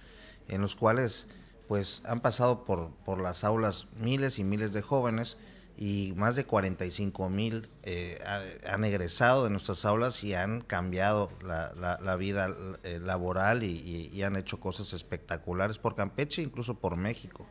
en 0.49 0.61
los 0.61 0.77
cuales 0.77 1.29
pues 1.69 2.03
han 2.05 2.21
pasado 2.21 2.65
por, 2.65 2.91
por 3.05 3.21
las 3.21 3.45
aulas 3.45 3.87
miles 3.99 4.39
y 4.39 4.45
miles 4.45 4.73
de 4.73 4.83
jóvenes 4.83 5.37
y 5.79 6.15
más 6.17 6.37
de 6.37 6.45
45 6.45 7.29
mil 7.29 7.69
eh, 7.83 8.19
han 8.67 8.85
egresado 8.85 9.45
de 9.45 9.51
nuestras 9.51 9.85
aulas 9.85 10.25
y 10.25 10.33
han 10.35 10.63
cambiado 10.63 11.31
la, 11.45 11.99
la, 12.01 12.17
vida 12.17 12.49
eh, 12.83 12.99
laboral 13.03 13.63
y, 13.63 14.23
han 14.23 14.37
hecho 14.37 14.59
cosas 14.59 14.95
espectaculares 14.95 15.79
por 15.79 15.95
Campeche, 15.95 16.41
incluso 16.41 16.75
por 16.75 16.97
México. 16.97 17.47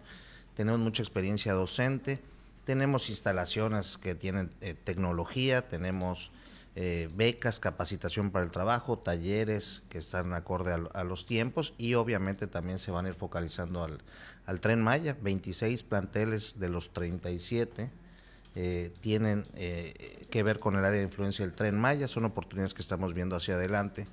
Tenemos 0.55 0.79
mucha 0.79 1.03
experiencia 1.03 1.53
docente, 1.53 2.19
tenemos 2.63 3.09
instalaciones 3.09 3.97
que 3.97 4.15
tienen 4.15 4.49
eh, 4.61 4.73
tecnología, 4.73 5.67
tenemos 5.67 6.31
eh, 6.77 7.09
becas, 7.15 7.61
capacitación 7.61 8.31
para 8.31 8.43
el 8.43 8.51
trabajo, 8.51 8.99
talleres 8.99 9.81
que 9.87 9.97
están 9.97 10.33
acorde 10.33 10.73
a, 10.73 11.03
los 11.05 11.25
tiempos 11.25 11.73
y 11.77 11.93
obviamente 11.93 12.47
también 12.47 12.79
se 12.79 12.91
van 12.91 13.05
a 13.05 13.09
ir 13.09 13.15
focalizando 13.15 13.81
al, 13.81 14.01
al 14.45 14.59
tren 14.59 14.81
Maya. 14.81 15.15
26 15.21 15.83
planteles 15.83 16.59
de 16.59 16.67
los 16.67 16.91
37 16.91 17.91
eh, 18.55 18.91
tienen 18.99 19.45
eh, 19.55 20.27
que 20.29 20.43
ver 20.43 20.59
con 20.59 20.75
el 20.75 20.83
área 20.83 20.99
de 20.99 21.05
influencia 21.05 21.45
del 21.45 21.55
tren 21.55 21.79
Maya, 21.79 22.09
son 22.09 22.25
oportunidades 22.25 22.73
que 22.73 22.81
estamos 22.81 23.13
viendo 23.13 23.37
hacia 23.37 23.53
adelante. 23.53 24.07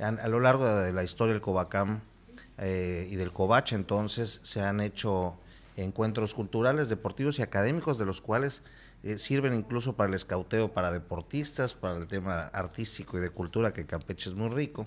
A, 0.00 0.26
lo 0.26 0.40
largo 0.40 0.66
de 0.66 0.92
la 0.92 1.04
historia 1.04 1.34
del 1.34 1.42
Covacam 1.42 2.00
y 2.58 3.16
del 3.16 3.32
Covach 3.32 3.72
entonces 3.72 4.40
se 4.42 4.60
han 4.62 4.80
hecho 4.80 5.36
encuentros 5.76 6.34
culturales, 6.34 6.88
deportivos 6.88 7.38
y 7.38 7.42
académicos 7.42 7.98
de 7.98 8.06
los 8.06 8.20
cuales 8.20 8.62
eh, 9.02 9.18
sirven 9.18 9.54
incluso 9.54 9.96
para 9.96 10.08
el 10.10 10.14
escauteo 10.14 10.72
para 10.72 10.92
deportistas, 10.92 11.74
para 11.74 11.96
el 11.96 12.06
tema 12.06 12.48
artístico 12.48 13.16
y 13.16 13.20
de 13.20 13.30
cultura, 13.30 13.72
que 13.72 13.86
Campeche 13.86 14.28
es 14.28 14.36
muy 14.36 14.50
rico. 14.50 14.86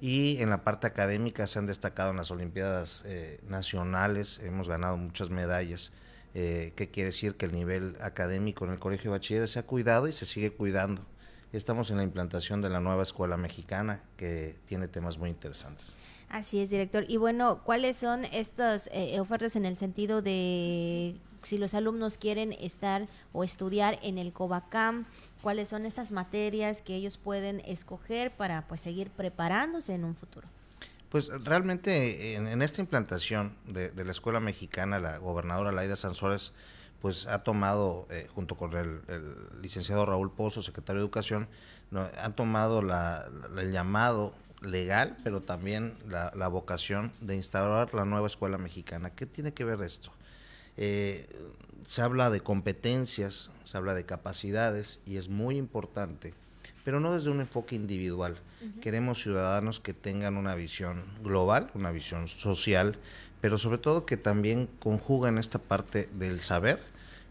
Y 0.00 0.38
en 0.42 0.50
la 0.50 0.64
parte 0.64 0.86
académica 0.86 1.46
se 1.46 1.58
han 1.58 1.66
destacado 1.66 2.10
en 2.10 2.16
las 2.16 2.30
Olimpiadas 2.30 3.02
eh, 3.04 3.40
Nacionales, 3.46 4.40
hemos 4.42 4.68
ganado 4.68 4.96
muchas 4.96 5.30
medallas, 5.30 5.92
eh, 6.34 6.72
que 6.74 6.90
quiere 6.90 7.08
decir 7.08 7.36
que 7.36 7.44
el 7.44 7.52
nivel 7.52 7.96
académico 8.00 8.64
en 8.64 8.72
el 8.72 8.80
Colegio 8.80 9.10
de 9.10 9.18
Bachilleres 9.18 9.50
se 9.50 9.58
ha 9.58 9.66
cuidado 9.66 10.08
y 10.08 10.12
se 10.12 10.24
sigue 10.24 10.50
cuidando. 10.50 11.04
Estamos 11.52 11.90
en 11.90 11.98
la 11.98 12.02
implantación 12.02 12.62
de 12.62 12.70
la 12.70 12.80
nueva 12.80 13.02
escuela 13.02 13.36
mexicana, 13.36 14.02
que 14.16 14.56
tiene 14.64 14.88
temas 14.88 15.18
muy 15.18 15.28
interesantes. 15.28 15.94
Así 16.30 16.62
es, 16.62 16.70
director. 16.70 17.04
Y 17.06 17.18
bueno, 17.18 17.62
¿cuáles 17.62 17.98
son 17.98 18.24
estas 18.24 18.88
ofertas 19.20 19.54
en 19.54 19.66
el 19.66 19.76
sentido 19.76 20.22
de 20.22 21.20
si 21.44 21.58
los 21.58 21.74
alumnos 21.74 22.18
quieren 22.18 22.52
estar 22.52 23.08
o 23.32 23.44
estudiar 23.44 23.98
en 24.02 24.18
el 24.18 24.32
COVACAM, 24.32 25.06
cuáles 25.42 25.68
son 25.68 25.86
estas 25.86 26.12
materias 26.12 26.82
que 26.82 26.94
ellos 26.94 27.18
pueden 27.18 27.60
escoger 27.66 28.30
para 28.30 28.66
pues 28.68 28.80
seguir 28.80 29.10
preparándose 29.10 29.94
en 29.94 30.04
un 30.04 30.14
futuro. 30.14 30.48
Pues 31.10 31.28
realmente 31.44 32.36
en, 32.36 32.62
esta 32.62 32.80
implantación 32.80 33.54
de, 33.66 33.92
la 34.02 34.10
escuela 34.10 34.40
mexicana, 34.40 34.98
la 34.98 35.18
gobernadora 35.18 35.70
Laida 35.70 35.94
Sansores 35.94 36.54
pues 37.02 37.26
ha 37.26 37.40
tomado, 37.40 38.06
eh, 38.10 38.28
junto 38.34 38.56
con 38.56 38.74
el, 38.74 39.02
licenciado 39.60 40.06
Raúl 40.06 40.32
Pozo, 40.32 40.62
secretario 40.62 41.00
de 41.00 41.04
Educación, 41.04 41.48
no, 41.90 42.06
han 42.18 42.34
tomado 42.34 42.80
el 42.80 43.72
llamado 43.72 44.34
legal, 44.62 45.18
pero 45.22 45.42
también 45.42 45.98
la, 46.08 46.32
la, 46.34 46.48
vocación 46.48 47.12
de 47.20 47.36
instaurar 47.36 47.92
la 47.92 48.04
nueva 48.04 48.28
escuela 48.28 48.56
mexicana. 48.56 49.10
¿Qué 49.10 49.26
tiene 49.26 49.52
que 49.52 49.64
ver 49.64 49.82
esto? 49.82 50.12
Eh, 50.76 51.26
se 51.86 52.02
habla 52.02 52.30
de 52.30 52.40
competencias, 52.40 53.50
se 53.64 53.76
habla 53.76 53.94
de 53.94 54.04
capacidades 54.04 55.00
y 55.06 55.16
es 55.16 55.28
muy 55.28 55.56
importante, 55.56 56.34
pero 56.84 57.00
no 57.00 57.12
desde 57.12 57.30
un 57.30 57.40
enfoque 57.40 57.74
individual. 57.74 58.36
Queremos 58.80 59.20
ciudadanos 59.20 59.80
que 59.80 59.92
tengan 59.92 60.36
una 60.36 60.54
visión 60.54 61.02
global, 61.24 61.70
una 61.74 61.90
visión 61.90 62.28
social, 62.28 62.96
pero 63.40 63.58
sobre 63.58 63.78
todo 63.78 64.06
que 64.06 64.16
también 64.16 64.68
conjugan 64.78 65.36
esta 65.36 65.58
parte 65.58 66.08
del 66.14 66.40
saber 66.40 66.80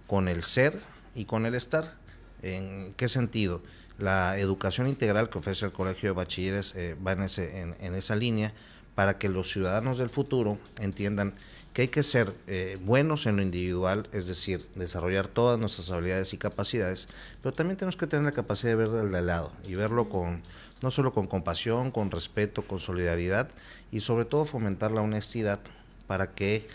con 0.08 0.28
el 0.28 0.44
ser 0.44 0.78
y 1.16 1.24
con 1.24 1.46
el 1.46 1.56
estar. 1.56 1.94
¿En 2.42 2.94
qué 2.98 3.08
sentido? 3.08 3.62
La 3.98 4.38
educación 4.38 4.88
integral 4.90 5.30
que 5.30 5.38
ofrece 5.38 5.66
el 5.66 5.72
Colegio 5.72 6.10
de 6.10 6.16
Bachilleres 6.16 6.76
eh, 6.76 6.96
va 6.96 7.14
en, 7.14 7.22
ese, 7.22 7.62
en 7.62 7.96
esa 7.96 8.18
línea 8.18 8.54
para 8.96 9.18
que 9.18 9.30
los 9.30 9.50
ciudadanos 9.50 9.98
del 9.98 10.10
futuro 10.10 10.58
entiendan 10.80 11.34
que 11.74 11.84
hay 11.84 11.88
que 11.88 12.04
ser 12.04 12.34
eh, 12.48 12.78
buenos 12.84 13.26
en 13.26 13.38
lo 13.38 13.42
individual, 13.42 14.08
es 14.12 14.28
decir, 14.28 14.66
desarrollar 14.76 15.28
todas 15.28 15.58
nuestras 15.60 15.90
habilidades 15.90 16.34
y 16.34 16.38
capacidades, 16.38 17.08
pero 17.42 17.54
también 17.54 17.78
tenemos 17.78 17.96
que 17.96 18.08
tener 18.08 18.26
la 18.26 18.34
capacidad 18.34 18.72
de 18.72 18.76
ver 18.76 18.90
al 18.90 19.12
de 19.12 19.22
lado 19.22 19.52
y 19.66 19.76
verlo 19.76 20.10
con 20.10 20.44
no 20.82 20.92
solo 20.92 21.14
con 21.14 21.28
compasión, 21.28 21.92
con 21.92 22.12
respeto, 22.12 22.64
con 22.64 22.80
solidaridad 22.80 23.50
y 23.92 24.02
sobre 24.02 24.26
todo 24.26 24.46
fomentar 24.46 24.92
la 24.92 25.02
honestidad 25.02 25.60
para 26.08 26.32
que 26.32 26.68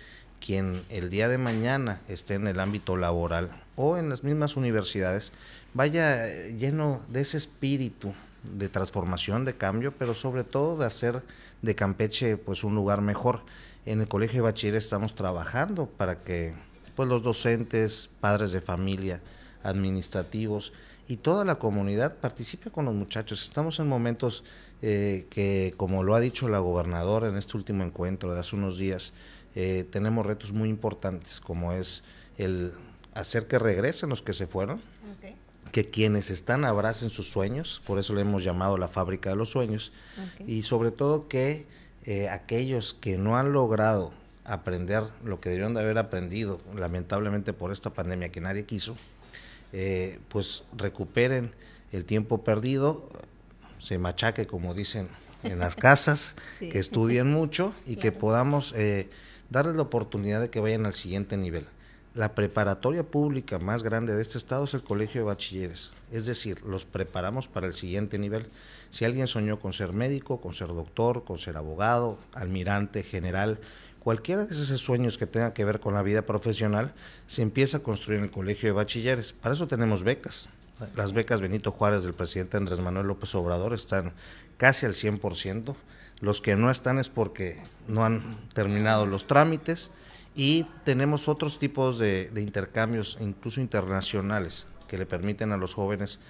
quien 0.45 0.85
el 0.91 1.11
día 1.11 1.29
de 1.29 1.39
mañana 1.39 2.01
esté 2.09 2.35
en 2.35 2.47
el 2.47 2.61
ámbito 2.61 2.97
laboral 2.97 3.51
o 3.75 3.97
en 3.97 4.09
las 4.09 4.23
mismas 4.23 4.57
universidades 4.57 5.33
vaya 5.75 6.29
eh, 6.29 6.57
lleno 6.57 7.03
de 7.09 7.23
ese 7.23 7.37
espíritu 7.37 8.15
de 8.45 8.69
transformación, 8.69 9.45
de 9.45 9.57
cambio, 9.57 9.93
pero 9.99 10.15
sobre 10.15 10.45
todo 10.45 10.79
de 10.79 10.87
hacer 10.87 11.23
de 11.63 11.75
Campeche 11.75 12.37
pues 12.37 12.65
un 12.65 12.75
lugar 12.75 13.01
mejor 13.01 13.43
en 13.87 14.01
el 14.01 14.09
Colegio 14.09 14.38
de 14.38 14.42
Bachiller 14.42 14.75
estamos 14.75 15.14
trabajando 15.14 15.87
para 15.87 16.18
que 16.22 16.55
pues 16.96 17.09
los 17.09 17.22
docentes, 17.22 18.11
padres 18.20 18.53
de 18.53 18.61
familia, 18.61 19.22
administrativos 19.62 20.72
y 21.09 21.18
toda 21.18 21.44
la 21.44 21.57
comunidad 21.57 22.16
participe 22.16 22.70
con 22.70 22.85
los 22.85 22.94
muchachos. 22.94 23.44
Estamos 23.44 23.79
en 23.79 23.88
momentos 23.88 24.42
eh, 24.83 25.27
que, 25.31 25.75
como 25.77 26.03
lo 26.03 26.14
ha 26.14 26.20
dicho 26.20 26.49
la 26.49 26.59
gobernadora 26.59 27.29
en 27.29 27.37
este 27.37 27.57
último 27.57 27.85
encuentro 27.85 28.35
de 28.35 28.40
hace 28.40 28.57
unos 28.57 28.77
días, 28.77 29.12
eh, 29.55 29.87
tenemos 29.90 30.27
retos 30.27 30.53
muy 30.53 30.68
importantes, 30.68 31.38
como 31.38 31.72
es 31.72 32.03
el 32.38 32.72
hacer 33.14 33.46
que 33.46 33.59
regresen 33.59 34.09
los 34.09 34.20
que 34.20 34.33
se 34.33 34.46
fueron, 34.46 34.81
que 35.70 35.90
quienes 35.90 36.31
están 36.31 36.64
abracen 36.64 37.11
sus 37.11 37.31
sueños, 37.31 37.83
por 37.87 37.99
eso 37.99 38.14
le 38.14 38.22
hemos 38.22 38.42
llamado 38.42 38.79
la 38.79 38.88
fábrica 38.88 39.31
de 39.31 39.37
los 39.37 39.51
sueños, 39.51 39.92
y 40.46 40.62
sobre 40.62 40.90
todo 40.90 41.29
que 41.29 41.66
eh, 42.07 42.29
aquellos 42.29 42.95
que 42.95 43.19
no 43.19 43.37
han 43.37 43.53
logrado 43.53 44.12
aprender 44.45 45.03
lo 45.25 45.40
que 45.40 45.49
debieron 45.49 45.75
de 45.75 45.81
haber 45.81 45.99
aprendido, 45.99 46.61
lamentablemente 46.77 47.53
por 47.53 47.73
esta 47.73 47.90
pandemia 47.90 48.29
que 48.31 48.40
nadie 48.40 48.64
quiso, 48.64 48.97
eh, 49.73 50.21
pues 50.29 50.62
recuperen 50.77 51.53
el 51.92 52.05
tiempo 52.05 52.45
perdido, 52.45 53.09
se 53.79 53.99
machaque, 53.99 54.47
como 54.47 54.73
dicen 54.73 55.09
en 55.42 55.59
las 55.59 55.75
casas, 55.75 56.35
que 56.61 56.79
estudien 56.79 57.33
mucho 57.33 57.73
y 57.87 57.97
que 57.97 58.12
podamos 58.12 58.73
eh, 58.77 59.09
darles 59.51 59.75
la 59.75 59.83
oportunidad 59.83 60.40
de 60.40 60.49
que 60.49 60.61
vayan 60.61 60.87
al 60.87 60.92
siguiente 60.92 61.37
nivel. 61.37 61.66
La 62.14 62.35
preparatoria 62.35 63.03
pública 63.03 63.59
más 63.59 63.83
grande 63.83 64.14
de 64.14 64.23
este 64.23 64.38
estado 64.38 64.64
es 64.64 64.75
el 64.75 64.83
Colegio 64.83 65.23
de 65.23 65.27
Bachilleres, 65.27 65.90
es 66.12 66.25
decir, 66.25 66.62
los 66.62 66.85
preparamos 66.85 67.49
para 67.49 67.66
el 67.66 67.75
siguiente 67.75 68.16
nivel. 68.19 68.47
Si 68.90 69.05
alguien 69.05 69.27
soñó 69.27 69.59
con 69.59 69.72
ser 69.72 69.92
médico, 69.92 70.40
con 70.40 70.55
ser 70.55 70.68
doctor, 70.68 71.25
con 71.25 71.38
ser 71.38 71.57
abogado, 71.57 72.18
almirante, 72.33 73.03
general, 73.03 73.59
cualquiera 74.01 74.44
de 74.44 74.55
esos 74.55 74.81
sueños 74.81 75.18
que 75.18 75.27
tenga 75.27 75.53
que 75.53 75.64
ver 75.64 75.81
con 75.81 75.94
la 75.94 76.03
vida 76.03 76.22
profesional, 76.22 76.94
se 77.27 77.42
empieza 77.42 77.79
a 77.79 77.83
construir 77.83 78.18
en 78.20 78.27
el 78.27 78.31
colegio 78.31 78.68
de 78.68 78.72
bachilleres. 78.72 79.33
Para 79.33 79.55
eso 79.55 79.66
tenemos 79.66 80.05
becas. 80.05 80.49
Las 80.94 81.12
becas 81.12 81.40
Benito 81.40 81.72
Juárez 81.72 82.05
del 82.05 82.14
presidente 82.14 82.57
Andrés 82.57 82.81
Manuel 82.81 83.07
López 83.07 83.35
Obrador 83.35 83.72
están 83.72 84.12
casi 84.59 84.87
al 84.87 84.94
100%. 84.94 85.75
Los 86.20 86.40
que 86.40 86.55
no 86.55 86.70
están 86.70 86.99
es 86.99 87.09
porque 87.09 87.61
no 87.88 88.05
han 88.05 88.38
terminado 88.55 89.07
los 89.07 89.27
trámites 89.27 89.90
y 90.35 90.66
tenemos 90.85 91.29
otros 91.29 91.59
tipos 91.59 91.99
de, 91.99 92.31
de 92.31 92.42
intercambios, 92.42 93.18
incluso 93.20 93.61
internacionales, 93.61 94.66
que 94.87 94.99
le 94.99 95.07
permiten 95.07 95.51
a 95.51 95.57
los 95.57 95.75
jóvenes 95.75 96.20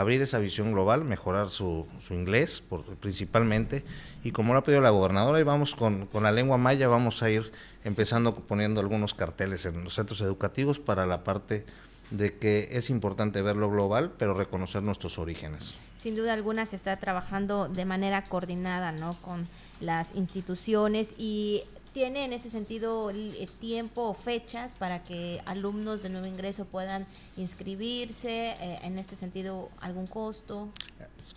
abrir 0.00 0.20
esa 0.20 0.38
visión 0.38 0.72
global, 0.72 1.04
mejorar 1.04 1.48
su, 1.48 1.86
inglés 2.10 2.62
principalmente, 3.00 3.84
y 4.22 4.32
como 4.32 4.52
lo 4.52 4.58
ha 4.58 4.64
pedido 4.64 4.82
la 4.82 4.90
gobernadora, 4.90 5.40
y 5.40 5.42
vamos 5.42 5.74
con, 5.74 6.06
con 6.06 6.22
la 6.22 6.32
lengua 6.32 6.58
maya, 6.58 6.88
vamos 6.88 7.22
a 7.22 7.30
ir 7.30 7.50
empezando 7.84 8.34
poniendo 8.34 8.80
algunos 8.80 9.14
carteles 9.14 9.64
en 9.64 9.82
los 9.84 9.94
centros 9.94 10.20
educativos 10.20 10.78
para 10.78 11.06
la 11.06 11.24
parte 11.24 11.64
de 12.10 12.34
que 12.34 12.68
es 12.72 12.90
importante 12.90 13.42
ver 13.42 13.56
lo 13.56 13.70
global, 13.70 14.12
pero 14.18 14.34
reconocer 14.34 14.82
nuestros 14.82 15.18
orígenes. 15.18 15.74
Sin 16.00 16.14
duda 16.14 16.34
alguna 16.34 16.66
se 16.66 16.76
está 16.76 16.96
trabajando 16.98 17.68
de 17.68 17.84
manera 17.84 18.26
coordinada, 18.26 18.92
¿no? 18.92 19.16
Con 19.22 19.48
las 19.80 20.14
instituciones 20.14 21.08
y 21.18 21.64
¿Tiene 21.96 22.26
en 22.26 22.34
ese 22.34 22.50
sentido 22.50 23.10
eh, 23.10 23.48
tiempo 23.58 24.02
o 24.02 24.12
fechas 24.12 24.72
para 24.78 25.02
que 25.02 25.40
alumnos 25.46 26.02
de 26.02 26.10
nuevo 26.10 26.26
ingreso 26.26 26.66
puedan 26.66 27.06
inscribirse? 27.38 28.50
Eh, 28.50 28.80
en 28.82 28.98
este 28.98 29.16
sentido, 29.16 29.70
¿algún 29.80 30.06
costo? 30.06 30.68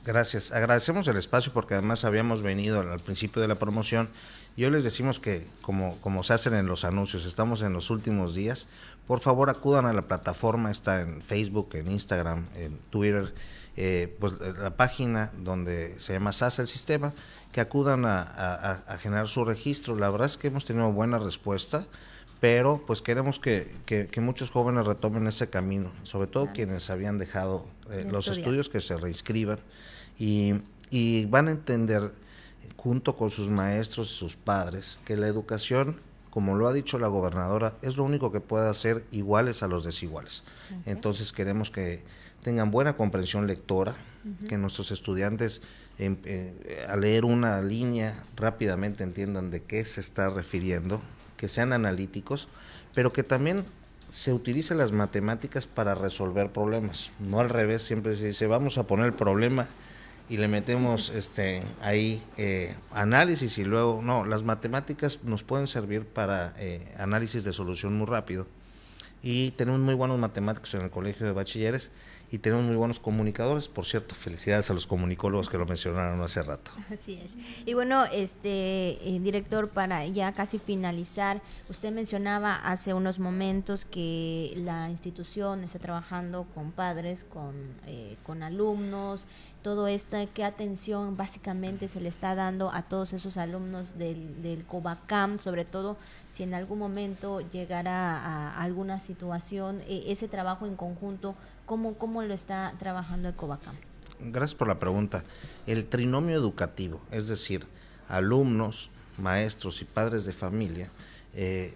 Gracias. 0.03 0.51
Agradecemos 0.51 1.07
el 1.07 1.15
espacio 1.15 1.53
porque 1.53 1.75
además 1.75 2.03
habíamos 2.03 2.43
venido 2.43 2.81
al 2.81 2.99
principio 2.99 3.41
de 3.41 3.47
la 3.47 3.55
promoción 3.55 4.09
y 4.57 4.65
hoy 4.65 4.71
les 4.71 4.83
decimos 4.83 5.21
que, 5.21 5.47
como, 5.61 5.95
como 6.01 6.23
se 6.23 6.33
hacen 6.33 6.53
en 6.55 6.65
los 6.65 6.83
anuncios, 6.83 7.25
estamos 7.25 7.61
en 7.61 7.71
los 7.71 7.89
últimos 7.89 8.35
días. 8.35 8.67
Por 9.07 9.21
favor, 9.21 9.49
acudan 9.49 9.85
a 9.85 9.93
la 9.93 10.09
plataforma, 10.09 10.71
está 10.71 10.99
en 10.99 11.21
Facebook, 11.21 11.69
en 11.75 11.89
Instagram, 11.89 12.49
en 12.57 12.77
Twitter, 12.89 13.33
eh, 13.81 14.13
pues 14.19 14.33
la 14.57 14.75
página 14.75 15.31
donde 15.37 15.97
se 16.01 16.11
llama 16.11 16.33
SAS 16.33 16.59
el 16.59 16.67
sistema, 16.67 17.13
que 17.53 17.61
acudan 17.61 18.03
a, 18.05 18.83
generar 18.99 19.29
su 19.29 19.45
registro. 19.45 19.95
La 19.95 20.09
verdad 20.09 20.27
es 20.27 20.35
que 20.35 20.47
hemos 20.47 20.65
tenido 20.65 20.91
buena 20.91 21.17
respuesta 21.17 21.87
pero 22.41 22.83
pues 22.85 23.01
queremos 23.01 23.37
que, 23.39 23.69
que, 23.85 24.21
muchos 24.21 24.49
jóvenes 24.49 24.85
retomen 24.85 25.27
ese 25.27 25.49
camino, 25.49 25.91
sobre 26.03 26.27
todo 26.27 26.53
quienes 26.53 26.89
habían 26.89 27.17
dejado 27.17 27.65
eh, 27.91 28.05
los 28.09 28.29
estudios 28.29 28.69
que 28.69 28.79
se 28.79 28.95
reinscriban 28.95 29.59
y, 30.17 30.53
y, 30.89 31.25
van 31.25 31.49
a 31.49 31.51
entender 31.51 32.13
junto 32.77 33.17
con 33.17 33.29
sus 33.29 33.49
maestros 33.49 34.11
y 34.11 34.15
sus 34.15 34.37
padres 34.37 34.99
que 35.03 35.17
la 35.17 35.27
educación, 35.27 35.99
como 36.29 36.55
lo 36.55 36.69
ha 36.69 36.73
dicho 36.73 36.97
la 36.97 37.09
gobernadora, 37.09 37.75
es 37.81 37.97
lo 37.97 38.05
único 38.05 38.31
que 38.31 38.39
puede 38.39 38.69
hacer 38.69 39.05
iguales 39.11 39.61
a 39.61 39.67
los 39.67 39.83
desiguales. 39.83 40.43
Entonces 40.85 41.33
queremos 41.33 41.71
que 41.71 42.03
tengan 42.43 42.71
buena 42.71 42.95
comprensión 42.95 43.47
lectora, 43.47 43.95
que 44.47 44.57
nuestros 44.57 44.91
estudiantes 44.91 45.61
em, 45.97 46.17
eh, 46.25 46.85
al 46.89 47.01
leer 47.01 47.25
una 47.25 47.61
línea 47.61 48.23
rápidamente 48.35 49.03
entiendan 49.03 49.49
de 49.49 49.63
qué 49.63 49.83
se 49.83 50.01
está 50.01 50.29
refiriendo, 50.29 51.01
que 51.37 51.47
sean 51.47 51.71
analíticos, 51.71 52.49
pero 52.93 53.13
que 53.13 53.23
también 53.23 53.65
se 54.09 54.33
utilicen 54.33 54.77
las 54.77 54.91
matemáticas 54.91 55.67
para 55.67 55.95
resolver 55.95 56.51
problemas, 56.51 57.11
no 57.19 57.39
al 57.39 57.49
revés, 57.49 57.83
siempre 57.83 58.15
se 58.15 58.27
dice 58.27 58.47
vamos 58.47 58.77
a 58.77 58.83
poner 58.83 59.05
el 59.05 59.13
problema 59.13 59.67
y 60.29 60.37
le 60.37 60.47
metemos 60.47 61.09
este 61.09 61.63
ahí 61.81 62.21
eh, 62.37 62.75
análisis 62.91 63.57
y 63.57 63.65
luego 63.65 64.01
no, 64.03 64.25
las 64.25 64.43
matemáticas 64.43 65.23
nos 65.23 65.43
pueden 65.43 65.65
servir 65.65 66.05
para 66.05 66.53
eh, 66.57 66.93
análisis 66.97 67.43
de 67.43 67.51
solución 67.51 67.97
muy 67.97 68.05
rápido. 68.05 68.47
Y 69.21 69.51
tenemos 69.51 69.81
muy 69.81 69.95
buenos 69.95 70.17
matemáticos 70.17 70.73
en 70.75 70.81
el 70.81 70.91
colegio 70.91 71.25
de 71.25 71.33
bachilleres 71.33 71.91
y 72.31 72.37
tenemos 72.39 72.65
muy 72.65 72.75
buenos 72.75 72.99
comunicadores. 72.99 73.67
Por 73.67 73.85
cierto, 73.85 74.15
felicidades 74.15 74.69
a 74.69 74.73
los 74.73 74.85
comunicólogos 74.85 75.49
que 75.49 75.57
lo 75.57 75.65
mencionaron 75.65 76.21
hace 76.21 76.43
rato. 76.43 76.71
Así 76.91 77.19
es. 77.23 77.35
Y 77.65 77.73
bueno, 77.73 78.05
este 78.05 78.97
eh, 79.07 79.19
director, 79.21 79.69
para 79.69 80.05
ya 80.07 80.31
casi 80.33 80.59
finalizar, 80.59 81.41
usted 81.69 81.91
mencionaba 81.91 82.55
hace 82.55 82.93
unos 82.93 83.19
momentos 83.19 83.85
que 83.85 84.53
la 84.57 84.89
institución 84.89 85.63
está 85.63 85.79
trabajando 85.79 86.45
con 86.53 86.71
padres, 86.71 87.23
con, 87.23 87.55
eh, 87.87 88.17
con 88.23 88.43
alumnos, 88.43 89.25
todo 89.61 89.87
esto, 89.87 90.17
qué 90.33 90.43
atención 90.43 91.17
básicamente 91.17 91.87
se 91.87 91.99
le 91.99 92.09
está 92.09 92.35
dando 92.35 92.71
a 92.71 92.83
todos 92.83 93.13
esos 93.13 93.37
alumnos 93.37 93.97
del, 93.97 94.41
del 94.41 94.65
COBACAM, 94.65 95.39
sobre 95.39 95.65
todo 95.65 95.97
si 96.31 96.43
en 96.43 96.53
algún 96.53 96.79
momento 96.79 97.41
llegara 97.51 98.17
a, 98.17 98.61
alguna 98.61 98.99
situación, 98.99 99.81
e, 99.87 100.11
ese 100.11 100.27
trabajo 100.27 100.65
en 100.65 100.75
conjunto, 100.75 101.35
¿cómo, 101.65 101.95
¿cómo 101.95 102.23
lo 102.23 102.33
está 102.33 102.73
trabajando 102.79 103.27
el 103.27 103.35
COBACAM? 103.35 103.75
Gracias 104.19 104.55
por 104.55 104.67
la 104.67 104.79
pregunta. 104.79 105.23
El 105.67 105.85
trinomio 105.85 106.35
educativo, 106.35 107.01
es 107.11 107.27
decir, 107.27 107.65
alumnos, 108.07 108.89
maestros 109.17 109.81
y 109.81 109.85
padres 109.85 110.25
de 110.25 110.33
familia, 110.33 110.89
eh, 111.33 111.73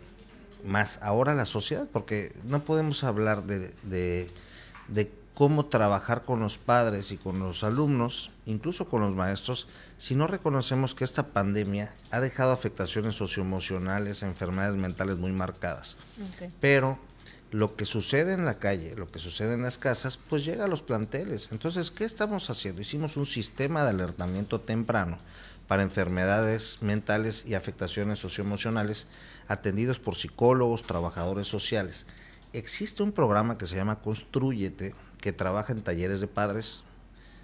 más 0.66 1.00
ahora 1.02 1.36
la 1.36 1.46
sociedad, 1.46 1.88
porque 1.92 2.34
no 2.46 2.64
podemos 2.64 3.04
hablar 3.04 3.44
de, 3.44 3.74
de 4.88 5.12
cómo 5.34 5.66
trabajar 5.66 6.24
con 6.26 6.40
los 6.40 6.58
padres 6.58 7.12
y 7.12 7.18
con 7.18 7.40
los 7.40 7.64
alumnos, 7.64 8.32
incluso 8.46 8.88
con 8.88 9.02
los 9.02 9.16
maestros, 9.16 9.68
si 9.98 10.16
no 10.16 10.28
reconocemos 10.28 10.94
que 10.96 11.04
esta 11.04 11.28
pandemia 11.28 11.94
ha 12.12 12.20
dejado 12.20 12.52
afectaciones 12.52 13.16
socioemocionales, 13.16 14.24
enfermedades 14.24 14.78
mentales 14.78 15.18
muy 15.18 15.32
marcadas. 15.32 15.98
Pero 16.60 17.00
lo 17.52 17.76
que 17.76 17.86
sucede 17.86 18.34
en 18.34 18.46
la 18.46 18.60
calle, 18.60 18.96
lo 18.96 19.12
que 19.12 19.20
sucede 19.20 19.54
en 19.54 19.64
las 19.64 19.78
casas, 19.78 20.18
pues 20.18 20.46
llega 20.46 20.66
a 20.66 20.68
los 20.68 20.82
planteles. 20.82 21.50
Entonces, 21.52 21.92
¿qué 21.92 22.04
estamos 22.04 22.50
haciendo? 22.50 22.82
Hicimos 22.82 23.18
un 23.18 23.26
sistema 23.26 23.84
de 23.84 23.92
alertamiento 23.92 24.60
temprano 24.62 25.18
para 25.68 25.84
enfermedades 25.84 26.80
mentales 26.82 27.44
y 27.48 27.56
afectaciones 27.56 28.20
socioemocionales 28.20 29.08
atendidos 29.48 30.00
por 30.00 30.16
psicólogos, 30.16 30.84
trabajadores 30.84 31.48
sociales. 31.48 32.06
Existe 32.54 33.02
un 33.02 33.12
programa 33.12 33.58
que 33.58 33.66
se 33.66 33.76
llama 33.76 34.00
Construyete, 34.02 34.94
que 35.24 35.32
trabaja 35.32 35.72
en 35.72 35.84
talleres 35.84 36.20
de 36.20 36.28
padres, 36.28 36.84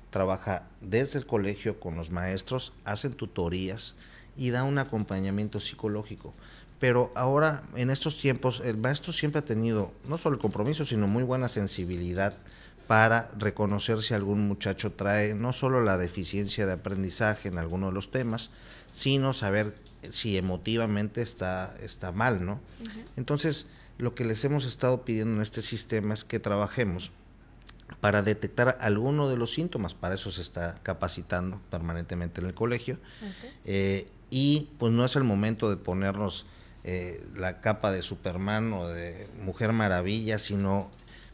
trabaja 0.10 0.68
desde 0.82 1.18
el 1.18 1.26
colegio 1.26 1.80
con 1.80 1.96
los 1.96 2.12
maestros, 2.12 2.74
hacen 2.84 3.14
tutorías 3.14 3.96
y 4.36 4.50
da 4.50 4.66
un 4.66 4.80
acompañamiento 4.80 5.62
psicológico. 5.62 6.34
Pero 6.78 7.10
ahora, 7.16 7.64
en 7.78 7.90
estos 7.90 8.20
tiempos, 8.20 8.62
el 8.66 8.76
maestro 8.76 9.14
siempre 9.14 9.40
ha 9.40 9.46
tenido 9.46 9.94
no 10.04 10.18
solo 10.18 10.36
el 10.36 10.42
compromiso, 10.42 10.84
sino 10.84 11.08
muy 11.08 11.24
buena 11.24 11.48
sensibilidad 11.48 12.36
para 12.88 13.32
reconocer 13.38 14.02
si 14.02 14.14
algún 14.14 14.46
muchacho 14.46 14.92
trae 14.92 15.34
no 15.34 15.54
solo 15.54 15.82
la 15.82 15.98
deficiencia 15.98 16.66
de 16.66 16.74
aprendizaje 16.74 17.48
en 17.48 17.58
alguno 17.58 17.88
de 17.88 17.94
los 17.94 18.12
temas, 18.12 18.50
sino 18.92 19.32
saber 19.34 19.74
si 20.10 20.36
emotivamente 20.38 21.22
está, 21.22 21.78
está 21.82 22.12
mal, 22.12 22.46
¿no? 22.46 22.60
Entonces, 23.16 23.68
lo 23.98 24.16
que 24.16 24.26
les 24.26 24.44
hemos 24.44 24.66
estado 24.66 25.06
pidiendo 25.06 25.38
en 25.38 25.44
este 25.44 25.62
sistema 25.62 26.14
es 26.14 26.26
que 26.26 26.42
trabajemos 26.42 27.14
para 28.02 28.22
detectar 28.22 28.78
alguno 28.82 29.30
de 29.30 29.38
los 29.38 29.52
síntomas. 29.52 29.94
Para 29.94 30.16
eso 30.16 30.32
se 30.32 30.42
está 30.42 30.80
capacitando 30.84 31.60
permanentemente 31.70 32.42
en 32.42 32.48
el 32.48 32.54
colegio. 32.54 32.98
Eh, 33.66 34.08
y 34.30 34.70
pues 34.78 34.92
no 34.92 35.06
es 35.06 35.16
el 35.16 35.24
momento 35.24 35.70
de 35.70 35.78
ponernos 35.78 36.46
eh, 36.84 37.26
la 37.36 37.62
capa 37.62 37.92
de 37.92 38.02
Superman 38.02 38.72
o 38.74 38.88
de 38.88 39.28
Mujer 39.44 39.74
Maravilla, 39.74 40.40
sino 40.40 40.92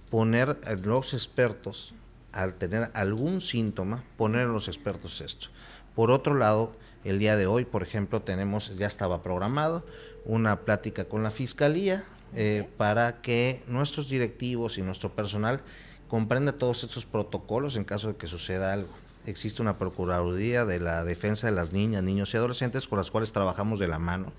poner 0.09 0.59
a 0.65 0.73
los 0.73 1.13
expertos, 1.13 1.93
al 2.31 2.55
tener 2.55 2.89
algún 2.93 3.41
síntoma, 3.41 4.03
poner 4.17 4.47
a 4.47 4.51
los 4.51 4.67
expertos 4.67 5.21
esto. 5.21 5.47
Por 5.93 6.11
otro 6.11 6.35
lado, 6.35 6.75
el 7.03 7.19
día 7.19 7.37
de 7.37 7.45
hoy, 7.47 7.65
por 7.65 7.83
ejemplo, 7.83 8.21
tenemos, 8.21 8.75
ya 8.75 8.87
estaba 8.87 9.21
programado, 9.21 9.85
una 10.25 10.61
plática 10.61 11.05
con 11.05 11.23
la 11.23 11.31
Fiscalía 11.31 12.03
eh, 12.33 12.67
para 12.77 13.21
que 13.21 13.63
nuestros 13.67 14.09
directivos 14.09 14.77
y 14.77 14.81
nuestro 14.81 15.15
personal 15.15 15.61
comprenda 16.07 16.53
todos 16.53 16.83
estos 16.83 17.05
protocolos 17.05 17.75
en 17.75 17.83
caso 17.83 18.09
de 18.09 18.15
que 18.15 18.27
suceda 18.27 18.73
algo. 18.73 18.89
Existe 19.25 19.61
una 19.61 19.77
Procuraduría 19.77 20.65
de 20.65 20.79
la 20.79 21.03
Defensa 21.03 21.47
de 21.47 21.53
las 21.53 21.73
Niñas, 21.73 22.03
Niños 22.03 22.33
y 22.33 22.37
Adolescentes 22.37 22.87
con 22.87 22.97
las 22.97 23.09
cuales 23.09 23.31
trabajamos 23.31 23.79
de 23.79 23.87
la 23.87 23.99
mano. 23.99 24.31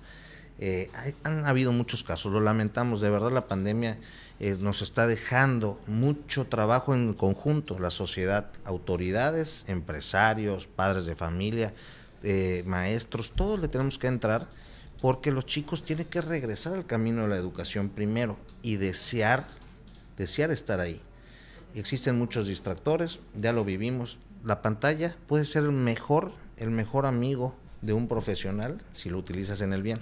Eh, 0.58 0.90
han 1.22 1.44
habido 1.44 1.72
muchos 1.72 2.02
casos, 2.02 2.32
lo 2.32 2.40
lamentamos, 2.40 3.00
de 3.00 3.10
verdad 3.10 3.30
la 3.30 3.46
pandemia 3.46 3.98
eh, 4.38 4.56
nos 4.60 4.82
está 4.82 5.06
dejando 5.06 5.80
mucho 5.86 6.46
trabajo 6.46 6.94
en 6.94 7.14
conjunto, 7.14 7.78
la 7.78 7.90
sociedad, 7.90 8.50
autoridades, 8.64 9.64
empresarios, 9.66 10.66
padres 10.66 11.06
de 11.06 11.16
familia, 11.16 11.72
eh, 12.22 12.62
maestros, 12.66 13.32
todos 13.32 13.60
le 13.60 13.68
tenemos 13.68 13.98
que 13.98 14.08
entrar 14.08 14.46
porque 15.00 15.30
los 15.30 15.46
chicos 15.46 15.84
tienen 15.84 16.06
que 16.06 16.20
regresar 16.20 16.74
al 16.74 16.86
camino 16.86 17.22
de 17.22 17.28
la 17.28 17.36
educación 17.36 17.88
primero 17.88 18.36
y 18.62 18.76
desear, 18.76 19.46
desear 20.18 20.50
estar 20.50 20.80
ahí. 20.80 21.00
Existen 21.74 22.18
muchos 22.18 22.46
distractores, 22.46 23.20
ya 23.34 23.52
lo 23.52 23.64
vivimos. 23.64 24.18
La 24.44 24.62
pantalla 24.62 25.16
puede 25.26 25.44
ser 25.44 25.64
el 25.64 25.72
mejor, 25.72 26.32
el 26.56 26.70
mejor 26.70 27.06
amigo 27.06 27.54
de 27.82 27.92
un 27.92 28.08
profesional 28.08 28.80
si 28.92 29.10
lo 29.10 29.18
utilizas 29.18 29.60
en 29.60 29.72
el 29.72 29.82
bien. 29.82 30.00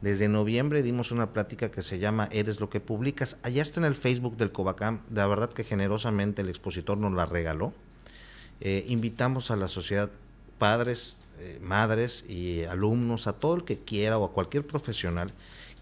Desde 0.00 0.28
noviembre 0.28 0.82
dimos 0.82 1.10
una 1.10 1.32
plática 1.32 1.72
que 1.72 1.82
se 1.82 1.98
llama 1.98 2.28
Eres 2.30 2.60
lo 2.60 2.70
que 2.70 2.78
publicas. 2.78 3.36
Allá 3.42 3.62
está 3.62 3.80
en 3.80 3.86
el 3.86 3.96
Facebook 3.96 4.36
del 4.36 4.52
Covacam. 4.52 5.00
La 5.12 5.26
verdad 5.26 5.52
que 5.52 5.64
generosamente 5.64 6.42
el 6.42 6.48
expositor 6.48 6.96
nos 6.98 7.12
la 7.12 7.26
regaló. 7.26 7.72
Eh, 8.60 8.84
invitamos 8.88 9.50
a 9.50 9.56
la 9.56 9.66
sociedad, 9.66 10.08
padres, 10.58 11.16
eh, 11.40 11.58
madres 11.60 12.24
y 12.28 12.62
alumnos, 12.64 13.26
a 13.26 13.32
todo 13.32 13.56
el 13.56 13.64
que 13.64 13.78
quiera 13.78 14.18
o 14.18 14.24
a 14.24 14.32
cualquier 14.32 14.64
profesional 14.66 15.32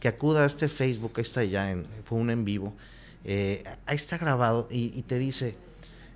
que 0.00 0.08
acuda 0.08 0.44
a 0.44 0.46
este 0.46 0.68
Facebook. 0.68 1.12
Ahí 1.16 1.22
está 1.22 1.44
ya, 1.44 1.76
fue 2.04 2.18
un 2.18 2.30
en 2.30 2.44
vivo 2.44 2.74
eh, 3.26 3.62
ahí 3.84 3.96
está 3.96 4.16
grabado 4.16 4.68
y, 4.70 5.02
te 5.02 5.18
dice, 5.18 5.56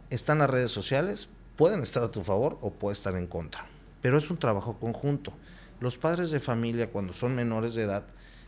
están 0.08 0.38
las 0.38 0.48
redes 0.48 0.70
sociales, 0.70 1.28
pueden 1.56 1.82
estar 1.82 2.02
a 2.02 2.10
tu 2.10 2.22
favor 2.22 2.56
o 2.62 2.70
pueden 2.70 2.96
estar 2.96 3.16
en 3.16 3.26
contra, 3.26 3.66
pero 4.00 4.16
es 4.16 4.30
un 4.30 4.38
trabajo 4.38 4.78
conjunto. 4.78 5.32
Los 5.80 5.98
padres 5.98 6.30
de 6.30 6.40
familia 6.40 6.90
cuando 6.90 7.12
son 7.12 7.34
menores 7.34 7.74
de 7.74 7.82
edad, 7.82 8.04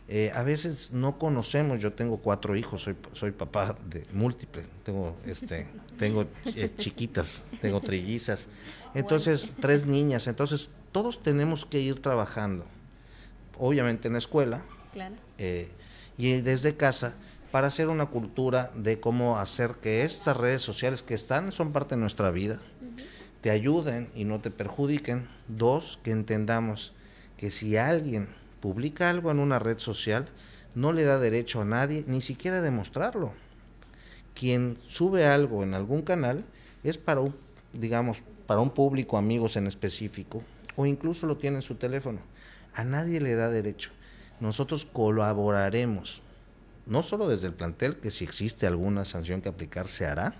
eh, 0.07 0.31
a 0.33 0.43
veces 0.43 0.91
no 0.91 1.19
conocemos, 1.19 1.79
yo 1.79 1.93
tengo 1.93 2.17
cuatro 2.17 2.55
hijos, 2.55 2.81
soy, 2.81 2.95
soy 3.11 3.31
papá 3.31 3.75
de 3.89 4.05
múltiple, 4.13 4.63
tengo, 4.83 5.15
este, 5.25 5.67
tengo 5.99 6.25
eh, 6.45 6.71
chiquitas, 6.77 7.43
tengo 7.61 7.81
trillizas, 7.81 8.47
entonces 8.93 9.51
tres 9.61 9.85
niñas, 9.85 10.27
entonces 10.27 10.69
todos 10.91 11.21
tenemos 11.21 11.65
que 11.65 11.79
ir 11.79 11.99
trabajando 11.99 12.65
obviamente 13.57 14.07
en 14.07 14.13
la 14.13 14.19
escuela 14.19 14.61
eh, 15.37 15.69
y 16.17 16.41
desde 16.41 16.75
casa 16.75 17.15
para 17.53 17.67
hacer 17.67 17.89
una 17.89 18.07
cultura 18.07 18.71
de 18.73 18.99
cómo 18.99 19.37
hacer 19.37 19.75
que 19.75 20.01
estas 20.01 20.35
redes 20.35 20.63
sociales 20.63 21.03
que 21.03 21.13
están, 21.13 21.51
son 21.51 21.71
parte 21.71 21.93
de 21.93 22.01
nuestra 22.01 22.31
vida, 22.31 22.59
te 23.41 23.51
ayuden 23.51 24.09
y 24.15 24.23
no 24.23 24.39
te 24.39 24.49
perjudiquen. 24.49 25.27
Dos, 25.47 25.99
que 26.01 26.09
entendamos 26.09 26.93
que 27.37 27.51
si 27.51 27.77
alguien 27.77 28.27
publica 28.59 29.11
algo 29.11 29.29
en 29.29 29.37
una 29.37 29.59
red 29.59 29.77
social, 29.77 30.29
no 30.73 30.93
le 30.93 31.03
da 31.03 31.19
derecho 31.19 31.61
a 31.61 31.65
nadie 31.65 32.03
ni 32.07 32.21
siquiera 32.21 32.59
demostrarlo. 32.59 33.33
Quien 34.33 34.79
sube 34.87 35.27
algo 35.27 35.61
en 35.61 35.75
algún 35.75 36.01
canal 36.01 36.45
es 36.83 36.97
para 36.97 37.21
un, 37.21 37.35
digamos, 37.71 38.23
para 38.47 38.61
un 38.61 38.71
público, 38.71 39.15
amigos 39.15 39.57
en 39.57 39.67
específico, 39.67 40.41
o 40.75 40.87
incluso 40.87 41.27
lo 41.27 41.37
tiene 41.37 41.57
en 41.57 41.61
su 41.61 41.75
teléfono. 41.75 42.17
A 42.73 42.83
nadie 42.83 43.21
le 43.21 43.35
da 43.35 43.51
derecho. 43.51 43.91
Nosotros 44.39 44.87
colaboraremos, 44.91 46.22
no 46.85 47.03
solo 47.03 47.27
desde 47.27 47.47
el 47.47 47.53
plantel, 47.53 47.97
que 47.97 48.11
si 48.11 48.23
existe 48.23 48.67
alguna 48.67 49.05
sanción 49.05 49.41
que 49.41 49.49
aplicar 49.49 49.87
se 49.87 50.05
hará. 50.05 50.35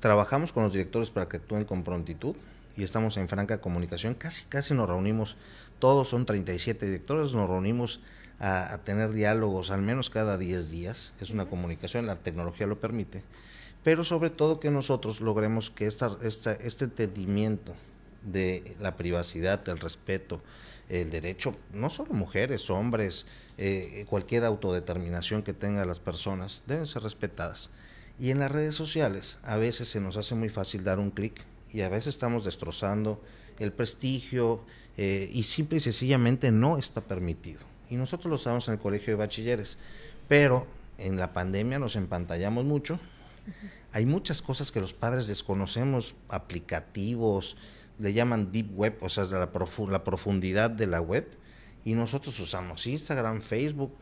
Trabajamos 0.00 0.52
con 0.52 0.62
los 0.62 0.72
directores 0.72 1.10
para 1.10 1.28
que 1.28 1.38
actúen 1.38 1.64
con 1.64 1.82
prontitud 1.82 2.36
y 2.76 2.84
estamos 2.84 3.16
en 3.16 3.28
franca 3.28 3.60
comunicación. 3.60 4.14
Casi, 4.14 4.44
casi 4.44 4.74
nos 4.74 4.88
reunimos, 4.88 5.36
todos 5.78 6.08
son 6.08 6.26
37 6.26 6.86
directores, 6.86 7.32
nos 7.32 7.48
reunimos 7.48 8.00
a, 8.38 8.78
tener 8.84 9.10
diálogos 9.12 9.70
al 9.70 9.82
menos 9.82 10.10
cada 10.10 10.38
10 10.38 10.70
días. 10.70 11.12
Es 11.20 11.30
una 11.30 11.46
comunicación, 11.46 12.06
la 12.06 12.16
tecnología 12.16 12.66
lo 12.66 12.78
permite. 12.78 13.24
Pero 13.82 14.04
sobre 14.04 14.30
todo 14.30 14.60
que 14.60 14.70
nosotros 14.70 15.20
logremos 15.20 15.70
que 15.70 15.86
esta, 15.86 16.16
esta, 16.22 16.52
este 16.52 16.84
entendimiento 16.84 17.74
de 18.22 18.76
la 18.78 18.96
privacidad, 18.96 19.64
del 19.64 19.78
respeto, 19.78 20.40
el 20.88 21.10
derecho, 21.10 21.54
no 21.72 21.90
solo 21.90 22.14
mujeres, 22.14 22.70
hombres, 22.70 23.26
eh, 23.58 24.06
cualquier 24.08 24.44
autodeterminación 24.44 25.42
que 25.42 25.52
tengan 25.52 25.86
las 25.86 25.98
personas, 25.98 26.62
deben 26.66 26.86
ser 26.86 27.02
respetadas. 27.02 27.70
Y 28.18 28.30
en 28.30 28.40
las 28.40 28.50
redes 28.50 28.74
sociales 28.74 29.38
a 29.42 29.56
veces 29.56 29.88
se 29.88 30.00
nos 30.00 30.16
hace 30.16 30.34
muy 30.34 30.48
fácil 30.48 30.84
dar 30.84 30.98
un 30.98 31.10
clic 31.10 31.42
y 31.72 31.82
a 31.82 31.88
veces 31.88 32.08
estamos 32.08 32.44
destrozando 32.44 33.22
el 33.58 33.72
prestigio 33.72 34.64
eh, 34.96 35.30
y 35.32 35.44
simple 35.44 35.78
y 35.78 35.80
sencillamente 35.80 36.50
no 36.50 36.78
está 36.78 37.00
permitido. 37.00 37.60
Y 37.90 37.96
nosotros 37.96 38.30
lo 38.30 38.38
sabemos 38.38 38.68
en 38.68 38.74
el 38.74 38.80
colegio 38.80 39.12
de 39.12 39.16
bachilleres, 39.16 39.78
pero 40.26 40.66
en 40.98 41.16
la 41.16 41.32
pandemia 41.32 41.78
nos 41.78 41.96
empantallamos 41.96 42.64
mucho. 42.64 42.98
Hay 43.92 44.04
muchas 44.04 44.42
cosas 44.42 44.72
que 44.72 44.80
los 44.80 44.92
padres 44.92 45.26
desconocemos, 45.26 46.14
aplicativos, 46.28 47.56
le 47.98 48.12
llaman 48.12 48.52
deep 48.52 48.70
web, 48.76 48.96
o 49.00 49.08
sea, 49.08 49.24
la, 49.24 49.50
la 49.90 50.04
profundidad 50.04 50.70
de 50.70 50.86
la 50.86 51.00
web, 51.00 51.28
y 51.84 51.94
nosotros 51.94 52.38
usamos 52.40 52.86
Instagram, 52.86 53.40
Facebook, 53.40 53.92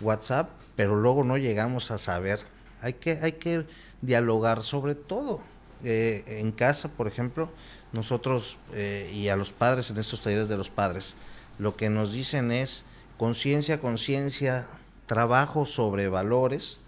WhatsApp, 0.00 0.50
pero 0.74 0.96
luego 0.96 1.24
no 1.24 1.38
llegamos 1.38 1.90
a 1.90 1.98
saber. 1.98 2.40
Hay 2.82 2.94
que, 2.94 3.12
hay 3.22 3.32
que 3.32 3.66
dialogar 4.02 4.62
sobre 4.62 4.94
todo. 4.94 5.40
Eh, 5.84 6.24
en 6.26 6.52
casa, 6.52 6.88
por 6.88 7.06
ejemplo, 7.06 7.50
nosotros 7.92 8.56
eh, 8.72 9.10
y 9.12 9.28
a 9.28 9.36
los 9.36 9.52
padres 9.52 9.90
en 9.90 9.98
estos 9.98 10.22
talleres 10.22 10.48
de 10.48 10.56
los 10.56 10.70
padres, 10.70 11.14
lo 11.58 11.76
que 11.76 11.90
nos 11.90 12.12
dicen 12.12 12.50
es 12.50 12.84
conciencia, 13.18 13.80
conciencia, 13.80 14.66
trabajo 15.06 15.66
sobre 15.66 16.08
valores, 16.08 16.78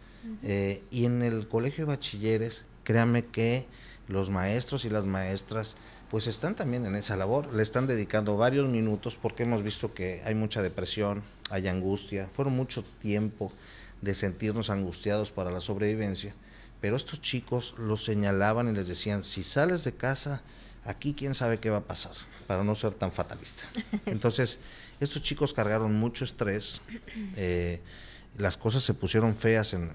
eh, 0.43 0.83
y 0.91 1.07
en 1.07 1.23
el 1.23 1.49
colegio 1.49 1.87
de 1.87 1.95
bachilleres, 1.97 2.65
créanme 2.85 3.25
que 3.25 3.67
los 4.09 4.31
maestros 4.31 4.85
y 4.85 4.91
las 4.91 5.05
maestras 5.05 5.77
pues 6.11 6.27
están 6.27 6.55
también 6.55 6.87
en 6.87 6.95
esa 6.95 7.17
labor, 7.17 7.53
le 7.53 7.63
están 7.63 7.87
dedicando 7.87 8.37
varios 8.37 8.69
minutos 8.69 9.19
porque 9.21 9.43
hemos 9.43 9.63
visto 9.63 9.93
que 9.93 10.23
hay 10.25 10.35
mucha 10.35 10.63
depresión, 10.63 11.23
hay 11.51 11.69
angustia, 11.69 12.31
fueron 12.35 12.57
mucho 12.57 12.83
tiempo 13.01 13.53
de 14.01 14.15
sentirnos 14.15 14.71
angustiados 14.71 15.33
para 15.33 15.51
la 15.51 15.61
sobrevivencia, 15.61 16.35
pero 16.81 16.97
estos 16.97 17.21
chicos 17.21 17.75
los 17.79 18.05
señalaban 18.05 18.69
y 18.69 18.73
les 18.73 18.89
decían, 18.89 19.23
si 19.23 19.43
sales 19.43 19.85
de 19.85 19.93
casa, 19.93 20.43
aquí 20.85 21.15
quién 21.15 21.35
sabe 21.35 21.59
qué 21.59 21.71
va 21.71 21.79
a 21.79 21.85
pasar, 21.85 22.13
para 22.47 22.65
no 22.65 22.75
ser 22.75 22.95
tan 22.95 23.13
fatalista. 23.13 23.65
Entonces, 24.07 24.59
estos 25.01 25.23
chicos 25.23 25.53
cargaron 25.53 25.95
mucho 25.95 26.25
estrés, 26.25 26.81
eh, 27.37 27.81
las 28.39 28.57
cosas 28.57 28.85
se 28.85 28.95
pusieron 28.95 29.35
feas 29.35 29.75
en, 29.75 29.91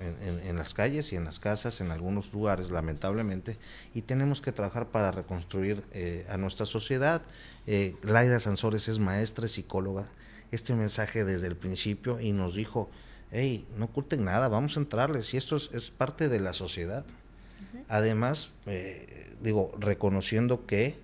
las 0.55 0.73
calles 0.73 1.13
y 1.13 1.15
en 1.15 1.23
las 1.23 1.39
casas, 1.39 1.79
en 1.79 1.91
algunos 1.91 2.33
lugares, 2.33 2.71
lamentablemente, 2.71 3.57
y 3.93 4.01
tenemos 4.01 4.41
que 4.41 4.51
trabajar 4.51 4.87
para 4.87 5.11
reconstruir 5.11 5.81
eh, 5.93 6.25
a 6.29 6.35
nuestra 6.35 6.65
sociedad. 6.65 7.21
Eh, 7.67 7.95
Laida 8.03 8.39
Sansores 8.41 8.89
es 8.89 8.99
maestra, 8.99 9.47
psicóloga, 9.47 10.09
este 10.51 10.75
mensaje 10.75 11.23
desde 11.23 11.47
el 11.47 11.55
principio 11.55 12.19
y 12.19 12.33
nos 12.33 12.53
dijo, 12.53 12.91
hey, 13.31 13.65
no 13.77 13.85
oculten 13.85 14.25
nada, 14.25 14.49
vamos 14.49 14.75
a 14.75 14.81
entrarles, 14.81 15.33
y 15.33 15.37
esto 15.37 15.55
es, 15.55 15.89
parte 15.91 16.27
de 16.27 16.41
la 16.41 16.51
sociedad. 16.51 17.05
Además, 17.87 18.49
eh, 18.65 19.31
digo, 19.41 19.73
reconociendo 19.79 20.65
que 20.65 21.01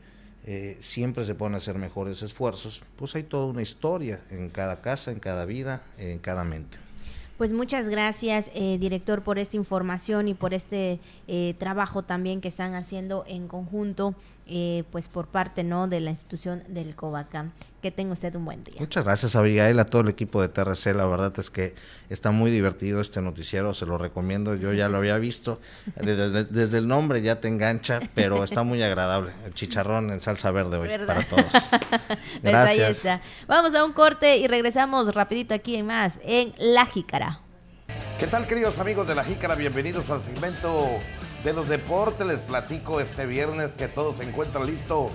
siempre 0.80 1.26
se 1.26 1.36
pueden 1.36 1.54
hacer 1.54 1.76
mejores 1.76 2.24
esfuerzos, 2.24 2.82
pues 2.96 3.14
hay 3.14 3.22
toda 3.22 3.46
una 3.46 3.62
historia 3.62 4.20
en 4.32 4.50
cada 4.50 4.82
casa, 4.82 5.12
en 5.12 5.20
cada 5.20 5.46
vida, 5.46 5.84
en 6.00 6.18
cada 6.18 6.44
mente. 6.44 6.89
Pues 7.40 7.54
muchas 7.54 7.88
gracias, 7.88 8.52
eh, 8.54 8.78
director, 8.80 9.22
por 9.24 9.40
esta 9.40 9.56
información 9.56 10.28
y 10.28 10.34
por 10.34 10.54
este 10.54 11.00
eh, 11.30 11.56
trabajo 11.58 12.04
también 12.04 12.42
que 12.42 12.50
están 12.50 12.76
haciendo 12.76 13.24
en 13.30 13.48
conjunto, 13.48 14.14
eh, 14.46 14.84
pues 14.92 15.08
por 15.08 15.28
parte 15.28 15.64
no 15.64 15.88
de 15.88 16.02
la 16.02 16.10
institución 16.10 16.64
del 16.68 16.98
COVACAM. 16.98 17.54
Que 17.82 17.92
tenga 17.92 18.12
usted 18.12 18.36
un 18.36 18.44
buen 18.44 18.64
día. 18.64 18.76
Muchas 18.80 19.06
gracias, 19.06 19.38
Abigail, 19.38 19.80
a 19.80 19.86
todo 19.86 20.02
el 20.02 20.10
equipo 20.10 20.42
de 20.42 20.50
TRC. 20.50 20.94
La 20.96 21.06
verdad 21.06 21.32
es 21.38 21.50
que 21.50 21.76
está 22.10 22.32
muy 22.32 22.52
divertido 22.52 23.00
este 23.00 23.22
noticiero, 23.22 23.74
se 23.74 23.86
lo 23.86 23.98
recomiendo. 23.98 24.56
Yo 24.56 24.74
ya 24.74 24.90
lo 24.90 24.98
había 24.98 25.18
visto, 25.18 25.62
desde, 25.96 26.78
el 26.78 26.88
nombre 26.88 27.22
ya 27.22 27.40
te 27.40 27.48
engancha, 27.48 28.02
pero 28.16 28.44
está 28.44 28.64
muy 28.64 28.84
agradable. 28.84 29.32
El 29.46 29.54
chicharrón 29.54 30.12
en 30.12 30.20
salsa 30.20 30.52
verde 30.52 30.78
hoy 30.78 30.90
para 31.06 31.24
todos. 31.24 31.46
Pues 32.42 32.54
gracias. 32.54 33.22
Vamos 33.48 33.76
a 33.76 33.84
un 33.84 33.94
corte 33.94 34.38
y 34.38 34.48
regresamos 34.48 35.14
rapidito 35.14 35.54
aquí 35.54 35.76
en 35.76 35.86
más 35.86 36.20
en 36.24 36.54
La 36.58 36.86
Jícara. 36.86 37.40
¿Qué 38.20 38.28
tal, 38.28 38.48
queridos 38.48 38.80
amigos 38.80 39.08
de 39.08 39.16
La 39.16 39.24
Jícara? 39.24 39.56
Bienvenidos 39.56 40.10
al 40.10 40.22
segmento 40.22 40.88
de 41.44 41.54
los 41.54 41.70
deportes. 41.70 42.26
Les 42.26 42.40
platico 42.42 43.00
este 43.00 43.26
viernes 43.26 43.74
que 43.74 43.88
todo 43.88 44.16
se 44.16 44.24
encuentra 44.24 44.64
listo 44.64 45.10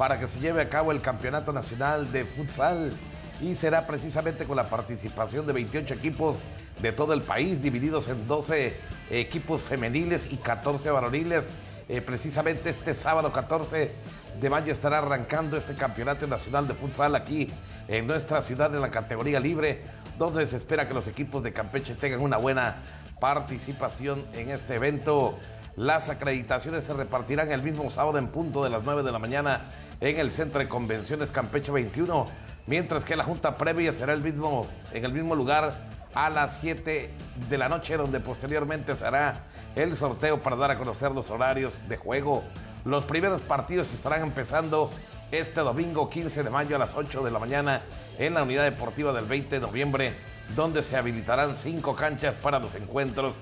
para 0.00 0.18
que 0.18 0.26
se 0.26 0.40
lleve 0.40 0.62
a 0.62 0.68
cabo 0.70 0.92
el 0.92 1.02
Campeonato 1.02 1.52
Nacional 1.52 2.10
de 2.10 2.24
Futsal 2.24 2.90
y 3.38 3.54
será 3.54 3.86
precisamente 3.86 4.46
con 4.46 4.56
la 4.56 4.64
participación 4.64 5.46
de 5.46 5.52
28 5.52 5.92
equipos 5.92 6.38
de 6.80 6.90
todo 6.90 7.12
el 7.12 7.20
país, 7.20 7.60
divididos 7.60 8.08
en 8.08 8.26
12 8.26 8.74
equipos 9.10 9.60
femeniles 9.60 10.32
y 10.32 10.38
14 10.38 10.90
varoniles. 10.90 11.44
Eh, 11.86 12.00
precisamente 12.00 12.70
este 12.70 12.94
sábado 12.94 13.30
14 13.30 13.92
de 14.40 14.48
mayo 14.48 14.72
estará 14.72 15.00
arrancando 15.00 15.58
este 15.58 15.74
Campeonato 15.74 16.26
Nacional 16.26 16.66
de 16.66 16.72
Futsal 16.72 17.14
aquí 17.14 17.50
en 17.86 18.06
nuestra 18.06 18.40
ciudad 18.40 18.74
en 18.74 18.80
la 18.80 18.90
categoría 18.90 19.38
libre, 19.38 19.82
donde 20.18 20.46
se 20.46 20.56
espera 20.56 20.88
que 20.88 20.94
los 20.94 21.08
equipos 21.08 21.42
de 21.42 21.52
Campeche 21.52 21.94
tengan 21.94 22.20
una 22.20 22.38
buena 22.38 22.76
participación 23.20 24.24
en 24.32 24.48
este 24.48 24.76
evento. 24.76 25.38
Las 25.76 26.08
acreditaciones 26.08 26.86
se 26.86 26.94
repartirán 26.94 27.52
el 27.52 27.62
mismo 27.62 27.90
sábado 27.90 28.16
en 28.16 28.28
punto 28.28 28.64
de 28.64 28.70
las 28.70 28.82
9 28.82 29.02
de 29.02 29.12
la 29.12 29.18
mañana 29.18 29.60
en 30.00 30.18
el 30.18 30.30
Centro 30.30 30.60
de 30.60 30.68
Convenciones 30.68 31.30
Campeche 31.30 31.70
21, 31.70 32.26
mientras 32.66 33.04
que 33.04 33.16
la 33.16 33.24
junta 33.24 33.56
previa 33.56 33.92
será 33.92 34.14
el 34.14 34.22
mismo, 34.22 34.66
en 34.92 35.04
el 35.04 35.12
mismo 35.12 35.34
lugar 35.34 35.88
a 36.14 36.30
las 36.30 36.58
7 36.60 37.10
de 37.48 37.58
la 37.58 37.68
noche, 37.68 37.96
donde 37.96 38.20
posteriormente 38.20 38.94
se 38.94 39.06
hará 39.06 39.44
el 39.76 39.94
sorteo 39.96 40.42
para 40.42 40.56
dar 40.56 40.70
a 40.70 40.78
conocer 40.78 41.12
los 41.12 41.30
horarios 41.30 41.78
de 41.88 41.96
juego. 41.96 42.42
Los 42.84 43.04
primeros 43.04 43.42
partidos 43.42 43.92
estarán 43.92 44.22
empezando 44.22 44.90
este 45.30 45.60
domingo 45.60 46.08
15 46.08 46.42
de 46.42 46.50
mayo 46.50 46.76
a 46.76 46.78
las 46.78 46.94
8 46.94 47.22
de 47.22 47.30
la 47.30 47.38
mañana 47.38 47.82
en 48.18 48.34
la 48.34 48.42
unidad 48.42 48.64
deportiva 48.64 49.12
del 49.12 49.26
20 49.26 49.60
de 49.60 49.66
noviembre, 49.66 50.14
donde 50.56 50.82
se 50.82 50.96
habilitarán 50.96 51.54
cinco 51.54 51.94
canchas 51.94 52.34
para 52.34 52.58
los 52.58 52.74
encuentros 52.74 53.40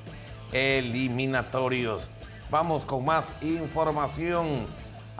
eliminatorios. 0.52 2.10
Vamos 2.50 2.84
con 2.84 3.04
más 3.04 3.32
información. 3.42 4.66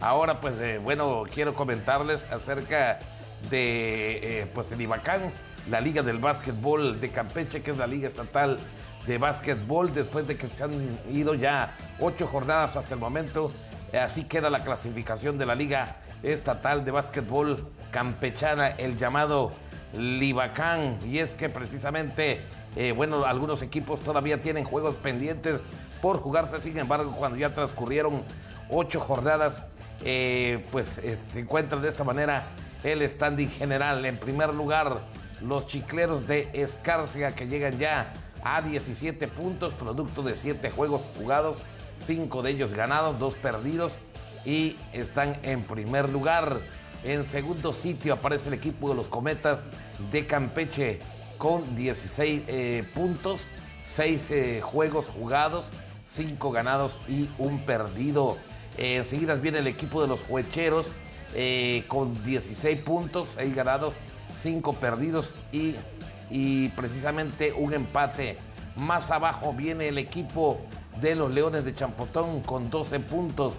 Ahora, 0.01 0.41
pues, 0.41 0.57
eh, 0.59 0.79
bueno, 0.79 1.25
quiero 1.33 1.55
comentarles 1.55 2.25
acerca 2.31 3.01
de, 3.51 4.41
eh, 4.43 4.47
pues, 4.55 4.71
el 4.71 4.81
Ibacán, 4.81 5.33
la 5.69 5.81
Liga 5.81 6.03
del 6.03 6.19
Básquetbol 6.19 7.01
de 7.01 7.11
Campeche, 7.11 7.63
que 7.63 7.73
es 7.73 7.79
la 7.79 7.89
Liga 7.89 8.07
Estatal 8.07 8.59
de 9.07 9.19
Básquetbol, 9.19 9.93
después 9.93 10.29
de 10.29 10.37
que 10.37 10.47
se 10.47 10.63
han 10.63 11.01
ido 11.11 11.35
ya 11.35 11.77
ocho 11.99 12.29
jornadas 12.29 12.77
hasta 12.77 12.95
el 12.95 13.01
momento. 13.01 13.51
Así 13.93 14.25
queda 14.25 14.51
la 14.51 14.63
clasificación 14.63 15.37
de 15.37 15.47
la 15.47 15.57
Liga 15.57 15.97
Estatal 16.23 16.85
de 16.85 16.93
Básquetbol 16.93 17.69
Campechana, 17.91 18.69
el 18.69 18.99
llamado 18.99 19.53
Libacán. 19.93 21.01
Y 21.05 21.19
es 21.19 21.35
que 21.35 21.49
precisamente, 21.49 22.41
eh, 22.77 22.93
bueno, 22.93 23.25
algunos 23.25 23.63
equipos 23.63 23.99
todavía 24.01 24.41
tienen 24.41 24.65
juegos 24.65 24.95
pendientes 24.95 25.61
por 26.01 26.21
jugarse, 26.21 26.63
sin 26.63 26.79
embargo, 26.79 27.17
cuando 27.19 27.37
ya 27.37 27.53
transcurrieron 27.53 28.23
ocho 28.71 29.01
jornadas, 29.01 29.63
eh, 30.05 30.65
pues 30.71 31.01
se 31.33 31.41
encuentra 31.41 31.79
de 31.79 31.89
esta 31.89 32.05
manera 32.05 32.49
el 32.83 33.09
standing 33.09 33.49
general. 33.49 34.05
En 34.05 34.19
primer 34.19 34.55
lugar, 34.55 35.01
los 35.41 35.67
chicleros 35.67 36.27
de 36.27 36.49
Escárcega 36.53 37.33
que 37.33 37.47
llegan 37.47 37.79
ya 37.79 38.13
a 38.43 38.63
17 38.63 39.29
puntos, 39.29 39.75
producto 39.75 40.23
de 40.23 40.37
7 40.37 40.71
juegos 40.71 41.03
jugados, 41.17 41.63
5 42.05 42.43
de 42.43 42.51
ellos 42.51 42.73
ganados, 42.73 43.19
2 43.19 43.35
perdidos 43.35 43.99
y 44.45 44.77
están 44.93 45.39
en 45.43 45.63
primer 45.63 46.09
lugar. 46.09 46.59
En 47.05 47.25
segundo 47.25 47.73
sitio 47.73 48.15
aparece 48.15 48.49
el 48.49 48.55
equipo 48.55 48.89
de 48.89 48.97
los 48.97 49.09
Cometas 49.09 49.65
de 50.11 50.27
Campeche 50.27 51.01
con 51.37 51.77
16 51.77 52.43
eh, 52.49 52.85
puntos, 52.95 53.47
6 53.85 54.31
eh, 54.31 54.61
juegos 54.61 55.07
jugados, 55.07 55.71
5 56.07 56.51
ganados 56.51 56.99
y 57.09 57.29
un 57.39 57.61
perdido. 57.61 58.37
Enseguida 58.79 59.35
viene 59.35 59.59
el 59.59 59.67
equipo 59.67 60.01
de 60.01 60.09
los 60.09 60.21
Huecheros 60.29 60.89
eh, 61.35 61.85
con 61.89 62.23
16 62.23 62.79
puntos, 62.81 63.33
6 63.37 63.55
ganados, 63.55 63.97
5 64.37 64.73
perdidos 64.75 65.35
y, 65.53 65.75
y 66.31 66.69
precisamente 66.71 67.53
un 67.53 67.75
empate. 67.75 68.39
Más 68.77 69.11
abajo 69.11 69.53
viene 69.53 69.89
el 69.89 69.99
equipo 69.99 70.61
de 71.01 71.15
los 71.17 71.31
Leones 71.31 71.65
de 71.65 71.75
Champotón 71.75 72.41
con 72.43 72.71
12 72.71 73.01
puntos, 73.01 73.59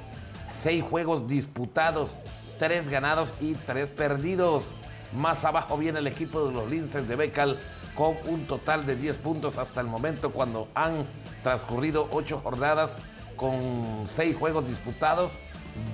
6 0.54 0.84
juegos 0.84 1.28
disputados, 1.28 2.16
3 2.58 2.90
ganados 2.90 3.34
y 3.40 3.54
3 3.54 3.90
perdidos. 3.92 4.66
Más 5.14 5.44
abajo 5.44 5.78
viene 5.78 6.00
el 6.00 6.08
equipo 6.08 6.48
de 6.48 6.54
los 6.54 6.70
Linces 6.70 7.08
de 7.08 7.16
Becal 7.16 7.58
con 7.96 8.16
un 8.28 8.46
total 8.48 8.86
de 8.86 8.96
10 8.96 9.18
puntos 9.18 9.58
hasta 9.58 9.82
el 9.82 9.88
momento 9.88 10.32
cuando 10.32 10.70
han 10.74 11.06
transcurrido 11.44 12.08
8 12.12 12.40
jornadas 12.44 12.96
con 13.40 14.04
6 14.06 14.36
juegos 14.36 14.68
disputados, 14.68 15.32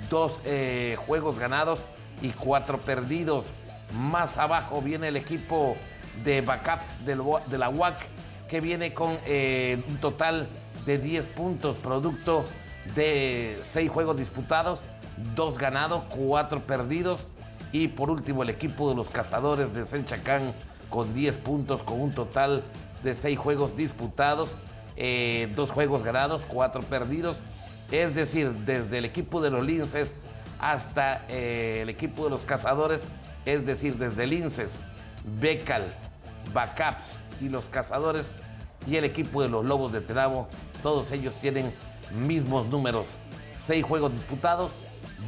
2 0.09 0.41
eh, 0.45 0.97
juegos 1.05 1.37
ganados 1.37 1.79
y 2.23 2.31
4 2.31 2.79
perdidos. 2.81 3.51
Más 3.93 4.39
abajo 4.39 4.81
viene 4.81 5.09
el 5.09 5.15
equipo 5.15 5.77
de 6.23 6.41
backups 6.41 7.05
de 7.05 7.57
la 7.57 7.69
UAC 7.69 8.07
que 8.49 8.61
viene 8.61 8.93
con 8.95 9.17
eh, 9.27 9.83
un 9.87 9.97
total 9.97 10.47
de 10.87 10.97
10 10.97 11.27
puntos, 11.27 11.77
producto 11.77 12.45
de 12.95 13.59
6 13.61 13.91
juegos 13.91 14.17
disputados, 14.17 14.81
2 15.35 15.57
ganados, 15.59 16.03
4 16.09 16.65
perdidos. 16.65 17.27
Y 17.71 17.89
por 17.89 18.09
último 18.09 18.41
el 18.41 18.49
equipo 18.49 18.89
de 18.89 18.95
los 18.95 19.09
cazadores 19.11 19.73
de 19.73 19.85
Senchacán 19.85 20.53
con 20.89 21.13
10 21.13 21.37
puntos, 21.37 21.83
con 21.83 22.01
un 22.01 22.13
total 22.13 22.63
de 23.03 23.13
6 23.13 23.37
juegos 23.37 23.75
disputados, 23.75 24.57
2 24.95 24.97
eh, 24.97 25.73
juegos 25.73 26.03
ganados, 26.03 26.43
4 26.47 26.81
perdidos. 26.83 27.41
Es 27.91 28.15
decir, 28.15 28.51
desde 28.51 28.97
el 28.97 29.05
equipo 29.05 29.41
de 29.41 29.49
los 29.49 29.65
Linces 29.65 30.15
hasta 30.59 31.25
eh, 31.27 31.79
el 31.81 31.89
equipo 31.89 32.23
de 32.23 32.29
los 32.29 32.43
cazadores, 32.43 33.03
es 33.45 33.65
decir, 33.65 33.97
desde 33.97 34.25
Linces, 34.25 34.79
Becal, 35.39 35.93
Backups 36.53 37.17
y 37.41 37.49
los 37.49 37.67
cazadores 37.67 38.31
y 38.87 38.95
el 38.95 39.03
equipo 39.03 39.41
de 39.41 39.49
los 39.49 39.65
Lobos 39.65 39.91
de 39.91 40.01
Tenabo, 40.01 40.47
todos 40.81 41.11
ellos 41.11 41.35
tienen 41.35 41.71
mismos 42.11 42.67
números. 42.67 43.17
6 43.57 43.83
juegos 43.83 44.13
disputados, 44.13 44.71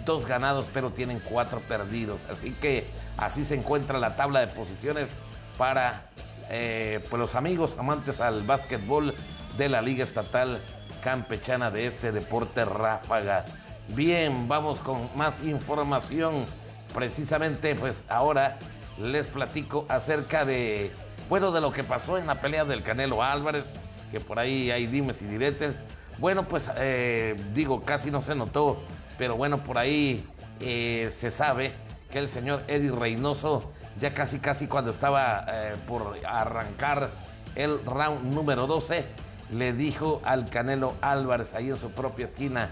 2 0.06 0.26
ganados, 0.26 0.68
pero 0.74 0.92
tienen 0.92 1.20
4 1.20 1.60
perdidos. 1.62 2.22
Así 2.30 2.52
que 2.52 2.86
así 3.18 3.44
se 3.44 3.56
encuentra 3.56 4.00
la 4.00 4.16
tabla 4.16 4.40
de 4.40 4.48
posiciones 4.48 5.10
para 5.58 6.10
eh, 6.50 7.06
pues 7.10 7.20
los 7.20 7.36
amigos 7.36 7.78
amantes 7.78 8.22
al 8.22 8.44
básquetbol 8.44 9.14
de 9.58 9.70
la 9.70 9.82
Liga 9.82 10.04
Estatal 10.04 10.60
Campechana 11.04 11.72
de 11.72 11.86
este 11.86 12.12
deporte 12.12 12.66
ráfaga. 12.66 13.46
Bien, 13.90 14.48
vamos 14.48 14.80
con 14.80 15.10
más 15.16 15.44
información. 15.44 16.46
Precisamente, 16.94 17.76
pues 17.76 18.04
ahora 18.10 18.58
les 19.00 19.28
platico 19.28 19.86
acerca 19.90 20.46
de, 20.46 20.92
bueno, 21.30 21.52
de 21.52 21.62
lo 21.62 21.72
que 21.72 21.84
pasó 21.84 22.18
en 22.18 22.28
la 22.28 22.42
pelea 22.42 22.66
del 22.66 22.84
Canelo 22.84 23.24
Álvarez, 23.24 23.72
que 24.12 24.20
por 24.20 24.40
ahí 24.40 24.72
hay 24.72 24.88
dimes 24.88 25.22
y 25.22 25.26
diretes. 25.26 25.76
Bueno, 26.18 26.44
pues 26.44 26.72
eh, 26.78 27.36
digo, 27.54 27.84
casi 27.84 28.10
no 28.10 28.22
se 28.22 28.36
notó, 28.36 28.82
pero 29.18 29.36
bueno, 29.36 29.64
por 29.64 29.78
ahí 29.78 30.26
eh, 30.60 31.08
se 31.10 31.32
sabe 31.32 31.74
que 32.12 32.20
el 32.20 32.28
señor 32.28 32.64
Eddie 32.68 32.92
Reynoso 32.92 33.72
ya 34.00 34.14
casi 34.14 34.40
casi 34.40 34.68
cuando 34.68 34.92
estaba 34.92 35.46
eh, 35.48 35.76
por 35.88 36.18
arrancar 36.26 37.10
el 37.56 37.84
round 37.86 38.34
número 38.34 38.68
12, 38.68 39.06
le 39.52 39.74
dijo 39.74 40.22
al 40.24 40.50
Canelo 40.50 40.96
Álvarez 41.02 41.54
ahí 41.54 41.70
en 41.70 41.78
su 41.78 41.92
propia 41.92 42.26
esquina, 42.26 42.70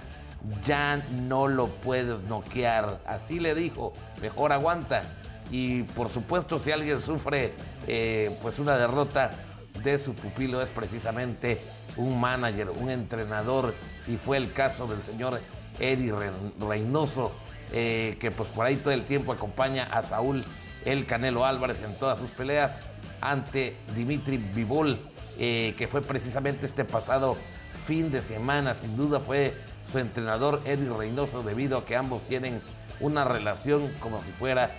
ya 0.66 1.02
no 1.28 1.48
lo 1.48 1.68
puedes 1.68 2.22
noquear. 2.24 3.02
Así 3.06 3.40
le 3.40 3.56
dijo, 3.56 3.94
mejor 4.22 4.52
aguanta. 4.52 5.04
Y 5.52 5.84
por 5.84 6.10
supuesto, 6.10 6.60
si 6.60 6.72
alguien 6.72 7.02
sufre 7.02 7.54
eh, 7.88 8.36
pues 8.42 8.60
una 8.60 8.78
derrota 8.78 9.32
de 9.84 9.98
su 9.98 10.14
pupilo 10.14 10.62
es 10.62 10.70
precisamente 10.70 11.62
un 11.98 12.20
manager, 12.20 12.70
un 12.72 12.90
entrenador, 12.90 13.74
y 14.08 14.18
fue 14.18 14.38
el 14.38 14.52
caso 14.54 14.88
del 14.88 15.02
señor 15.02 15.40
Eddie 15.80 16.14
Reynoso, 16.60 17.32
eh, 17.72 18.18
que 18.20 18.32
pues 18.32 18.50
por 18.50 18.66
ahí 18.66 18.76
todo 18.78 18.94
el 18.94 19.04
tiempo 19.04 19.32
acompaña 19.32 19.86
a 19.86 20.04
Saúl 20.04 20.46
el 20.86 21.06
Canelo 21.06 21.46
Álvarez 21.46 21.84
en 21.84 21.96
todas 21.96 22.20
sus 22.20 22.30
peleas 22.30 22.80
ante 23.22 23.76
Dimitri 23.96 24.38
Vivol, 24.38 25.00
eh, 25.40 25.74
que 25.78 25.88
fue 25.88 26.02
precisamente 26.02 26.66
este 26.66 26.86
pasado 26.86 27.36
fin 27.86 28.12
de 28.12 28.22
semana. 28.22 28.74
Sin 28.74 28.96
duda 28.96 29.20
fue 29.20 29.54
su 29.92 30.00
entrenador 30.00 30.62
Eddie 30.66 30.90
Reynoso 30.90 31.44
debido 31.44 31.78
a 31.78 31.86
que 31.86 31.96
ambos 31.96 32.24
tienen 32.24 32.62
una 33.00 33.24
relación 33.24 33.92
como 34.00 34.22
si 34.22 34.32
fuera 34.32 34.72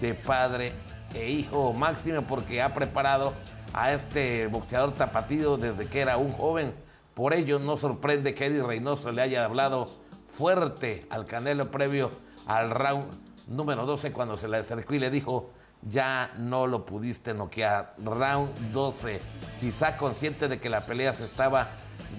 de 0.00 0.14
padre 0.14 0.72
e 1.14 1.30
hijo 1.30 1.72
máximo 1.72 2.22
porque 2.22 2.62
ha 2.62 2.74
preparado 2.74 3.32
a 3.72 3.92
este 3.92 4.46
boxeador 4.46 4.92
tapatío 4.92 5.56
desde 5.56 5.86
que 5.86 6.00
era 6.00 6.16
un 6.16 6.32
joven. 6.32 6.74
Por 7.14 7.34
ello 7.34 7.58
no 7.58 7.76
sorprende 7.76 8.34
que 8.34 8.46
Eddie 8.46 8.62
Reynoso 8.62 9.12
le 9.12 9.22
haya 9.22 9.44
hablado 9.44 9.86
fuerte 10.28 11.06
al 11.10 11.24
Canelo 11.26 11.70
previo 11.70 12.10
al 12.46 12.70
round 12.70 13.04
número 13.48 13.86
12 13.86 14.12
cuando 14.12 14.36
se 14.36 14.48
le 14.48 14.58
acercó 14.58 14.94
y 14.94 14.98
le 14.98 15.10
dijo, 15.10 15.50
ya 15.90 16.32
no 16.38 16.66
lo 16.66 16.86
pudiste 16.86 17.34
noquear. 17.34 17.94
Round 18.02 18.72
12, 18.72 19.20
quizá 19.60 19.96
consciente 19.96 20.48
de 20.48 20.60
que 20.60 20.70
la 20.70 20.86
pelea 20.86 21.12
se 21.12 21.24
estaba 21.24 21.68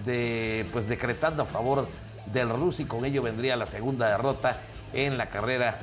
de, 0.03 0.65
pues, 0.71 0.87
decretando 0.87 1.43
a 1.43 1.45
favor 1.45 1.87
del 2.31 2.49
ruso 2.49 2.81
y 2.81 2.85
con 2.85 3.05
ello 3.05 3.21
vendría 3.21 3.55
la 3.55 3.65
segunda 3.65 4.09
derrota 4.09 4.59
en 4.93 5.17
la 5.17 5.29
carrera 5.29 5.77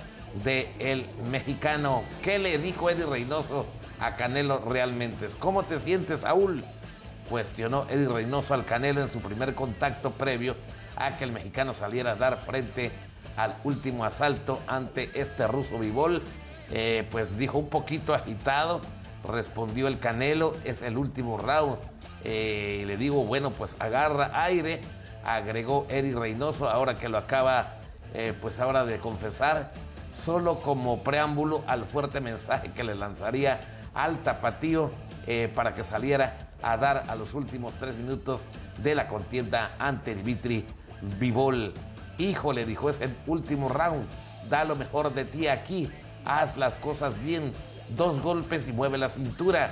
del 0.45 0.68
el 0.78 1.07
mexicano. 1.30 2.03
¿Qué 2.22 2.39
le 2.39 2.59
dijo 2.59 2.91
Eddie 2.91 3.07
Reynoso 3.07 3.66
a 4.01 4.16
Canelo 4.16 4.59
realmente? 4.59 5.26
¿Cómo 5.39 5.64
te 5.64 5.78
sientes, 5.78 6.20
Saúl? 6.20 6.64
Cuestionó 7.28 7.87
Eddie 7.89 8.09
Reynoso 8.09 8.55
al 8.55 8.64
Canelo 8.64 9.01
en 9.01 9.11
su 9.11 9.20
primer 9.20 9.55
contacto 9.55 10.11
previo 10.11 10.57
a 10.97 11.16
que 11.16 11.24
el 11.24 11.33
mexicano 11.33 11.74
saliera 11.74 12.12
a 12.12 12.16
dar 12.16 12.37
frente 12.39 12.91
al 13.37 13.57
último 13.64 14.05
asalto 14.05 14.61
ante 14.66 15.11
este 15.14 15.47
ruso 15.47 15.78
Vivol. 15.78 16.22
Eh, 16.75 17.07
pues 17.11 17.37
dijo 17.37 17.59
un 17.59 17.68
poquito 17.68 18.14
agitado, 18.14 18.81
respondió 19.29 19.89
el 19.89 19.99
Canelo, 19.99 20.55
es 20.64 20.81
el 20.81 20.97
último 20.97 21.37
round. 21.37 21.77
Eh, 22.25 22.85
le 22.87 22.97
digo, 22.97 23.25
bueno, 23.25 23.51
pues 23.51 23.77
agarra 23.79 24.43
aire, 24.43 24.81
agregó 25.23 25.87
Eddie 25.91 26.14
Reynoso, 26.14 26.70
ahora 26.70 26.97
que 26.97 27.11
lo 27.11 27.18
acaba, 27.18 27.75
eh, 28.14 28.33
pues 28.41 28.59
ahora 28.59 28.87
de 28.87 28.99
confesar, 28.99 29.73
solo 30.25 30.61
como 30.61 31.03
preámbulo 31.03 31.62
al 31.66 31.85
fuerte 31.85 32.20
mensaje 32.20 32.73
que 32.73 32.85
le 32.85 32.95
lanzaría 32.95 33.61
al 33.95 34.23
tapatío 34.23 34.91
para 35.55 35.73
que 35.75 35.85
saliera 35.85 36.49
a 36.62 36.77
dar 36.77 37.05
a 37.07 37.14
los 37.14 37.35
últimos 37.35 37.75
tres 37.75 37.95
minutos 37.95 38.47
de 38.79 38.97
la 38.97 39.07
contienda 39.07 39.77
ante 39.79 40.16
Dimitri 40.16 40.66
Vivol. 41.20 41.73
Hijo, 42.18 42.53
le 42.53 42.64
dijo, 42.64 42.91
es 42.91 43.01
el 43.01 43.14
último 43.27 43.68
round. 43.68 44.07
Da 44.49 44.64
lo 44.64 44.75
mejor 44.75 45.14
de 45.14 45.25
ti 45.25 45.47
aquí. 45.47 45.89
Haz 46.25 46.57
las 46.57 46.77
cosas 46.77 47.23
bien. 47.23 47.53
Dos 47.97 48.20
golpes 48.23 48.68
y 48.68 48.73
mueve 48.73 48.99
la 48.99 49.09
cintura. 49.09 49.70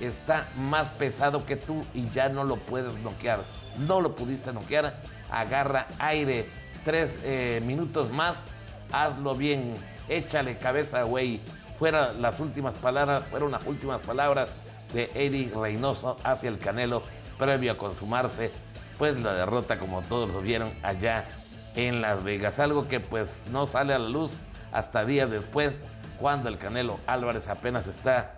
Está 0.00 0.48
más 0.56 0.88
pesado 0.88 1.44
que 1.44 1.56
tú 1.56 1.84
y 1.94 2.08
ya 2.10 2.28
no 2.28 2.44
lo 2.44 2.56
puedes 2.56 2.94
noquear. 3.00 3.44
No 3.86 4.00
lo 4.00 4.14
pudiste 4.14 4.52
noquear. 4.52 4.94
Agarra 5.30 5.86
aire. 5.98 6.46
Tres 6.84 7.18
eh, 7.22 7.62
minutos 7.64 8.10
más. 8.10 8.44
Hazlo 8.92 9.34
bien. 9.34 9.74
Échale 10.08 10.58
cabeza, 10.58 11.02
güey. 11.02 11.40
Fueron 11.78 12.20
las 12.20 12.40
últimas 12.40 12.74
palabras, 12.74 13.24
fueron 13.30 13.52
las 13.52 13.66
últimas 13.66 14.00
palabras 14.00 14.50
de 14.92 15.10
Eddie 15.14 15.50
Reynoso 15.54 16.16
hacia 16.24 16.48
el 16.48 16.58
Canelo 16.58 17.02
previo 17.38 17.72
a 17.72 17.78
consumarse 17.78 18.50
pues 19.00 19.18
la 19.18 19.32
derrota 19.32 19.78
como 19.78 20.02
todos 20.02 20.28
lo 20.28 20.42
vieron 20.42 20.70
allá 20.82 21.24
en 21.74 22.02
Las 22.02 22.22
Vegas. 22.22 22.58
Algo 22.58 22.86
que 22.86 23.00
pues 23.00 23.44
no 23.50 23.66
sale 23.66 23.94
a 23.94 23.98
la 23.98 24.10
luz 24.10 24.36
hasta 24.72 25.06
días 25.06 25.30
después, 25.30 25.80
cuando 26.20 26.48
el 26.48 26.58
Canelo 26.58 27.00
Álvarez 27.06 27.48
apenas 27.48 27.88
está, 27.88 28.36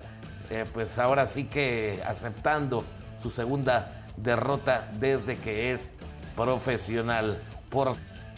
eh, 0.50 0.64
pues 0.72 0.98
ahora 0.98 1.26
sí 1.26 1.44
que 1.44 2.00
aceptando 2.06 2.84
su 3.20 3.30
segunda 3.30 4.06
derrota 4.16 4.90
desde 4.98 5.36
que 5.36 5.72
es 5.72 5.92
profesional. 6.36 7.42
Por 7.68 7.96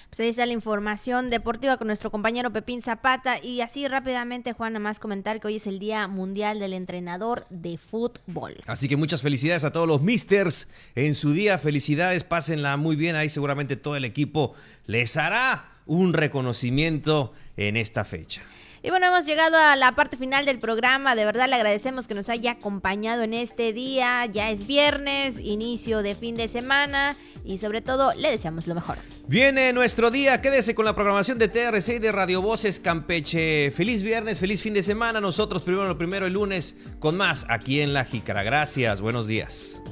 Pues 0.09 0.20
ahí 0.20 0.28
está 0.28 0.47
la 0.47 0.53
información 0.53 1.28
deportiva 1.28 1.76
con 1.76 1.88
nuestro 1.88 2.11
compañero 2.11 2.53
Pepín 2.53 2.80
Zapata. 2.80 3.42
Y 3.42 3.61
así 3.61 3.86
rápidamente, 3.86 4.53
Juan, 4.53 4.72
nada 4.72 4.82
más 4.82 4.99
comentar 4.99 5.40
que 5.40 5.49
hoy 5.49 5.57
es 5.57 5.66
el 5.66 5.78
Día 5.78 6.09
Mundial 6.09 6.59
del 6.59 6.72
Entrenador 6.72 7.47
de 7.51 7.76
Fútbol. 7.76 8.57
Así 8.66 8.88
que 8.88 8.97
muchas 8.97 9.22
felicidades 9.22 9.64
a 9.64 9.72
todos 9.72 9.88
los 9.88 10.01
misters 10.01 10.68
en 10.95 11.14
su 11.14 11.32
día. 11.32 11.59
Felicidades, 11.59 12.24
pásenla 12.24 12.76
muy 12.76 12.97
bien. 12.97 13.16
Ahí 13.16 13.28
seguramente 13.28 13.76
todo 13.76 13.97
el 13.97 14.05
equipo 14.05 14.55
les 14.86 15.16
hará 15.16 15.68
un 15.86 16.12
reconocimiento 16.14 17.32
en 17.57 17.76
esta 17.76 18.05
fecha. 18.05 18.42
Y 18.85 18.91
bueno, 18.91 19.07
hemos 19.07 19.24
llegado 19.24 19.57
a 19.57 19.76
la 19.76 19.93
parte 19.93 20.18
final 20.18 20.45
del 20.45 20.59
programa. 20.59 21.14
De 21.14 21.24
verdad 21.24 21.49
le 21.49 21.55
agradecemos 21.55 22.07
que 22.07 22.12
nos 22.12 22.28
haya 22.28 22.51
acompañado 22.51 23.22
en 23.22 23.32
este 23.32 23.72
día. 23.72 24.26
Ya 24.26 24.51
es 24.51 24.66
viernes, 24.66 25.39
inicio 25.41 26.03
de 26.03 26.14
fin 26.14 26.37
de 26.37 26.49
semana 26.49 27.16
y 27.47 27.57
sobre 27.57 27.80
todo 27.80 28.12
le 28.12 28.30
deseamos 28.30 28.66
lo 28.66 28.74
mejor. 28.74 28.99
Viene 29.26 29.72
nuestro 29.72 30.11
día, 30.11 30.43
quédese 30.43 30.74
con 30.74 30.85
la 30.85 30.95
programación 30.95 31.39
de 31.39 31.49
TRC 31.49 31.95
y 31.95 31.99
de 31.99 32.12
Radio 32.12 32.43
Voces 32.43 32.78
Campeche. 32.78 33.70
Feliz 33.70 34.03
viernes, 34.03 34.39
feliz 34.39 34.61
fin 34.61 34.74
de 34.74 34.82
semana. 34.82 35.18
Nosotros 35.18 35.62
primero 35.62 35.89
lo 35.89 35.97
primero 35.97 36.26
el 36.26 36.35
lunes 36.35 36.76
con 36.99 37.16
más 37.16 37.47
aquí 37.49 37.80
en 37.80 37.95
La 37.95 38.05
Jícara. 38.05 38.43
Gracias, 38.43 39.01
buenos 39.01 39.26
días. 39.26 39.82